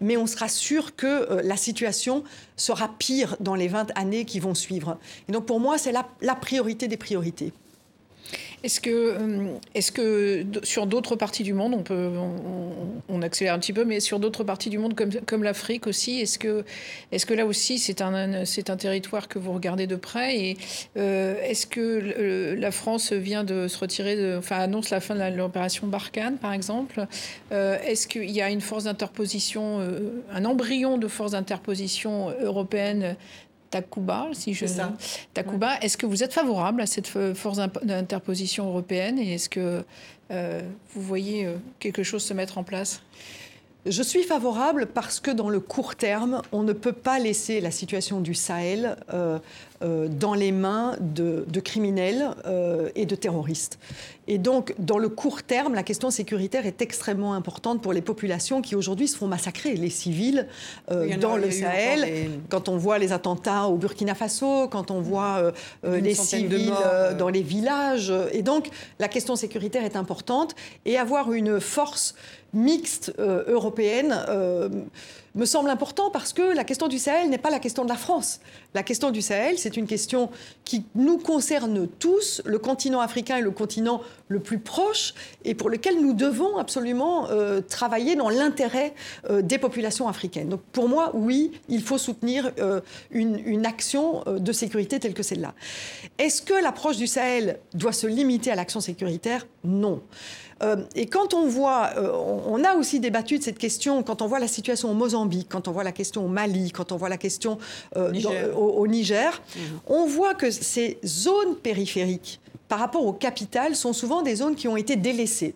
mais 0.01 0.17
on 0.17 0.27
sera 0.27 0.49
sûr 0.49 0.95
que 0.95 1.07
euh, 1.07 1.41
la 1.43 1.57
situation 1.57 2.23
sera 2.57 2.89
pire 2.99 3.37
dans 3.41 3.57
les 3.57 3.67
20 3.67 3.91
années 3.97 4.25
qui 4.25 4.39
vont 4.39 4.55
suivre. 4.55 4.99
Et 5.29 5.33
donc, 5.33 5.47
pour 5.47 5.59
moi, 5.59 5.79
c'est 5.79 5.93
la 5.93 6.35
priorité 6.37 6.87
des 6.87 6.97
priorités. 6.97 7.53
Est-ce 8.67 8.81
que, 8.81 8.91
euh, 8.91 9.59
est 9.77 9.93
que 9.93 10.45
sur 10.65 10.89
d'autres 10.89 11.15
parties 11.15 11.45
du 11.45 11.53
monde, 11.53 11.73
on 11.73 11.85
peut, 11.85 12.11
on, 13.09 13.23
accélère 13.23 13.55
un 13.55 13.61
petit 13.61 13.73
peu, 13.73 13.85
mais 13.85 14.01
sur 14.01 14.19
d'autres 14.19 14.43
parties 14.43 14.71
du 14.71 14.79
monde 14.79 14.97
comme, 14.97 15.13
comme 15.25 15.45
l'Afrique 15.45 15.87
aussi, 15.87 16.21
est-ce 16.21 16.37
que, 16.37 16.65
est 17.13 17.25
que 17.25 17.33
là 17.33 17.47
aussi 17.47 17.79
c'est 17.79 18.03
un, 18.03 18.45
c'est 18.45 18.69
un 18.69 18.77
territoire 18.77 19.29
que 19.29 19.39
vous 19.39 19.53
regardez 19.53 19.87
de 19.87 19.95
près 19.95 20.37
et 20.37 20.57
euh, 20.97 21.41
est-ce 21.45 21.69
que 21.69 22.57
la 22.59 22.73
France 22.73 23.13
vient 23.13 23.45
de 23.45 23.69
se 23.69 23.79
retirer, 23.79 24.37
enfin 24.37 24.57
annonce 24.57 24.91
la 24.91 25.01
fin 25.01 25.15
de 25.15 25.37
l'opération 25.37 25.87
Barkhane 25.87 26.37
par 26.37 26.53
exemple 26.53 27.07
euh, 27.53 27.79
Est-ce 27.87 28.09
qu'il 28.09 28.31
y 28.31 28.43
a 28.43 28.51
une 28.51 28.61
force 28.61 28.85
d'interposition, 28.85 29.81
un 30.33 30.45
embryon 30.45 30.99
de 30.99 31.07
force 31.07 31.33
d'interposition 31.33 32.35
européenne 32.41 33.15
Takuba, 33.71 34.29
si 34.33 34.55
je 34.55 34.67
ça. 34.67 34.93
Takuba, 35.35 35.79
est-ce 35.81 35.97
que 35.97 36.07
vous 36.07 36.23
êtes 36.23 36.33
favorable 36.33 36.81
à 36.81 36.87
cette 36.87 37.09
force 37.35 37.59
d'interposition 37.83 38.69
européenne 38.69 39.19
et 39.19 39.35
est-ce 39.35 39.49
que 39.49 39.85
euh, 40.31 40.61
vous 40.95 41.03
voyez 41.03 41.47
euh, 41.47 41.57
quelque 41.79 42.03
chose 42.03 42.23
se 42.23 42.35
mettre 42.35 42.59
en 42.59 42.65
place? 42.65 43.03
Je 43.87 44.03
suis 44.03 44.23
favorable 44.23 44.87
parce 44.87 45.21
que 45.21 45.31
dans 45.31 45.49
le 45.49 45.61
court 45.61 45.97
terme, 45.97 46.43
on 46.53 46.63
ne 46.63 46.73
peut 46.73 46.93
pas 46.93 47.19
laisser 47.19 47.61
la 47.61 47.71
situation 47.71 48.21
du 48.21 48.35
Sahel 48.35 48.97
euh, 49.13 49.39
euh, 49.83 50.09
dans 50.09 50.33
les 50.33 50.53
mains 50.53 50.97
de, 51.01 51.45
criminels 51.61 52.31
euh, 52.47 52.89
et 52.95 53.05
de 53.05 53.15
terroristes. 53.15 53.79
Et 54.27 54.39
donc, 54.39 54.75
dans 54.79 54.97
le 54.97 55.11
court 55.11 55.43
terme, 55.43 55.75
la 55.75 55.83
question 55.83 56.11
sécuritaire 56.11 56.65
est 56.65 56.81
extrêmement 56.81 57.35
importante 57.35 57.83
pour 57.83 57.93
les 57.93 58.01
populations 58.01 58.63
qui 58.63 58.75
aujourd'hui 58.75 59.07
se 59.07 59.19
font 59.19 59.27
massacrer, 59.27 59.75
les 59.75 59.91
civils 59.91 60.49
euh, 60.91 61.15
dans 61.19 61.37
le 61.37 61.51
Sahel. 61.51 62.31
Quand 62.49 62.71
on 62.71 62.79
voit 62.79 62.97
les 62.97 63.13
attentats 63.13 63.67
au 63.67 63.77
Burkina 63.77 64.15
Faso, 64.15 64.67
quand 64.69 64.91
on 64.91 65.01
voit 65.01 65.53
les 65.85 66.15
civils 66.15 66.73
dans 67.19 67.29
les 67.29 67.43
villages. 67.43 68.13
Et 68.33 68.43
donc, 68.43 68.71
la 68.99 69.09
question 69.09 69.37
sécuritaire 69.37 69.85
est 69.85 69.97
importante. 69.97 70.55
Et 70.87 70.97
avoir 70.97 71.33
une 71.33 71.61
force 71.61 72.15
mixte 72.57 73.13
européenne 73.19 74.15
me 75.37 75.45
semble 75.45 75.71
important 75.71 76.11
parce 76.11 76.33
que 76.33 76.43
la 76.43 76.65
question 76.65 76.89
du 76.89 76.99
Sahel 76.99 77.29
n'est 77.29 77.39
pas 77.39 77.51
la 77.51 77.59
question 77.59 77.85
de 77.85 77.91
la 77.91 77.97
France. 77.97 78.41
La 78.75 78.83
question 78.83 79.11
du 79.11 79.21
Sahel, 79.21 79.59
c'est 79.59 79.77
une 79.77 79.87
question 79.87 80.31
qui 80.65 80.85
nous 80.95 81.19
concerne 81.19 81.87
tous. 81.87 82.43
Le 82.45 82.59
continent 82.59 83.01
africain 83.01 83.37
est 83.37 83.43
le 83.43 83.51
continent 83.51 84.01
le 84.29 84.41
plus 84.41 84.59
proche 84.59 85.15
et 85.45 85.55
pour 85.55 85.69
lequel 85.69 86.01
nous 86.01 86.15
devons 86.15 86.57
absolument 86.57 87.29
euh, 87.31 87.61
travailler 87.61 88.17
dans 88.17 88.31
l'intérêt 88.31 88.95
euh, 89.31 89.43
des 89.43 89.59
populations 89.59 90.09
africaines. 90.09 90.49
Donc 90.49 90.63
pour 90.73 90.89
moi, 90.89 91.11
oui, 91.15 91.53
il 91.69 91.83
faut 91.83 91.99
soutenir 91.99 92.51
euh, 92.59 92.81
une, 93.11 93.41
une, 93.45 93.67
action 93.67 94.23
de 94.27 94.53
sécurité 94.53 95.01
telle 95.01 95.13
que 95.13 95.25
celle-là. 95.25 95.53
Est-ce 96.19 96.41
que 96.41 96.55
l'approche 96.55 96.97
du 96.97 97.09
Sahel 97.09 97.59
doit 97.75 97.93
se 97.93 98.07
limiter 98.07 98.51
à 98.53 98.55
l'action 98.55 98.81
sécuritaire? 98.81 99.47
Non. 99.65 100.03
Euh, 100.63 100.77
et 100.95 101.07
quand 101.07 101.35
on 101.35 101.47
voit, 101.47 101.91
euh, 101.97 102.11
on 102.47 102.65
a 102.65 102.75
aussi 102.75 103.01
débattu 103.01 103.39
de 103.39 103.43
cette 103.43 103.59
question, 103.59 104.03
quand 104.03 104.23
on 104.23 104.27
voit 104.27 104.39
la 104.39 104.49
situation 104.49 104.91
au 104.91 104.95
Mozambique, 104.95 105.49
quand 105.51 105.69
on 105.69 105.73
voit 105.73 105.85
la 105.85 105.93
question 105.93 106.25
au 106.25 106.29
Mali, 106.29 106.71
quand 106.73 106.93
on 106.93 106.97
voit 106.97 107.09
la 107.09 107.19
question 107.19 107.59
euh, 107.97 108.53
au, 108.55 108.87
Niger, 108.87 109.43
mhm. 109.55 109.63
on 109.87 110.07
voit 110.07 110.35
que 110.35 110.51
ces 110.51 110.99
zones 111.05 111.57
périphériques 111.57 112.41
par 112.69 112.79
rapport 112.79 113.07
aux 113.07 113.13
capitales 113.13 113.77
sont 113.77 113.93
souvent 113.93 114.23
des 114.23 114.37
zones 114.37 114.57
qui 114.57 114.67
ont 114.67 114.77
été 114.77 114.97
délaissées. 114.97 115.55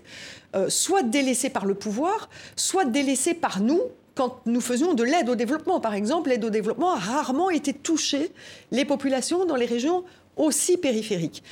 soit 0.68 1.02
délaissées 1.02 1.50
par 1.50 1.64
le 1.64 1.74
pouvoir, 1.74 2.28
soit 2.54 2.84
délaissées 2.84 3.34
par 3.34 3.60
nous, 3.60 3.80
quand 4.14 4.40
nous 4.46 4.60
faisions 4.60 4.94
de 4.94 5.02
l'aide 5.02 5.28
au 5.28 5.34
développement. 5.34 5.80
Par 5.80 5.94
exemple, 5.94 6.28
l'aide 6.28 6.44
au 6.44 6.50
développement 6.50 6.92
a 6.92 6.98
rarement 6.98 7.50
été 7.50 7.72
touchée 7.72 8.30
les 8.70 8.84
populations 8.84 9.44
dans 9.44 9.56
les 9.56 9.66
régions 9.66 10.04
aussi 10.40 10.78
périphériques. 10.78 11.42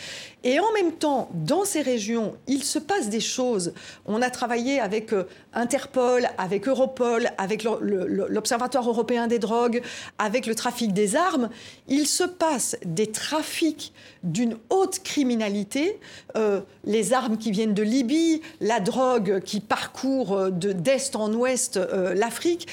Et 0.45 0.61
en 0.61 0.73
même 0.73 0.93
temps, 0.93 1.29
dans 1.35 1.65
ces 1.65 1.83
régions, 1.83 2.37
il 2.47 2.63
se 2.63 2.79
passe 2.79 3.11
des 3.11 3.21
choses. 3.21 3.75
On 4.07 4.23
a 4.23 4.31
travaillé 4.31 4.81
avec 4.81 5.13
euh, 5.13 5.25
Interpol, 5.53 6.29
avec 6.39 6.69
Europol, 6.69 7.29
avec 7.39 7.65
l'Observatoire 7.65 8.89
européen 8.89 9.27
des 9.27 9.39
drogues, 9.39 9.83
avec 10.19 10.47
le 10.47 10.55
trafic 10.55 10.93
des 10.93 11.17
armes. 11.17 11.51
Il 11.89 12.07
se 12.07 12.25
passe 12.25 12.77
des 12.85 13.09
trafics 13.09 13.93
d'une 14.23 14.57
haute 14.71 15.01
criminalité, 15.01 15.99
euh, 16.37 16.61
les 16.85 17.13
armes 17.13 17.37
qui 17.37 17.51
viennent 17.51 17.75
de 17.75 17.83
Libye, 17.83 18.41
la 18.61 18.81
drogue 18.81 19.41
qui 19.45 19.61
parcourt 19.61 20.35
euh, 20.35 20.51
d'est 20.51 21.15
en 21.15 21.33
ouest 21.35 21.79
l'Afrique 22.15 22.69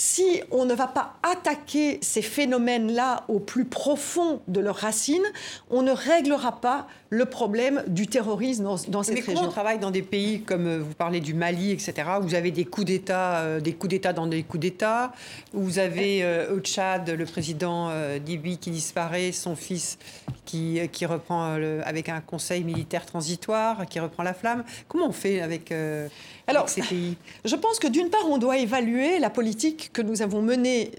si 0.00 0.40
on 0.50 0.64
ne 0.64 0.72
va 0.72 0.86
pas 0.86 1.16
attaquer 1.22 1.98
ces 2.00 2.22
phénomènes-là 2.22 3.24
au 3.28 3.38
plus 3.38 3.66
profond 3.66 4.40
de 4.48 4.58
leurs 4.58 4.76
racines, 4.76 5.26
on 5.68 5.82
ne 5.82 5.92
réglera 5.92 6.62
pas 6.62 6.86
le 7.12 7.24
problème 7.24 7.82
du 7.88 8.06
terrorisme 8.06 8.62
dans, 8.62 8.76
dans 8.86 9.02
cette 9.02 9.16
Mais 9.16 9.20
région. 9.20 9.42
on 9.44 9.48
travaille 9.48 9.80
dans 9.80 9.90
des 9.90 10.02
pays 10.02 10.42
comme 10.42 10.66
euh, 10.66 10.78
vous 10.78 10.94
parlez 10.94 11.18
du 11.20 11.34
Mali, 11.34 11.72
etc., 11.72 11.92
où 12.20 12.22
vous 12.22 12.34
avez 12.36 12.52
des 12.52 12.64
coups 12.64 12.86
d'État, 12.86 13.38
euh, 13.38 13.60
des 13.60 13.72
coups 13.72 13.90
d'État 13.90 14.12
dans 14.12 14.28
des 14.28 14.44
coups 14.44 14.60
d'État, 14.60 15.12
vous 15.52 15.80
avez 15.80 16.22
euh, 16.22 16.54
au 16.54 16.60
Tchad 16.60 17.10
le 17.10 17.24
président 17.26 17.90
Dibi 18.24 18.58
qui 18.58 18.70
disparaît, 18.70 19.32
son 19.32 19.56
fils 19.56 19.98
qui, 20.44 20.80
qui 20.92 21.04
reprend 21.04 21.54
avec 21.84 22.08
un 22.08 22.20
conseil 22.20 22.62
militaire 22.62 23.04
transitoire, 23.04 23.86
qui 23.86 23.98
reprend 23.98 24.22
la 24.22 24.34
flamme. 24.34 24.64
Comment 24.86 25.08
on 25.08 25.12
fait 25.12 25.40
avec, 25.40 25.72
Alors, 26.46 26.68
ces 26.68 26.82
pays? 26.82 27.16
Je 27.44 27.56
pense 27.56 27.78
que 27.80 27.88
d'une 27.88 28.08
part, 28.08 28.26
on 28.28 28.38
doit 28.38 28.58
évaluer 28.58 29.18
la 29.18 29.30
politique 29.30 29.90
que 29.92 30.02
nous 30.02 30.22
avons 30.22 30.42
menée 30.42 30.92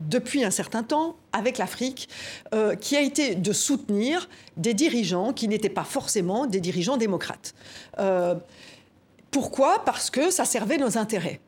depuis 0.00 0.44
un 0.44 0.50
certain 0.50 0.82
temps 0.82 1.16
avec 1.32 1.58
l'Afrique, 1.58 2.08
euh, 2.54 2.74
qui 2.74 2.96
a 2.96 3.00
été 3.00 3.34
de 3.34 3.52
soutenir 3.52 4.28
des 4.56 4.74
dirigeants 4.74 5.32
qui 5.32 5.48
n'étaient 5.48 5.68
pas 5.68 5.84
forcément 5.84 6.46
des 6.46 6.60
dirigeants 6.60 6.96
démocrates. 6.96 7.54
Euh, 7.98 8.34
pourquoi? 9.30 9.84
Parce 9.84 10.10
que 10.10 10.30
ça 10.30 10.44
servait 10.44 10.78
nos 10.78 10.98
intérêts. 10.98 11.40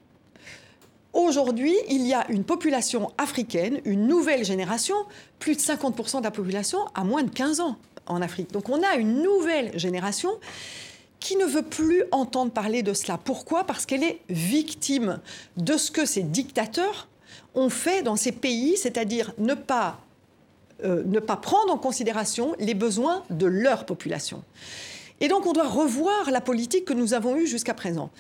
Aujourd'hui, 1.13 1.75
il 1.91 2.07
y 2.07 2.15
a 2.15 2.25
une 2.31 2.45
population 2.45 3.11
africaine, 3.19 3.81
une 3.85 4.07
nouvelle 4.07 4.45
génération, 4.45 4.97
plus 5.39 5.57
de 5.57 5.61
50% 5.61 6.19
de 6.19 6.25
la 6.25 6.31
population 6.31 6.79
a 6.95 7.05
moins 7.05 7.23
de 7.23 7.31
15 7.31 7.61
ans 7.61 7.77
en 8.07 8.23
Afrique. 8.23 8.51
Donc 8.53 8.69
on 8.69 8.83
a 8.83 8.97
une 8.97 9.23
nouvelle 9.23 9.79
génération 9.79 10.31
qui 11.21 11.37
ne 11.37 11.45
veut 11.45 11.63
plus 11.63 12.05
entendre 12.11 12.51
parler 12.51 12.83
de 12.83 12.95
cela. 12.95 13.19
Pourquoi? 13.19 13.65
Parce 13.65 13.87
qu'elle 13.87 14.03
est 14.03 14.21
victime 14.29 15.21
de 15.57 15.77
ce 15.77 15.91
que 15.91 16.05
ces 16.05 16.23
dictateurs 16.23 17.09
ont 17.55 17.71
fait 17.71 18.03
dans 18.03 18.17
ces 18.17 18.33
pays, 18.33 18.77
c'est-à-dire 18.77 19.33
ne 19.39 19.55
pas, 19.55 20.01
euh, 20.85 21.03
ne 21.07 21.21
pas 21.21 21.37
prendre 21.37 21.73
en 21.73 21.79
considération 21.79 22.55
les 22.59 22.75
besoins 22.75 23.23
de 23.31 23.47
leur 23.47 23.87
population. 23.87 24.43
Et 25.21 25.29
donc 25.29 25.47
on 25.47 25.53
doit 25.53 25.69
revoir 25.69 26.31
la 26.31 26.41
politique 26.41 26.85
que 26.85 26.93
nous 26.93 27.15
avons 27.15 27.37
eue 27.37 27.47
jusqu'à 27.47 27.75
présent. 27.75 28.11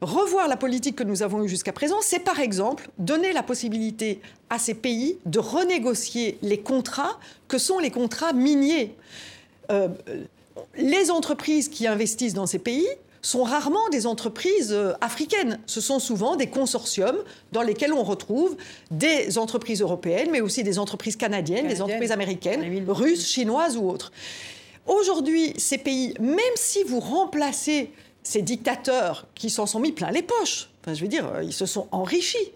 Revoir 0.00 0.48
la 0.48 0.56
politique 0.56 0.96
que 0.96 1.04
nous 1.04 1.22
avons 1.22 1.44
eue 1.44 1.48
jusqu'à 1.48 1.72
présent, 1.72 1.98
c'est 2.00 2.20
par 2.20 2.40
exemple 2.40 2.88
donner 2.98 3.32
la 3.32 3.42
possibilité 3.42 4.20
à 4.48 4.58
ces 4.58 4.74
pays 4.74 5.18
de 5.26 5.38
renégocier 5.38 6.38
les 6.42 6.58
contrats 6.58 7.18
que 7.48 7.58
sont 7.58 7.78
les 7.78 7.90
contrats 7.90 8.32
miniers. 8.32 8.94
Euh, 9.70 9.88
les 10.76 11.10
entreprises 11.10 11.68
qui 11.68 11.86
investissent 11.86 12.34
dans 12.34 12.46
ces 12.46 12.58
pays 12.58 12.88
sont 13.22 13.42
rarement 13.42 13.88
des 13.90 14.06
entreprises 14.06 14.72
euh, 14.72 14.92
africaines. 15.00 15.58
Ce 15.66 15.80
sont 15.80 15.98
souvent 15.98 16.36
des 16.36 16.48
consortiums 16.48 17.18
dans 17.52 17.62
lesquels 17.62 17.92
on 17.92 18.02
retrouve 18.02 18.56
des 18.90 19.38
entreprises 19.38 19.82
européennes, 19.82 20.30
mais 20.30 20.40
aussi 20.40 20.62
des 20.62 20.78
entreprises 20.78 21.16
canadiennes, 21.16 21.68
des 21.68 21.82
entreprises 21.82 22.12
américaines, 22.12 22.84
russes, 22.88 23.26
chinoises 23.26 23.76
ou 23.76 23.88
autres. 23.88 24.12
Aujourd'hui, 24.86 25.54
ces 25.58 25.78
pays, 25.78 26.14
même 26.18 26.38
si 26.56 26.82
vous 26.82 27.00
remplacez 27.00 27.92
ces 28.22 28.42
dictateurs 28.42 29.26
qui 29.34 29.50
s'en 29.50 29.66
sont 29.66 29.80
mis 29.80 29.92
plein 29.92 30.10
les 30.10 30.22
poches, 30.22 30.70
enfin, 30.82 30.94
je 30.94 31.02
veux 31.02 31.08
dire, 31.08 31.26
euh, 31.34 31.42
ils 31.42 31.52
se 31.52 31.66
sont 31.66 31.88
enrichis, 31.92 32.52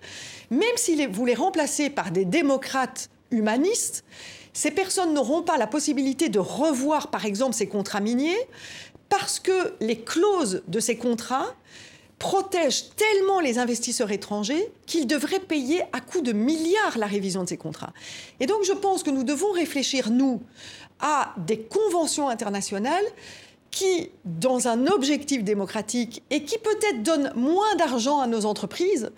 même 0.51 0.77
si 0.77 1.07
vous 1.07 1.27
les 1.27 1.35
remplacez 1.35 1.91
par 1.91 2.11
des 2.11 2.25
démocrates 2.25 3.11
humanistes, 3.31 4.05
ces 4.53 4.71
personnes 4.71 5.13
n'auront 5.13 5.43
pas 5.43 5.59
la 5.59 5.67
possibilité 5.67 6.29
de 6.29 6.39
revoir, 6.39 7.11
par 7.11 7.27
exemple, 7.27 7.55
ces 7.55 7.67
contrats 7.67 8.01
miniers, 8.01 8.39
parce 9.09 9.41
que 9.41 9.75
les 9.81 10.01
clauses 10.01 10.63
de 10.69 10.81
ces 10.81 10.97
contrats 10.97 11.55
protègent 12.19 12.91
tellement 12.97 13.41
les 13.41 13.59
investisseurs 13.59 14.11
étrangers 14.11 14.73
qu'ils 14.87 15.07
devraient 15.07 15.41
payer 15.41 15.83
à 15.93 16.01
coût 16.01 16.21
de 16.21 16.33
milliards 16.33 16.97
la 16.97 17.07
révision 17.07 17.43
de 17.43 17.49
ces 17.49 17.57
contrats. 17.57 17.93
Et 18.41 18.47
donc 18.47 18.65
je 18.65 18.73
pense 18.73 19.03
que 19.03 19.11
nous 19.11 19.25
devons 19.25 19.51
réfléchir, 19.53 20.11
nous, 20.11 20.41
à 21.01 21.35
des 21.37 21.59
conventions 21.61 22.29
internationales 22.29 23.05
qui, 23.71 24.11
dans 24.25 24.69
un 24.69 24.87
objectif 24.87 25.43
démocratique 25.43 26.23
et 26.31 26.45
qui 26.45 26.59
peut-être 26.59 27.03
donnent 27.03 27.33
moins 27.35 27.75
d'argent 27.77 28.21
à 28.21 28.27
nos 28.27 28.47
entreprises, 28.47 29.11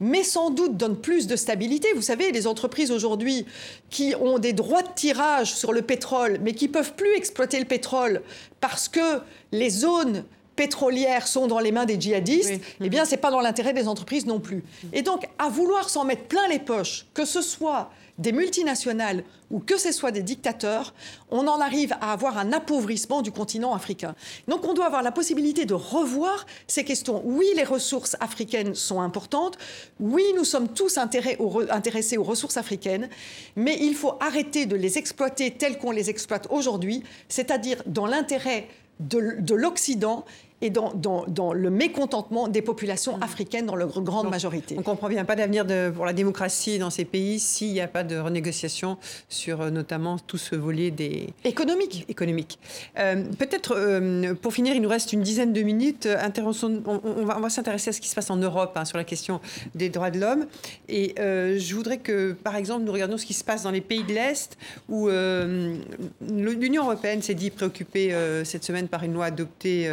mais 0.00 0.24
sans 0.24 0.50
doute 0.50 0.76
donne 0.76 0.96
plus 0.96 1.26
de 1.26 1.36
stabilité. 1.36 1.88
Vous 1.94 2.02
savez, 2.02 2.32
les 2.32 2.46
entreprises 2.46 2.90
aujourd'hui 2.90 3.46
qui 3.90 4.14
ont 4.20 4.38
des 4.38 4.52
droits 4.52 4.82
de 4.82 4.92
tirage 4.94 5.54
sur 5.54 5.72
le 5.72 5.82
pétrole, 5.82 6.38
mais 6.42 6.52
qui 6.52 6.68
peuvent 6.68 6.94
plus 6.94 7.14
exploiter 7.16 7.58
le 7.58 7.64
pétrole 7.64 8.22
parce 8.60 8.88
que 8.88 9.20
les 9.52 9.70
zones 9.70 10.24
pétrolières 10.56 11.26
sont 11.26 11.46
dans 11.46 11.58
les 11.58 11.72
mains 11.72 11.84
des 11.84 12.00
djihadistes, 12.00 12.60
eh 12.80 12.88
bien, 12.88 13.04
c'est 13.04 13.16
pas 13.16 13.30
dans 13.30 13.40
l'intérêt 13.40 13.72
des 13.72 13.88
entreprises 13.88 14.26
non 14.26 14.38
plus. 14.40 14.62
Et 14.92 15.02
donc, 15.02 15.26
à 15.38 15.48
vouloir 15.48 15.90
s'en 15.90 16.04
mettre 16.04 16.24
plein 16.24 16.46
les 16.48 16.60
poches, 16.60 17.06
que 17.12 17.24
ce 17.24 17.42
soit 17.42 17.90
des 18.18 18.32
multinationales 18.32 19.24
ou 19.50 19.60
que 19.60 19.78
ce 19.78 19.92
soit 19.92 20.10
des 20.10 20.22
dictateurs, 20.22 20.94
on 21.30 21.46
en 21.46 21.60
arrive 21.60 21.92
à 22.00 22.12
avoir 22.12 22.38
un 22.38 22.52
appauvrissement 22.52 23.22
du 23.22 23.32
continent 23.32 23.74
africain. 23.74 24.14
Donc 24.48 24.64
on 24.64 24.74
doit 24.74 24.86
avoir 24.86 25.02
la 25.02 25.12
possibilité 25.12 25.64
de 25.64 25.74
revoir 25.74 26.46
ces 26.66 26.84
questions. 26.84 27.22
Oui, 27.24 27.46
les 27.56 27.64
ressources 27.64 28.16
africaines 28.20 28.74
sont 28.74 29.00
importantes. 29.00 29.58
Oui, 30.00 30.24
nous 30.36 30.44
sommes 30.44 30.68
tous 30.68 30.98
intéressés 30.98 32.16
aux 32.16 32.24
ressources 32.24 32.56
africaines, 32.56 33.08
mais 33.56 33.76
il 33.80 33.94
faut 33.94 34.14
arrêter 34.20 34.66
de 34.66 34.76
les 34.76 34.98
exploiter 34.98 35.50
telles 35.50 35.78
qu'on 35.78 35.90
les 35.90 36.10
exploite 36.10 36.46
aujourd'hui, 36.50 37.02
c'est-à-dire 37.28 37.82
dans 37.86 38.06
l'intérêt 38.06 38.68
de, 39.00 39.40
de 39.40 39.54
l'Occident 39.54 40.24
et 40.64 40.70
dans, 40.70 41.52
le 41.52 41.70
mécontentement 41.70 42.48
des 42.48 42.62
populations 42.62 43.18
mm. 43.18 43.22
africaines 43.22 43.66
dans 43.66 43.76
leur 43.76 44.00
grande 44.00 44.30
majorité. 44.30 44.76
On 44.78 44.82
comprend 44.82 45.08
bien, 45.08 45.24
pas 45.26 45.36
d'avenir 45.36 45.66
pour 45.94 46.06
la 46.06 46.14
démocratie 46.14 46.78
dans 46.78 46.88
ces 46.88 47.04
pays 47.04 47.38
s'il 47.38 47.72
n'y 47.72 47.82
a 47.82 47.86
pas 47.86 48.02
de 48.02 48.16
renégociation 48.16 48.96
sur 49.28 49.60
euh, 49.60 49.70
notamment 49.70 50.18
tout 50.18 50.38
ce 50.38 50.56
volet 50.56 50.90
des... 50.90 51.28
Économiques. 51.44 52.06
Économiques. 52.08 52.58
Euh, 52.98 53.24
peut-être, 53.38 53.74
euh, 53.76 54.32
pour 54.34 54.54
finir, 54.54 54.74
il 54.74 54.80
nous 54.80 54.88
reste 54.88 55.12
une 55.12 55.20
dizaine 55.20 55.52
de 55.52 55.60
minutes. 55.60 56.08
on, 56.08 57.24
va, 57.24 57.50
s'intéresser 57.50 57.90
à 57.90 57.92
ce 57.92 58.00
qui 58.00 58.08
se 58.08 58.14
passe 58.14 58.30
en 58.30 58.36
Europe 58.36 58.72
hein, 58.76 58.86
sur 58.86 58.96
la 58.96 59.04
question 59.04 59.42
des 59.74 59.90
droits 59.90 60.10
de 60.10 60.18
l'homme. 60.18 60.46
Et 60.88 61.14
je 61.18 61.74
voudrais 61.74 61.98
que, 61.98 62.32
par 62.32 62.56
exemple, 62.56 62.84
nous 62.84 62.92
regardions 62.92 63.18
ce 63.18 63.26
qui 63.26 63.34
se 63.34 63.44
passe 63.44 63.64
dans 63.64 63.70
les 63.70 63.82
pays 63.82 64.04
de 64.04 64.14
l'Est, 64.14 64.56
où 64.88 65.08
l'Union 65.08 66.84
européenne 66.84 67.20
s'est 67.20 67.34
dit 67.34 67.50
préoccupée 67.50 68.14
cette 68.44 68.64
semaine 68.64 68.88
par 68.88 69.02
une 69.02 69.12
loi 69.12 69.26
adoptée 69.26 69.88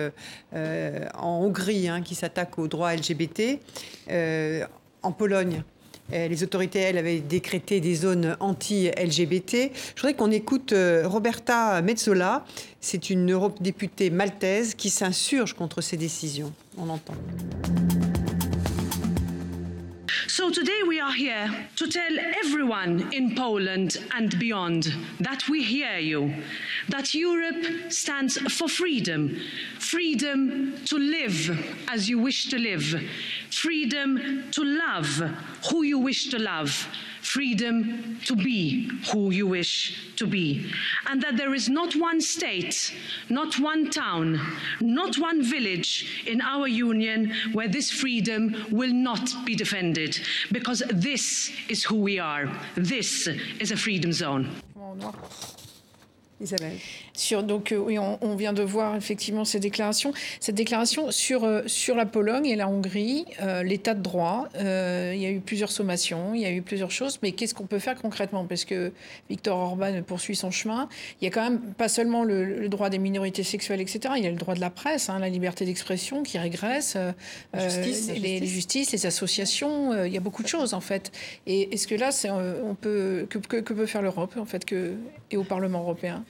euh, 0.62 1.05
en 1.18 1.39
Hongrie 1.43 1.88
hein, 1.88 2.01
qui 2.01 2.16
s'attaque 2.16 2.57
aux 2.59 2.68
droits 2.68 2.95
LGBT. 2.95 3.59
Euh, 4.09 4.66
en 5.03 5.12
Pologne, 5.12 5.64
euh, 6.14 6.28
les 6.28 6.43
autorités, 6.43 6.80
elles, 6.80 6.97
avaient 6.97 7.20
décrété 7.20 7.80
des 7.80 7.95
zones 7.95 8.38
anti-LGBT. 8.39 9.72
Je 9.95 10.01
voudrais 10.01 10.14
qu'on 10.14 10.32
écoute 10.32 10.74
Roberta 11.03 11.82
Mezzola. 11.82 12.45
C'est 12.80 13.09
une 13.09 13.32
eurodéputée 13.32 14.09
maltaise 14.09 14.76
qui 14.76 14.89
s'insurge 14.89 15.53
contre 15.53 15.82
ces 15.82 15.97
décisions. 15.97 16.51
On 16.78 16.89
entend. 16.89 17.16
So 20.32 20.49
today 20.49 20.82
we 20.88 20.97
are 21.01 21.11
here 21.11 21.67
to 21.75 21.88
tell 21.88 22.17
everyone 22.17 23.11
in 23.11 23.36
Poland 23.36 23.97
and 24.15 24.39
beyond 24.39 24.95
that 25.19 25.49
we 25.49 25.61
hear 25.61 25.97
you, 25.97 26.34
that 26.88 27.13
Europe 27.13 27.91
stands 27.91 28.38
for 28.38 28.69
freedom, 28.69 29.38
freedom 29.77 30.73
to 30.86 30.97
live 30.97 31.84
as 31.89 32.07
you 32.07 32.17
wish 32.17 32.49
to 32.49 32.57
live, 32.57 32.95
freedom 33.49 34.49
to 34.51 34.63
love 34.63 35.21
who 35.69 35.84
you 35.84 35.99
wish 35.99 36.29
to 36.29 36.39
love 36.39 36.88
freedom 37.22 38.19
to 38.26 38.36
be 38.36 38.89
who 39.11 39.32
you 39.32 39.47
wish 39.47 40.13
to 40.15 40.28
be. 40.28 40.72
And 41.07 41.22
that 41.22 41.38
there 41.38 41.53
is 41.53 41.69
not 41.69 41.95
one 41.95 42.22
state, 42.22 42.93
not 43.30 43.59
one 43.59 43.89
town, 43.89 44.39
not 44.80 45.17
one 45.17 45.43
village 45.43 46.24
in 46.26 46.41
our 46.41 46.67
union 46.67 47.34
where 47.53 47.67
this 47.67 47.91
freedom 47.91 48.65
will 48.72 48.93
not 48.93 49.30
be 49.45 49.55
defended. 49.55 50.19
Because 50.51 50.84
this 50.89 51.51
is 51.69 51.84
who 51.84 51.95
we 51.95 52.19
are. 52.19 52.51
This 52.76 53.28
is 53.59 53.72
a 53.72 53.78
freedom 53.78 54.11
zone. 54.13 54.49
Sur, 57.14 57.43
donc, 57.43 57.74
oui, 57.78 57.97
on, 57.99 58.36
vient 58.36 58.53
de 58.53 58.64
voir 58.64 58.95
effectivement 58.95 59.45
ces 59.45 59.59
déclarations. 59.59 60.14
Cette 60.39 60.55
déclaration 60.55 61.12
sur, 61.12 61.47
sur 61.66 61.95
la 61.95 62.05
Pologne 62.05 62.45
et 62.45 62.55
la 62.55 62.68
Hongrie, 62.68 63.26
l'état 63.64 63.93
de 63.93 64.01
droit, 64.01 64.47
il 64.55 65.20
y 65.20 65.26
a 65.26 65.30
eu 65.30 65.39
plusieurs 65.39 65.72
sommations, 65.72 66.34
il 66.34 66.41
y 66.41 66.45
a 66.45 66.51
eu 66.51 66.62
plusieurs 66.62 66.91
choses, 66.91 67.20
mais 67.22 67.32
qu'est-ce 67.32 67.53
qu'on 67.53 67.66
peut 67.66 67.80
faire 67.80 67.95
concrètement? 67.95 68.45
Parce 68.45 68.66
que 68.66 68.91
Victor 69.30 69.57
Orban 69.57 70.01
poursuit 70.05 70.36
son 70.36 70.51
chemin. 70.51 70.88
Il 71.20 71.26
y 71.26 71.28
a 71.28 71.32
quand 71.32 71.43
même 71.43 71.59
pas 71.59 71.89
seulement 71.89 72.24
le, 72.24 72.68
droit 72.70 72.89
des 72.89 72.99
minorités 72.99 73.43
sexuelles, 73.43 73.82
etc. 73.82 74.14
Il 74.18 74.24
y 74.24 74.28
a 74.28 74.32
le 74.32 74.38
droit 74.38 74.55
de 74.55 74.62
la 74.62 74.70
presse, 74.70 75.09
hein, 75.09 75.20
la 75.20 75.30
liberté 75.30 75.66
d'expression 75.66 76.24
qui 76.24 76.38
régresse, 76.38 76.97
justice, 77.53 78.09
les, 78.09 78.39
les, 78.39 78.47
justices, 78.47 78.91
les 78.91 79.05
associations. 79.05 80.05
il 80.05 80.14
y 80.14 80.18
a 80.18 80.22
beaucoup 80.22 80.43
de 80.43 80.47
choses 80.47 80.74
en 80.74 80.82
fait. 80.82 81.12
Et 81.47 81.74
est-ce 81.74 81.88
que 81.88 81.95
là, 81.95 82.09
on 82.64 82.76
peut, 82.76 83.28
que, 83.30 83.38
que, 83.38 83.74
peut 83.74 83.86
faire 83.86 84.01
l'Europe 84.01 84.36
en 84.38 84.45
fait 84.45 84.66
que, 84.66 84.93
et 85.30 85.38
au 85.38 85.43
Parlement 85.43 85.80
européen? 85.82 86.24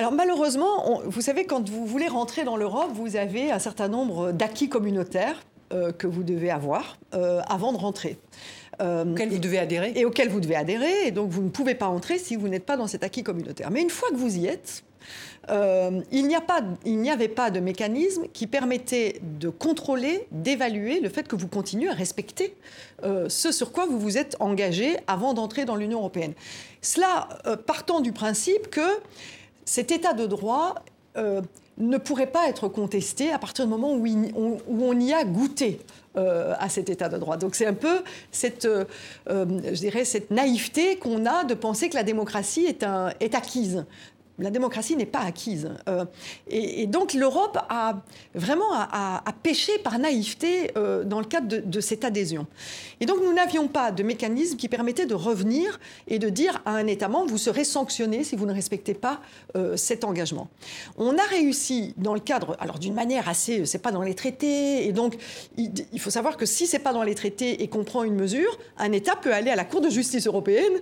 Alors 0.00 0.12
malheureusement, 0.12 1.02
vous 1.04 1.20
savez, 1.20 1.44
quand 1.44 1.68
vous 1.68 1.84
voulez 1.84 2.08
rentrer 2.08 2.42
dans 2.42 2.56
l'Europe, 2.56 2.88
vous 2.94 3.16
avez 3.16 3.52
un 3.52 3.58
certain 3.58 3.88
nombre 3.88 4.32
d'acquis 4.32 4.70
communautaires 4.70 5.42
euh, 5.74 5.92
que 5.92 6.06
vous 6.06 6.22
devez 6.22 6.50
avoir 6.50 6.96
euh, 7.12 7.42
avant 7.46 7.70
de 7.74 7.76
rentrer. 7.76 8.16
Euh, 8.80 9.04
auquel 9.04 9.28
vous 9.28 9.38
devez 9.38 9.58
adhérer. 9.58 9.92
Et 9.96 10.06
auquel 10.06 10.30
vous 10.30 10.40
devez 10.40 10.56
adhérer. 10.56 11.06
Et 11.06 11.10
donc 11.10 11.28
vous 11.28 11.42
ne 11.42 11.50
pouvez 11.50 11.74
pas 11.74 11.88
entrer 11.88 12.16
si 12.16 12.34
vous 12.34 12.48
n'êtes 12.48 12.64
pas 12.64 12.78
dans 12.78 12.86
cet 12.86 13.04
acquis 13.04 13.22
communautaire. 13.22 13.70
Mais 13.70 13.82
une 13.82 13.90
fois 13.90 14.08
que 14.08 14.16
vous 14.16 14.38
y 14.38 14.46
êtes, 14.46 14.84
euh, 15.50 16.00
il 16.12 16.26
n'y 16.28 17.10
avait 17.10 17.28
pas 17.28 17.50
de 17.50 17.60
mécanisme 17.60 18.24
qui 18.32 18.46
permettait 18.46 19.20
de 19.22 19.48
contrôler, 19.48 20.26
d'évaluer 20.30 21.00
le 21.00 21.08
fait 21.08 21.26
que 21.26 21.36
vous 21.36 21.48
continuez 21.48 21.88
à 21.88 21.94
respecter 21.94 22.54
euh, 23.02 23.28
ce 23.28 23.50
sur 23.50 23.72
quoi 23.72 23.86
vous 23.86 23.98
vous 23.98 24.18
êtes 24.18 24.36
engagé 24.40 24.96
avant 25.06 25.34
d'entrer 25.34 25.64
dans 25.64 25.76
l'Union 25.76 25.98
européenne. 25.98 26.34
Cela 26.82 27.28
euh, 27.46 27.56
partant 27.56 28.00
du 28.00 28.12
principe 28.12 28.68
que 28.70 28.98
cet 29.70 29.92
état 29.92 30.14
de 30.14 30.26
droit 30.26 30.74
ne 31.16 31.96
pourrait 31.96 32.32
pas 32.32 32.48
être 32.48 32.66
contesté 32.66 33.30
à 33.30 33.38
partir 33.38 33.66
du 33.66 33.70
moment 33.70 33.94
où, 33.94 34.58
on 34.68 34.98
y 34.98 35.12
a 35.12 35.24
goûté. 35.24 35.78
à 36.16 36.68
cet 36.68 36.90
état 36.90 37.08
de 37.08 37.16
droit. 37.18 37.36
Donc 37.36 37.54
c'est 37.54 37.66
un 37.66 37.74
peu 37.74 38.02
cette, 38.32 38.66
cette 40.04 40.30
naïveté 40.32 40.96
qu'on 40.96 41.24
a 41.24 41.44
de 41.44 41.54
penser 41.54 41.88
que 41.88 41.94
la 41.94 42.02
démocratie 42.02 42.66
est 42.66 43.34
acquise 43.34 43.84
la 44.40 44.50
démocratie 44.50 44.96
n'est 44.96 45.06
pas 45.06 45.20
acquise. 45.20 45.70
Euh, 45.88 46.04
et, 46.48 46.86
donc 46.86 47.14
l'Europe 47.14 47.58
a 47.68 48.02
vraiment 48.34 48.72
a, 48.72 49.22
péché 49.42 49.78
par 49.78 49.98
naïveté 49.98 50.70
euh, 50.76 51.04
dans 51.04 51.20
le 51.20 51.26
cadre 51.26 51.58
de, 51.64 51.80
cette 51.80 52.04
adhésion. 52.04 52.46
Et 53.00 53.06
donc 53.06 53.18
nous 53.22 53.32
n'avions 53.32 53.68
pas 53.68 53.92
de 53.92 54.02
mécanisme 54.02 54.56
qui 54.56 54.68
permettait 54.68 55.06
de 55.06 55.14
revenir 55.14 55.80
et 56.08 56.18
de 56.18 56.28
dire 56.28 56.60
à 56.64 56.72
un 56.72 56.86
État 56.86 57.08
membre, 57.08 57.30
vous 57.30 57.38
serez 57.38 57.64
sanctionné 57.64 58.24
si 58.24 58.36
vous 58.36 58.46
ne 58.46 58.52
respectez 58.52 58.94
pas 58.94 59.20
euh, 59.56 59.76
cet 59.76 60.04
engagement. 60.04 60.48
On 60.96 61.16
a 61.16 61.22
réussi 61.22 61.94
dans 61.96 62.14
le 62.14 62.20
cadre, 62.20 62.56
alors 62.60 62.78
d'une 62.78 62.94
manière 62.94 63.28
assez, 63.28 63.64
c'est 63.66 63.78
pas 63.78 63.92
dans 63.92 64.02
les 64.02 64.14
traités, 64.14 64.86
et 64.86 64.92
donc 64.92 65.16
il, 65.56 65.72
il 65.92 66.00
faut 66.00 66.10
savoir 66.10 66.36
que 66.36 66.46
si 66.46 66.66
c'est 66.66 66.78
pas 66.78 66.92
dans 66.92 67.02
les 67.02 67.14
traités 67.14 67.62
et 67.62 67.68
qu'on 67.68 67.84
prend 67.84 68.04
une 68.04 68.14
mesure, 68.14 68.58
un 68.78 68.92
État 68.92 69.16
peut 69.16 69.32
aller 69.32 69.50
à 69.50 69.56
la 69.56 69.64
Cour 69.64 69.80
de 69.80 69.88
justice 69.88 70.26
européenne 70.26 70.80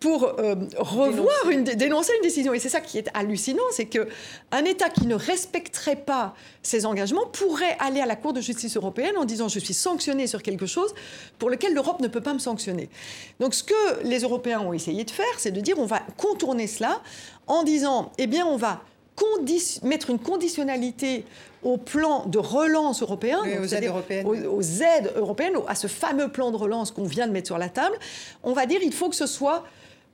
pour 0.00 0.24
euh, 0.24 0.54
revoir 0.76 1.46
dénoncer. 1.46 1.52
Une, 1.52 1.64
dénoncer 1.64 2.12
une 2.16 2.22
décision. 2.22 2.54
Et 2.54 2.60
c'est 2.60 2.68
ça 2.68 2.80
qui 2.80 2.98
est 2.98 3.08
hallucinant, 3.14 3.62
c'est 3.72 3.86
qu'un 3.86 4.64
État 4.64 4.90
qui 4.90 5.06
ne 5.06 5.14
respecterait 5.14 5.96
pas 5.96 6.34
ses 6.62 6.86
engagements 6.86 7.26
pourrait 7.26 7.76
aller 7.80 8.00
à 8.00 8.06
la 8.06 8.16
Cour 8.16 8.32
de 8.32 8.40
justice 8.40 8.76
européenne 8.76 9.16
en 9.16 9.24
disant 9.24 9.48
je 9.48 9.58
suis 9.58 9.74
sanctionné 9.74 10.26
sur 10.26 10.42
quelque 10.42 10.66
chose 10.66 10.94
pour 11.38 11.50
lequel 11.50 11.74
l'Europe 11.74 12.00
ne 12.00 12.08
peut 12.08 12.20
pas 12.20 12.34
me 12.34 12.38
sanctionner. 12.38 12.88
Donc 13.40 13.54
ce 13.54 13.64
que 13.64 14.02
les 14.04 14.20
Européens 14.20 14.60
ont 14.60 14.72
essayé 14.72 15.04
de 15.04 15.10
faire, 15.10 15.26
c'est 15.38 15.50
de 15.50 15.60
dire 15.60 15.78
on 15.78 15.86
va 15.86 16.00
contourner 16.16 16.66
cela 16.66 17.00
en 17.46 17.64
disant 17.64 18.12
eh 18.18 18.26
bien 18.26 18.46
on 18.46 18.56
va 18.56 18.82
mettre 19.82 20.10
une 20.10 20.18
conditionnalité 20.18 21.24
au 21.62 21.76
plan 21.76 22.24
de 22.26 22.38
relance 22.38 23.02
européen, 23.02 23.40
aux, 23.40 23.66
aides 23.66 23.84
européennes. 23.84 24.26
aux, 24.26 24.62
aides 24.62 25.12
européennes, 25.16 25.54
à 25.66 25.74
ce 25.74 25.86
fameux 25.86 26.28
plan 26.28 26.50
de 26.50 26.56
relance 26.56 26.92
qu'on 26.92 27.04
vient 27.04 27.26
de 27.26 27.32
mettre 27.32 27.48
sur 27.48 27.58
la 27.58 27.68
table, 27.68 27.96
on 28.44 28.52
va 28.52 28.66
dire 28.66 28.80
il 28.82 28.92
faut 28.92 29.08
que 29.08 29.16
ce 29.16 29.26
soit 29.26 29.64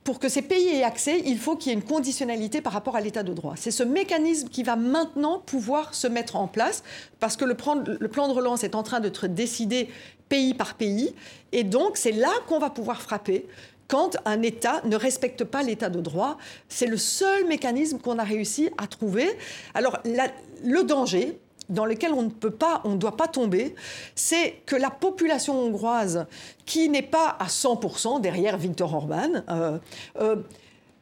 pour 0.05 0.19
que 0.19 0.29
ces 0.29 0.43
pays 0.43 0.67
aient 0.67 0.83
accès, 0.83 1.23
il 1.25 1.39
faut 1.39 1.55
qu'il 1.55 1.71
y 1.71 1.75
ait 1.75 1.77
une 1.77 1.83
conditionnalité 1.83 2.61
par 2.61 2.73
rapport 2.73 2.95
à 2.95 3.01
l'état 3.01 3.23
de 3.23 3.33
droit. 3.33 3.55
C'est 3.57 3.71
ce 3.71 3.81
mécanisme 3.81 4.49
qui 4.49 4.61
va 4.61 4.75
maintenant 4.75 5.39
pouvoir 5.39 5.95
se 5.95 6.05
mettre 6.05 6.35
en 6.35 6.47
place 6.47 6.83
parce 7.19 7.35
que 7.35 7.43
le 7.43 7.55
plan, 7.55 7.75
de 7.75 8.31
relance 8.31 8.63
est 8.63 8.75
en 8.75 8.83
train 8.83 8.99
d'être 8.99 9.25
décidé 9.25 9.89
pays 10.29 10.53
par 10.53 10.75
pays. 10.75 11.15
Et 11.51 11.63
donc, 11.63 11.97
c'est 11.97 12.11
là 12.11 12.29
qu'on 12.47 12.59
va 12.59 12.69
pouvoir 12.69 13.01
frapper 13.01 13.47
quand 13.87 14.15
un 14.25 14.43
État 14.43 14.79
ne 14.85 14.95
respecte 14.95 15.43
pas 15.43 15.63
l'état 15.63 15.89
de 15.89 16.01
droit. 16.01 16.37
C'est 16.69 16.87
le 16.87 16.97
seul 16.97 17.47
mécanisme 17.47 17.97
qu'on 17.97 18.19
a 18.19 18.23
réussi 18.23 18.69
à 18.77 18.85
trouver. 18.85 19.27
Alors, 19.73 19.97
le 20.03 20.83
danger, 20.83 21.39
dans 21.69 21.85
lequel 21.85 22.13
on 22.13 22.23
ne 22.23 22.29
peut 22.29 22.51
pas, 22.51 22.81
on 22.83 22.91
ne 22.91 22.97
doit 22.97 23.17
pas 23.17 23.27
tomber, 23.27 23.75
c'est 24.15 24.61
que 24.65 24.75
la 24.75 24.89
population 24.89 25.59
hongroise, 25.59 26.25
qui 26.65 26.89
n'est 26.89 27.01
pas 27.01 27.35
à 27.39 27.47
100% 27.47 28.21
derrière 28.21 28.57
Viktor 28.57 28.93
Orban, 28.93 29.29
euh, 29.49 29.77
euh, 30.19 30.35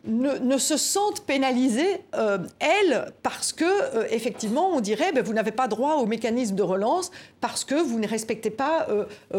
ne, 0.05 0.57
se 0.57 0.75
sente 0.75 1.21
pénalisée, 1.21 2.01
euh, 2.15 2.39
elle, 2.59 3.13
parce 3.23 3.53
que, 3.53 4.11
effectivement, 4.13 4.69
on 4.73 4.81
dirait, 4.81 5.13
ben, 5.13 5.23
vous 5.23 5.33
n'avez 5.33 5.53
pas 5.53 5.69
droit 5.69 5.95
au 5.95 6.05
mécanisme 6.05 6.55
de 6.55 6.63
relance 6.63 7.09
parce 7.39 7.63
que 7.63 7.75
vous 7.75 7.99
ne 7.99 8.07
respectez 8.07 8.49
pas 8.49 8.87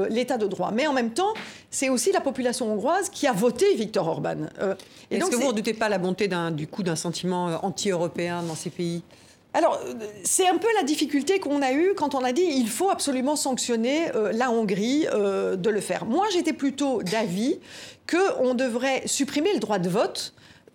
l'état 0.09 0.39
de 0.39 0.47
droit. 0.47 0.71
Mais 0.73 0.87
en 0.87 0.95
même 0.95 1.13
temps, 1.13 1.35
c'est 1.71 1.91
aussi 1.91 2.13
la 2.13 2.23
population 2.23 2.73
hongroise 2.73 3.11
qui 3.11 3.27
a 3.27 3.33
voté 3.33 3.75
Viktor 3.75 4.09
Orban. 4.09 4.47
Est-ce 5.11 5.31
que 5.31 5.37
vous 5.37 5.49
ne 5.49 5.57
doutez 5.57 5.75
pas 5.75 5.91
la 5.91 5.99
montée 5.99 6.31
du 6.53 6.67
coup 6.67 6.83
d'un 6.83 6.97
sentiment 6.97 7.59
anti-européen 7.63 8.43
dans 8.43 8.55
ces 8.55 8.71
pays? 8.71 9.03
Alors, 9.55 9.81
c'est 10.25 10.49
un 10.49 10.59
peu 10.59 10.67
la 10.77 10.83
difficulté 10.83 11.39
qu'on 11.39 11.63
a 11.63 11.73
eue 11.73 11.95
quand 11.97 12.17
on 12.17 12.25
a 12.25 12.33
dit 12.33 12.43
il 12.43 12.69
faut 12.69 12.91
absolument 12.91 13.37
sanctionner 13.37 14.11
euh, 14.17 14.33
la 14.33 14.51
Hongrie 14.51 15.07
euh, 15.13 15.55
de 15.55 15.71
le 15.71 15.81
faire. 15.81 16.07
Moi, 16.07 16.27
j'étais 16.33 16.53
plutôt 16.53 17.05
d'avis 17.05 17.61
qu'on 18.11 18.55
devrait 18.55 19.03
supprimer 19.07 19.53
le 19.55 19.61
droit 19.61 19.79
de 19.79 19.89
vote 19.89 20.34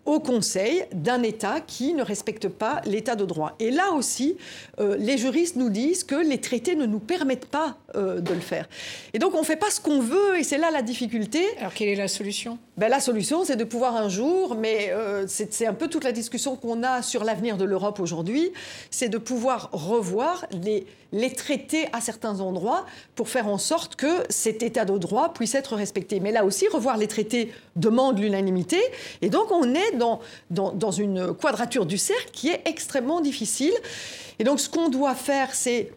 au 0.09 0.19
Conseil 0.19 0.85
d'un 0.91 1.21
État 1.21 1.61
qui 1.61 1.93
ne 1.93 2.01
respecte 2.01 2.47
pas 2.47 2.81
l'État 2.85 3.15
de 3.15 3.25
droit. 3.25 3.55
Et 3.59 3.69
là 3.69 3.91
aussi, 3.91 4.37
euh, 4.79 4.97
les 4.97 5.19
juristes 5.19 5.55
nous 5.55 5.69
disent 5.69 6.03
que 6.03 6.15
les 6.15 6.41
traités 6.41 6.75
ne 6.75 6.87
nous 6.87 6.97
permettent 6.97 7.45
pas 7.45 7.77
euh, 7.95 8.19
de 8.19 8.33
le 8.33 8.39
faire. 8.39 8.67
Et 9.13 9.19
donc 9.19 9.35
on 9.35 9.41
ne 9.41 9.45
fait 9.45 9.55
pas 9.55 9.69
ce 9.69 9.79
qu'on 9.79 9.99
veut, 9.99 10.39
et 10.39 10.43
c'est 10.43 10.57
là 10.57 10.71
la 10.71 10.81
difficulté. 10.81 11.45
Alors 11.59 11.75
quelle 11.75 11.89
est 11.89 11.95
la 11.95 12.07
solution? 12.07 12.57
Ben, 12.77 12.89
La 12.89 12.99
solution, 12.99 13.45
c'est 13.45 13.55
de 13.55 13.63
pouvoir 13.63 13.95
un 13.97 14.09
jour, 14.09 14.55
mais 14.55 14.89
euh, 14.89 15.25
c'est 15.27 15.67
un 15.67 15.75
peu 15.75 15.87
toute 15.87 16.03
la 16.03 16.11
discussion 16.11 16.55
qu'on 16.55 16.81
a 16.81 17.03
sur 17.03 17.23
l'avenir 17.23 17.57
de 17.57 17.65
l'Europe 17.65 17.99
aujourd'hui, 17.99 18.51
c'est 18.89 19.09
de 19.09 19.19
pouvoir 19.19 19.69
revoir 19.73 20.47
les, 20.63 20.87
les 21.11 21.33
traités 21.33 21.87
à 21.93 22.01
certains 22.01 22.39
endroits 22.39 22.85
pour 23.15 23.29
faire 23.29 23.47
en 23.47 23.57
sorte 23.57 23.95
que 23.95 24.23
cet 24.29 24.61
état 24.63 24.85
de 24.85 24.97
droit 24.97 25.33
puisse 25.33 25.55
être 25.55 25.75
respecté. 25.75 26.19
Mais 26.19 26.31
là 26.31 26.45
aussi, 26.45 26.67
revoir 26.67 26.97
les 26.97 27.07
traités 27.07 27.51
demande 27.75 28.19
l'unanimité. 28.19 28.79
Et 29.21 29.29
donc, 29.29 29.51
on 29.51 29.73
est 29.73 29.91
dans, 29.97 30.19
dans, 30.51 30.71
dans, 30.71 30.91
une 30.91 31.33
quadrature 31.33 31.85
du 31.85 31.97
cercle 31.97 32.29
qui 32.31 32.49
est 32.49 32.61
extrêmement 32.65 33.21
difficile. 33.21 33.73
Et 34.37 34.43
donc, 34.43 34.59
ce 34.59 34.69
qu'on 34.69 34.89
doit 34.89 35.15
faire, 35.15 35.53
c'est 35.53 35.91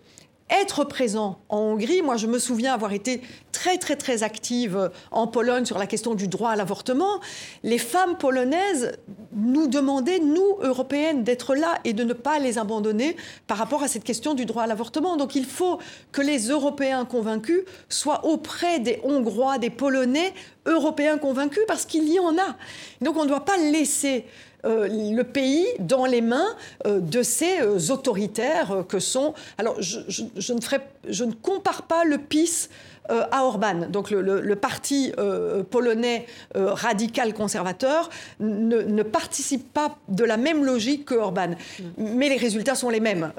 être 0.50 0.84
présent 0.84 1.38
en 1.48 1.58
Hongrie. 1.58 2.02
Moi, 2.02 2.16
je 2.16 2.26
me 2.26 2.38
souviens 2.38 2.74
avoir 2.74 2.92
été 2.92 3.22
très, 3.62 3.78
très, 3.78 3.94
très 3.94 4.24
active 4.24 4.90
en 5.12 5.28
Pologne 5.28 5.64
sur 5.64 5.78
la 5.78 5.86
question 5.86 6.16
du 6.16 6.26
droit 6.26 6.50
à 6.50 6.56
l'avortement. 6.56 7.20
Les 7.62 7.78
femmes 7.78 8.16
polonaises 8.18 8.90
nous 9.36 9.68
demandaient, 9.68 10.18
nous, 10.18 10.56
Européennes, 10.62 11.22
d'être 11.22 11.54
là 11.54 11.78
et 11.84 11.92
de 11.92 12.02
ne 12.02 12.12
pas 12.12 12.40
les 12.40 12.58
abandonner 12.58 13.16
par 13.46 13.58
rapport 13.58 13.84
à 13.84 13.86
cette 13.86 14.02
question 14.02 14.34
du 14.34 14.46
droit 14.46 14.64
à 14.64 14.66
l'avortement. 14.66 15.16
Donc, 15.16 15.36
il 15.36 15.44
faut 15.44 15.78
que 16.10 16.22
les 16.22 16.48
Européens 16.48 17.04
convaincus 17.04 17.60
soient 17.88 18.24
auprès 18.24 18.80
des 18.80 18.98
Hongrois, 19.04 19.58
des 19.58 19.70
Polonais 19.70 20.34
européens 20.66 21.18
convaincus, 21.18 21.62
parce 21.68 21.86
qu'il 21.86 22.12
y 22.12 22.18
en 22.18 22.36
a. 22.38 22.56
Donc, 23.00 23.16
on 23.16 23.22
ne 23.22 23.28
doit 23.28 23.44
pas 23.44 23.58
laisser 23.58 24.26
euh, 24.64 24.86
le 24.88 25.24
pays 25.24 25.66
dans 25.80 26.04
les 26.04 26.20
mains 26.20 26.56
euh, 26.86 27.00
de 27.00 27.24
ces 27.24 27.60
euh, 27.60 27.78
autoritaires 27.90 28.84
que 28.88 29.00
sont. 29.00 29.34
Alors, 29.58 29.74
je, 29.80 31.24
ne 31.24 31.32
compare 31.32 31.82
pas 31.82 32.04
le 32.04 32.18
PIS 32.18 32.68
à 33.08 33.44
Orban. 33.44 33.86
Donc 33.88 34.10
le, 34.10 34.54
parti 34.56 35.12
euh, 35.18 35.62
polonais 35.62 36.26
euh, 36.56 36.72
radical 36.72 37.34
conservateur 37.34 38.10
ne, 38.40 39.02
participe 39.02 39.72
pas 39.72 39.96
de 40.08 40.24
la 40.24 40.36
même 40.36 40.64
logique 40.64 41.06
que 41.06 41.14
Orban. 41.14 41.50
Mais 41.98 42.28
les 42.28 42.36
résultats 42.36 42.74
sont 42.74 42.90
les 42.90 43.00
mêmes. 43.00 43.32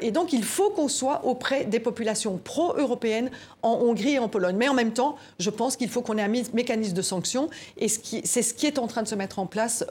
et 0.00 0.10
donc 0.10 0.32
il 0.32 0.44
faut 0.44 0.70
qu'on 0.70 0.88
soit 0.88 1.24
auprès 1.24 1.64
des 1.64 1.80
populations 1.80 2.38
pro-européennes 2.38 3.30
en 3.62 3.74
Hongrie 3.82 4.14
et 4.14 4.18
en 4.18 4.28
Pologne. 4.28 4.56
Mais 4.56 4.68
en 4.68 4.74
même 4.74 4.92
temps, 4.92 5.16
je 5.38 5.50
pense 5.50 5.76
qu'il 5.76 5.88
faut 5.88 6.02
qu'on 6.02 6.18
ait 6.18 6.22
un 6.22 6.28
mécanisme 6.52 6.94
de 6.94 7.02
sanction. 7.02 7.48
Et 7.78 7.88
c'est 7.88 8.42
ce 8.42 8.54
qui 8.54 8.66
est 8.66 8.78
en 8.78 8.86
train 8.86 9.02
de 9.02 9.08
se 9.08 9.14
mettre 9.14 9.38
en 9.38 9.46
place 9.46 9.84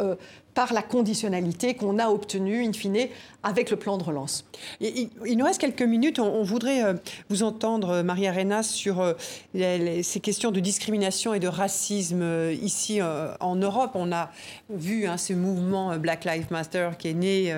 par 0.58 0.74
la 0.74 0.82
conditionnalité 0.82 1.76
qu'on 1.76 2.00
a 2.00 2.08
obtenue, 2.10 2.66
in 2.66 2.74
fine, 2.74 3.10
avec 3.44 3.70
le 3.70 3.78
plan 3.78 4.00
de 4.00 4.04
relance. 4.04 4.44
Il, 4.82 5.10
nous 5.38 5.46
reste 5.46 5.62
quelques 5.62 5.84
minutes. 5.84 6.18
On, 6.18 6.42
voudrait 6.42 6.84
euh, 6.84 6.96
vous 7.30 7.44
entendre, 7.44 7.90
euh, 7.92 8.04
Maria 8.04 8.32
Arena, 8.32 8.64
sur 8.64 9.00
euh, 9.00 9.14
ces 9.54 10.20
questions 10.20 10.50
de 10.50 10.60
discrimination 10.60 11.36
et 11.36 11.40
de 11.40 11.48
racisme 11.48 12.24
ici 12.60 13.00
en 13.40 13.56
Europe. 13.56 13.92
On 13.94 14.12
a 14.12 14.32
vu 14.72 15.06
hein, 15.06 15.18
ce 15.18 15.34
mouvement 15.34 15.96
Black 15.98 16.26
Lives 16.26 16.48
Matter 16.50 16.90
qui 16.98 17.10
est 17.10 17.14
né 17.14 17.54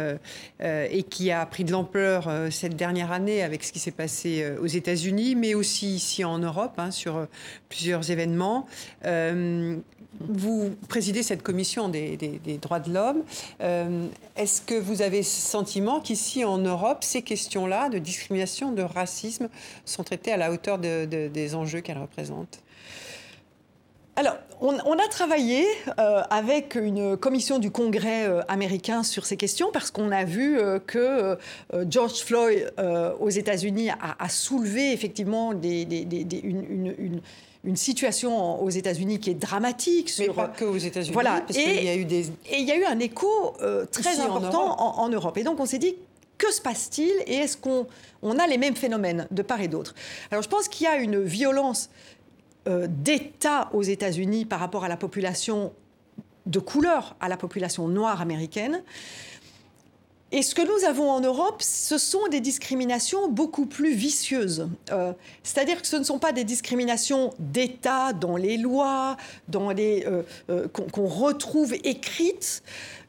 et 0.62 1.04
qui 1.04 1.32
a 1.32 1.46
pris 1.46 1.64
de 1.64 1.72
l'ampleur 1.72 2.30
cette 2.52 2.76
dernière 2.76 3.12
année 3.12 3.44
avec 3.44 3.64
ce 3.64 3.72
qui 3.72 3.80
s'est 3.80 3.92
passé 3.92 4.46
aux 4.62 4.68
États-Unis, 4.68 5.36
mais 5.36 5.54
aussi 5.54 5.88
ici 5.96 6.24
en 6.24 6.40
Europe, 6.40 6.74
hein, 6.78 6.92
sur 6.92 7.28
plusieurs 7.70 8.12
événements. 8.12 8.68
vous 10.20 10.72
présidez 10.88 11.24
cette 11.24 11.44
commission 11.44 11.90
des, 11.90 12.40
droits 12.62 12.80
de 12.80 12.89
l'homme. 12.94 13.24
Est-ce 14.36 14.62
que 14.62 14.76
vous 14.76 15.02
avez 15.02 15.24
senti 15.24 15.82
qu'ici 16.04 16.44
en 16.46 16.58
Europe, 16.58 17.04
ces 17.04 17.22
questions-là 17.22 17.90
de 17.90 17.98
discrimination, 17.98 18.72
de 18.72 18.82
racisme 18.82 19.50
sont 19.86 20.04
traitées 20.04 20.32
à 20.32 20.38
la 20.38 20.52
hauteur 20.52 20.78
des 20.78 21.56
enjeux 21.56 21.82
qu'elles 21.82 21.98
représentent? 21.98 22.62
Alors, 24.20 24.36
on, 24.60 24.74
a 24.74 25.08
travaillé 25.10 25.66
euh, 25.98 26.22
avec 26.30 26.76
une 26.76 27.16
commission 27.16 27.58
du 27.58 27.72
Congrès 27.72 28.28
euh, 28.28 28.42
américain 28.50 29.02
sur 29.02 29.26
ces 29.26 29.38
questions 29.38 29.70
parce 29.72 29.92
qu'on 29.92 30.12
a 30.12 30.26
vu 30.26 30.60
euh, 30.60 30.78
que 30.78 31.38
George 31.90 32.20
Floyd 32.26 32.74
aux 33.22 33.30
États-Unis 33.30 33.92
a, 33.92 34.28
soulevé 34.28 34.92
effectivement 34.92 35.54
une, 35.54 37.22
situation 37.76 38.62
aux 38.64 38.70
États-Unis 38.70 39.20
qui 39.20 39.32
est 39.32 39.36
dramatique. 39.36 40.10
Sur, 40.10 40.28
Mais 40.28 40.34
pas 40.34 40.48
que 40.48 40.66
aux 40.66 40.78
États-Unis. 40.78 41.14
Voilà. 41.14 41.42
Parce 41.42 41.58
et, 41.58 41.78
il 41.80 41.84
y 41.84 41.90
a 41.90 41.96
eu 41.96 42.06
des... 42.06 42.28
et 42.50 42.60
il 42.60 42.66
y 42.66 42.72
a 42.72 42.78
eu 42.78 42.86
un 42.86 43.00
écho 43.00 43.54
très 43.92 44.20
important 44.20 44.80
en 44.80 45.10
Europe. 45.10 45.38
Et 45.38 45.44
donc 45.44 45.60
on 45.60 45.66
s'est 45.66 45.80
dit 45.80 45.96
que 46.40 46.52
se 46.52 46.62
passe-t-il 46.62 47.12
et 47.28 47.36
est-ce 47.36 47.58
qu'on 47.58 47.86
on 48.24 48.40
a 48.40 48.48
les 48.48 48.58
mêmes 48.58 48.76
phénomènes 48.76 49.28
de 49.30 49.42
part 49.44 49.62
et 49.62 49.68
d'autre? 49.68 49.94
Alors 50.32 50.42
je 50.42 50.50
pense 50.50 50.68
qu'il 50.68 50.86
y 50.86 50.88
a 50.88 50.96
une 50.96 51.22
violence 51.22 51.92
euh, 52.68 52.88
d'État 52.90 53.70
aux 53.74 53.84
États-Unis 53.84 54.46
par 54.46 54.60
rapport 54.60 54.84
à 54.84 54.88
la 54.88 54.98
population 54.98 55.74
de 56.46 56.60
couleur, 56.60 57.16
à 57.20 57.30
la 57.30 57.38
population 57.38 57.88
noire 57.88 58.22
américaine. 58.22 58.82
Et 60.32 60.44
ce 60.44 60.54
que 60.54 60.62
nous 60.62 60.88
avons 60.88 61.10
en 61.10 61.22
Europe, 61.22 61.62
ce 61.62 61.98
sont 61.98 62.28
des 62.28 62.40
discriminations 62.40 63.30
beaucoup 63.30 63.66
plus 63.66 63.94
vicieuses. 63.94 64.68
Euh, 64.92 65.12
c'est-à-dire 65.42 65.82
que 65.82 65.88
ce 65.88 65.96
ne 65.96 66.04
sont 66.04 66.20
pas 66.20 66.32
des 66.32 66.44
discriminations 66.44 67.34
d'État 67.40 68.14
dans 68.14 68.38
les 68.38 68.58
lois, 68.58 69.18
dans 69.48 69.72
les 69.72 70.06
euh, 70.06 70.68
qu'on 70.68 71.08
retrouve 71.08 71.74
écrites 71.84 72.62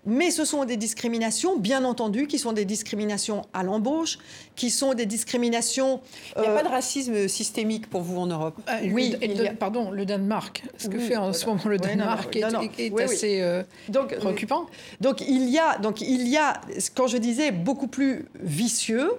mais 0.07 0.30
ce 0.30 0.44
sont 0.44 0.64
des 0.64 0.76
discriminations, 0.76 1.57
bien 1.57 1.84
entendu, 1.84 2.26
qui 2.26 2.38
sont 2.38 2.53
des 2.53 2.64
discriminations 2.64 3.42
à 3.53 3.62
l'embauche, 3.62 4.18
qui 4.57 4.70
sont 4.70 4.94
des 4.94 5.07
discriminations... 5.07 6.01
Il 6.36 6.42
n'y 6.42 6.48
a 6.48 6.55
pas 6.55 6.62
de 6.62 6.68
euh, 6.68 6.70
racisme 6.70 7.28
systémique 7.28 7.88
pour 7.88 8.03
vous 8.03 8.18
en 8.18 8.26
Europe 8.26 8.57
ah, 8.66 8.78
Oui, 8.92 9.16
pardon, 9.59 9.90
le 9.90 10.07
Danemark. 10.07 10.62
Ce 10.78 10.88
que 10.88 10.98
fait 10.98 11.16
en 11.16 11.32
ce 11.32 11.46
moment 11.46 11.61
le 11.66 11.78
Danemark 11.78 12.34
est, 12.34 13.01
assez 13.01 13.40
euh, 13.40 13.62
donc, 13.88 14.14
préoccupant. 14.16 14.66
Donc 15.01 15.20
il, 15.20 15.48
y 15.48 15.59
a, 15.59 15.78
donc 15.78 16.01
il 16.01 16.28
y 16.28 16.36
a, 16.36 16.61
quand 16.94 17.07
je 17.07 17.18
disais, 17.18 17.51
beaucoup 17.51 17.88
plus 17.88 18.26
vicieux, 18.40 19.11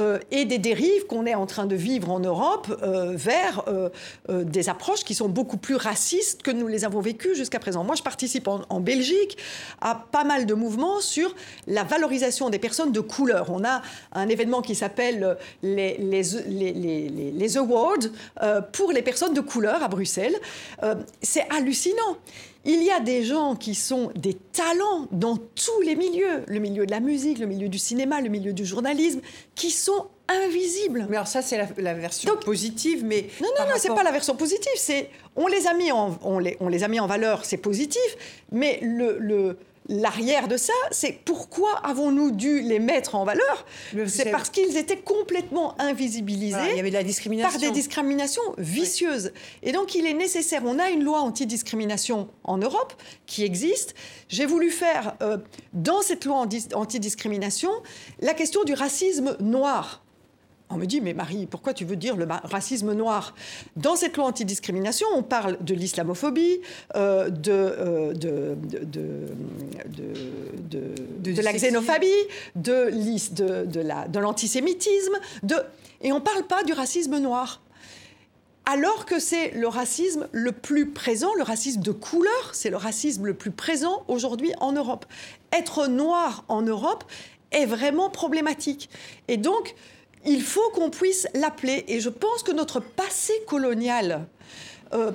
euh, 0.00 0.18
et 0.30 0.46
des 0.46 0.58
dérives 0.58 1.06
qu'on 1.06 1.26
est 1.26 1.34
en 1.34 1.46
train 1.46 1.66
de 1.66 1.76
vivre 1.76 2.10
en 2.10 2.20
Europe 2.20 2.68
euh, 2.82 3.12
vers 3.14 3.64
euh, 3.68 3.90
des 4.28 4.68
approches 4.68 5.04
qui 5.04 5.14
sont 5.14 5.28
beaucoup 5.28 5.58
plus 5.58 5.76
racistes 5.76 6.42
que 6.42 6.50
nous 6.50 6.66
les 6.68 6.84
avons 6.84 7.00
vécues 7.00 7.34
jusqu'à 7.34 7.58
présent. 7.58 7.84
Moi, 7.84 7.96
je 7.96 8.02
participe 8.02 8.48
en, 8.48 8.80
Belgique 8.80 9.36
à 9.82 10.06
pas 10.10 10.24
mal 10.24 10.46
de 10.46 10.54
mouvements 10.54 11.00
sur 11.00 11.34
la 11.66 11.84
valorisation 11.84 12.48
des 12.48 12.58
personnes 12.58 12.92
de 12.92 13.00
couleur. 13.00 13.50
On 13.50 13.62
a 13.62 13.82
un 14.12 14.28
événement 14.28 14.62
qui 14.62 14.74
s'appelle 14.74 15.36
les, 15.62 15.98
les, 15.98 16.22
les, 16.48 17.32
les, 17.32 17.56
Awards 17.58 18.08
pour 18.72 18.92
les 18.92 19.02
personnes 19.02 19.34
de 19.34 19.40
couleur 19.40 19.82
à 19.82 19.88
Bruxelles. 19.88 20.34
C'est 21.20 21.46
hallucinant. 21.50 22.16
Il 22.64 22.82
y 22.82 22.90
a 22.90 23.00
des 23.00 23.24
gens 23.24 23.56
qui 23.56 23.74
sont 23.74 24.10
des 24.14 24.34
talents 24.34 25.08
dans 25.12 25.36
tous 25.36 25.80
les 25.82 25.96
milieux, 25.96 26.44
le 26.46 26.58
milieu 26.58 26.84
de 26.84 26.90
la 26.90 27.00
musique, 27.00 27.38
le 27.38 27.46
milieu 27.46 27.68
du 27.68 27.78
cinéma, 27.78 28.20
le 28.20 28.28
milieu 28.28 28.52
du 28.52 28.66
journalisme, 28.66 29.20
qui 29.54 29.70
sont 29.70 30.08
invisibles. 30.28 31.06
Mais 31.08 31.16
alors 31.16 31.26
ça, 31.26 31.40
c'est 31.40 31.56
la, 31.78 31.94
version 31.94 32.36
positive, 32.36 33.02
mais... 33.04 33.26
Non, 33.40 33.48
non, 33.58 33.64
non, 33.66 33.74
c'est 33.78 33.94
pas 33.94 34.02
la 34.02 34.12
version 34.12 34.36
positive, 34.36 34.72
c'est... 34.76 35.08
On 35.36 35.46
les 35.46 35.66
a 35.66 35.74
mis 35.74 35.90
en, 35.90 36.18
on 36.22 36.38
les, 36.38 36.56
on 36.60 36.68
les 36.68 36.84
a 36.84 36.88
mis 36.88 37.00
en 37.00 37.06
valeur, 37.06 37.44
c'est 37.44 37.56
positif, 37.56 38.44
mais 38.52 38.78
le, 38.82 39.16
le 39.18 39.56
L'arrière 39.90 40.46
de 40.46 40.56
ça, 40.56 40.72
c'est 40.92 41.12
pourquoi 41.24 41.76
avons-nous 41.84 42.30
dû 42.30 42.60
les 42.62 42.78
mettre 42.78 43.16
en 43.16 43.24
valeur 43.24 43.66
C'est 44.06 44.30
parce 44.30 44.48
qu'ils 44.48 44.76
étaient 44.76 45.00
complètement 45.00 45.74
invisibilisés 45.80 46.56
il 46.70 46.76
y 46.76 46.80
avait 46.80 46.90
de 46.90 46.94
la 46.94 47.02
discrimination. 47.02 47.50
par 47.50 47.60
des 47.60 47.74
discriminations 47.74 48.42
vicieuses. 48.56 49.32
Et 49.64 49.72
donc, 49.72 49.96
il 49.96 50.06
est 50.06 50.14
nécessaire, 50.14 50.62
on 50.64 50.78
a 50.78 50.90
une 50.90 51.02
loi 51.02 51.18
antidiscrimination 51.18 52.28
en 52.44 52.58
Europe 52.58 52.94
qui 53.26 53.42
existe. 53.42 53.96
J'ai 54.28 54.46
voulu 54.46 54.70
faire, 54.70 55.16
euh, 55.22 55.38
dans 55.72 56.02
cette 56.02 56.24
loi 56.24 56.46
antidiscrimination, 56.74 57.72
la 58.20 58.34
question 58.34 58.62
du 58.62 58.74
racisme 58.74 59.36
noir. 59.40 60.04
On 60.72 60.76
me 60.76 60.86
dit, 60.86 61.00
mais 61.00 61.14
Marie, 61.14 61.46
pourquoi 61.46 61.74
tu 61.74 61.84
veux 61.84 61.96
dire 61.96 62.16
le 62.16 62.28
racisme 62.44 62.92
noir? 62.92 63.34
Dans 63.76 63.96
cette 63.96 64.16
loi 64.16 64.26
antidiscrimination, 64.26 65.08
on 65.14 65.24
parle 65.24 65.58
de 65.60 65.74
l'islamophobie, 65.74 66.60
euh, 66.94 67.28
de, 67.28 68.12
de, 68.14 68.56
de, 71.18 71.42
la 71.42 71.52
xénophobie, 71.52 72.06
de, 72.54 74.18
l'antisémitisme, 74.20 75.18
et 76.02 76.12
on 76.12 76.16
ne 76.16 76.24
parle 76.24 76.44
pas 76.44 76.62
du 76.62 76.72
racisme 76.72 77.18
noir. 77.18 77.60
Alors 78.64 79.06
que 79.06 79.18
c'est 79.18 79.50
le 79.50 79.66
racisme 79.66 80.28
le 80.30 80.52
plus 80.52 80.90
présent, 80.90 81.34
le 81.36 81.42
racisme 81.42 81.80
de 81.80 81.90
couleur, 81.90 82.50
c'est 82.52 82.70
le 82.70 82.76
racisme 82.76 83.26
le 83.26 83.34
plus 83.34 83.50
présent 83.50 84.04
aujourd'hui 84.06 84.52
en 84.60 84.70
Europe. 84.70 85.06
Être 85.52 85.88
noir 85.88 86.44
en 86.46 86.62
Europe 86.62 87.02
est 87.50 87.66
vraiment 87.66 88.10
problématique. 88.10 88.88
Et 89.26 89.36
donc, 89.36 89.74
il 90.26 90.42
faut 90.42 90.68
qu'on 90.70 90.90
puisse 90.90 91.26
l'appeler. 91.34 91.84
Et 91.88 92.00
je 92.00 92.08
pense 92.08 92.42
que 92.42 92.52
notre 92.52 92.80
passé 92.80 93.32
colonial 93.46 94.26
euh, 94.92 95.12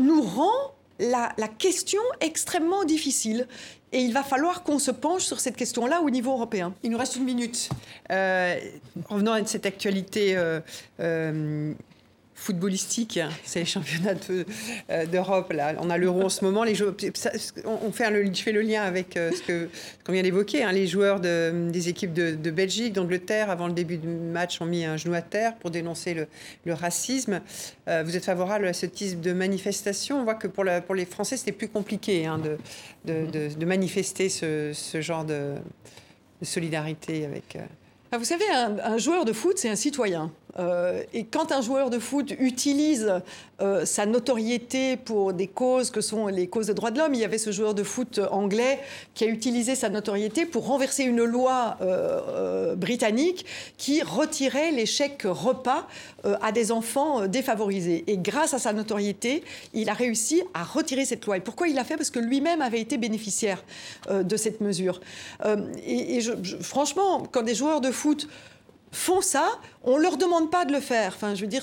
nous 0.00 0.22
rend 0.22 0.74
la, 0.98 1.30
question 1.58 2.02
extrêmement 2.20 2.84
difficile. 2.84 3.46
Et 3.92 4.00
il 4.00 4.12
va 4.12 4.22
falloir 4.22 4.62
qu'on 4.62 4.78
se 4.78 4.90
penche 4.90 5.24
sur 5.24 5.40
cette 5.40 5.56
question-là 5.56 6.02
au 6.02 6.10
niveau 6.10 6.32
européen. 6.32 6.74
Il 6.82 6.90
nous 6.90 6.98
reste 6.98 7.16
une 7.16 7.24
minute. 7.24 7.68
Euh, 8.10 8.58
revenons 9.08 9.32
à 9.32 9.44
cette 9.46 9.64
actualité 9.64 10.34
euh, 10.36 10.60
footballistique, 12.38 13.18
c'est 13.44 13.60
les 13.60 13.64
championnats 13.64 14.14
euh, 14.90 15.06
d'Europe. 15.06 15.52
là, 15.52 15.74
on 15.80 15.88
a 15.88 15.96
l'Euro 15.96 16.24
en 16.24 16.28
ce 16.28 16.44
moment. 16.44 16.64
Les 16.64 16.74
joueurs, 16.74 16.94
on 17.64 17.90
fait 17.90 18.10
le, 18.10 18.32
je 18.32 18.42
fais 18.42 18.52
le 18.52 18.60
lien 18.60 18.82
avec 18.82 19.16
euh, 19.16 19.32
ce 19.32 19.66
qu'on 20.04 20.12
vient 20.12 20.22
d'évoquer. 20.22 20.62
Hein, 20.62 20.72
les 20.72 20.86
joueurs 20.86 21.18
de, 21.18 21.70
des 21.70 21.88
équipes 21.88 22.12
de, 22.12 22.50
Belgique, 22.50 22.92
d'Angleterre, 22.92 23.50
avant 23.50 23.66
le 23.66 23.72
début 23.72 23.96
du 23.96 24.06
match, 24.06 24.60
ont 24.60 24.66
mis 24.66 24.84
un 24.84 24.98
genou 24.98 25.14
à 25.14 25.22
terre 25.22 25.56
pour 25.56 25.70
dénoncer 25.70 26.14
le, 26.14 26.74
racisme. 26.74 27.40
Euh, 27.88 28.02
vous 28.04 28.16
êtes 28.16 28.26
favorable 28.26 28.66
à 28.66 28.74
ce 28.74 28.84
type 28.84 29.20
de 29.22 29.32
manifestation? 29.32 30.20
On 30.20 30.24
voit 30.24 30.34
que 30.34 30.46
pour, 30.46 30.64
les 30.64 31.06
Français, 31.06 31.38
c'était 31.38 31.52
plus 31.52 31.68
compliqué 31.68 32.26
hein, 32.26 32.38
de, 32.38 33.26
de, 33.26 33.64
manifester 33.64 34.28
ce, 34.28 34.72
ce 34.74 35.00
genre 35.00 35.24
de, 35.24 35.54
solidarité 36.42 37.24
avec. 37.24 37.56
Ah, 38.12 38.18
vous 38.18 38.24
savez, 38.24 38.44
un 38.50 38.98
joueur 38.98 39.24
de 39.24 39.32
foot, 39.32 39.58
c'est 39.58 39.70
un 39.70 39.76
citoyen. 39.76 40.30
Euh, 40.58 41.02
et 41.12 41.24
quand 41.24 41.52
un 41.52 41.60
joueur 41.60 41.90
de 41.90 41.98
foot 41.98 42.32
utilise 42.38 43.12
euh, 43.60 43.84
sa 43.84 44.06
notoriété 44.06 44.96
pour 44.96 45.32
des 45.32 45.46
causes 45.46 45.90
que 45.90 46.00
sont 46.00 46.28
les 46.28 46.46
causes 46.46 46.66
des 46.66 46.74
droits 46.74 46.90
de 46.90 46.98
l'homme, 46.98 47.14
il 47.14 47.20
y 47.20 47.24
avait 47.24 47.38
ce 47.38 47.50
joueur 47.50 47.74
de 47.74 47.82
foot 47.82 48.20
anglais 48.30 48.80
qui 49.14 49.24
a 49.24 49.26
utilisé 49.28 49.74
sa 49.74 49.88
notoriété 49.88 50.46
pour 50.46 50.66
renverser 50.66 51.04
une 51.04 51.24
loi 51.24 51.76
euh, 51.80 52.74
britannique 52.74 53.46
qui 53.76 54.02
retirait 54.02 54.72
les 54.72 54.86
chèques 54.86 55.24
repas 55.24 55.86
à 56.40 56.50
des 56.50 56.72
enfants 56.72 57.28
défavorisés. 57.28 58.04
Et 58.08 58.18
grâce 58.18 58.52
à 58.52 58.58
sa 58.58 58.72
notoriété, 58.72 59.44
il 59.74 59.88
a 59.88 59.92
réussi 59.92 60.42
à 60.54 60.64
retirer 60.64 61.04
cette 61.04 61.24
loi. 61.24 61.36
Et 61.36 61.40
pourquoi 61.40 61.68
il 61.68 61.74
l'a 61.74 61.84
fait? 61.84 61.96
Parce 61.96 62.10
que 62.10 62.18
lui-même 62.18 62.62
avait 62.62 62.80
été 62.80 62.98
bénéficiaire 62.98 63.62
de 64.10 64.36
cette 64.36 64.60
mesure. 64.60 65.00
et, 65.86 66.20
franchement, 66.60 67.22
quand 67.30 67.42
des 67.42 67.54
joueurs 67.54 67.80
de 67.80 67.92
foot 67.92 68.28
font 68.96 69.20
ça, 69.20 69.46
on 69.84 69.98
ne 69.98 70.02
leur 70.02 70.16
demande 70.16 70.50
pas 70.50 70.64
de 70.64 70.72
le 70.72 70.80
faire. 70.80 71.12
Enfin, 71.14 71.34
je 71.34 71.42
veux 71.42 71.46
dire, 71.46 71.62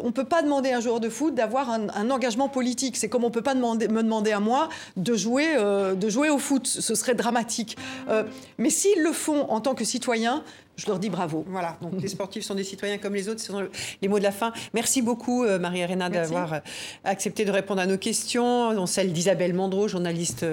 on 0.00 0.06
ne 0.06 0.10
peut 0.10 0.24
pas 0.24 0.42
demander 0.42 0.70
à 0.72 0.78
un 0.78 0.80
joueur 0.80 0.98
de 0.98 1.08
foot 1.08 1.34
d'avoir 1.34 1.70
un, 1.70 2.10
engagement 2.10 2.48
politique. 2.48 2.96
C'est 2.96 3.08
comme 3.08 3.24
on 3.24 3.28
ne 3.28 3.32
peut 3.32 3.42
pas 3.42 3.54
me 3.54 4.02
demander 4.02 4.32
à 4.32 4.40
moi 4.40 4.68
de 4.96 5.14
jouer, 5.14 5.54
euh, 5.56 5.94
de 5.94 6.08
jouer 6.08 6.30
au 6.30 6.38
foot. 6.38 6.66
Ce 6.66 6.94
serait 6.94 7.14
dramatique. 7.14 7.76
Euh, 8.08 8.24
mais 8.58 8.70
s'ils 8.70 9.02
le 9.02 9.12
font 9.12 9.42
en 9.50 9.60
tant 9.60 9.74
que 9.74 9.84
citoyens, 9.84 10.42
je 10.82 10.86
leur 10.86 10.98
dis 10.98 11.10
bravo. 11.10 11.44
Voilà, 11.48 11.76
donc 11.80 11.92
les 12.00 12.08
sportifs 12.08 12.44
sont 12.44 12.54
des 12.54 12.64
citoyens 12.64 12.98
comme 12.98 13.14
les 13.14 13.28
autres, 13.28 13.40
ce 13.40 13.46
sont 13.52 13.68
les 14.00 14.08
mots 14.08 14.18
de 14.18 14.24
la 14.24 14.32
fin. 14.32 14.52
Merci 14.74 15.02
beaucoup 15.02 15.44
Marie-Arena 15.44 16.08
d'avoir 16.08 16.60
accepté 17.04 17.44
de 17.44 17.50
répondre 17.50 17.80
à 17.80 17.86
nos 17.86 17.98
questions, 17.98 18.74
dont 18.74 18.86
celle 18.86 19.12
d'Isabelle 19.12 19.54
Mandreau, 19.54 19.88
journaliste 19.88 20.44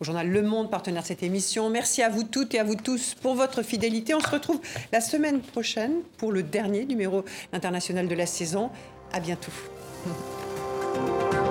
au 0.00 0.04
journal 0.04 0.28
Le 0.28 0.42
Monde, 0.42 0.70
partenaire 0.70 1.02
de 1.02 1.06
cette 1.06 1.22
émission. 1.22 1.70
Merci 1.70 2.02
à 2.02 2.08
vous 2.08 2.24
toutes 2.24 2.54
et 2.54 2.58
à 2.58 2.64
vous 2.64 2.76
tous 2.76 3.14
pour 3.14 3.34
votre 3.34 3.62
fidélité. 3.62 4.14
On 4.14 4.20
se 4.20 4.28
retrouve 4.28 4.60
la 4.92 5.00
semaine 5.00 5.40
prochaine 5.40 6.02
pour 6.16 6.32
le 6.32 6.42
dernier 6.42 6.84
numéro 6.84 7.24
international 7.52 8.08
de 8.08 8.14
la 8.14 8.26
saison. 8.26 8.70
À 9.12 9.20
bientôt. 9.20 9.52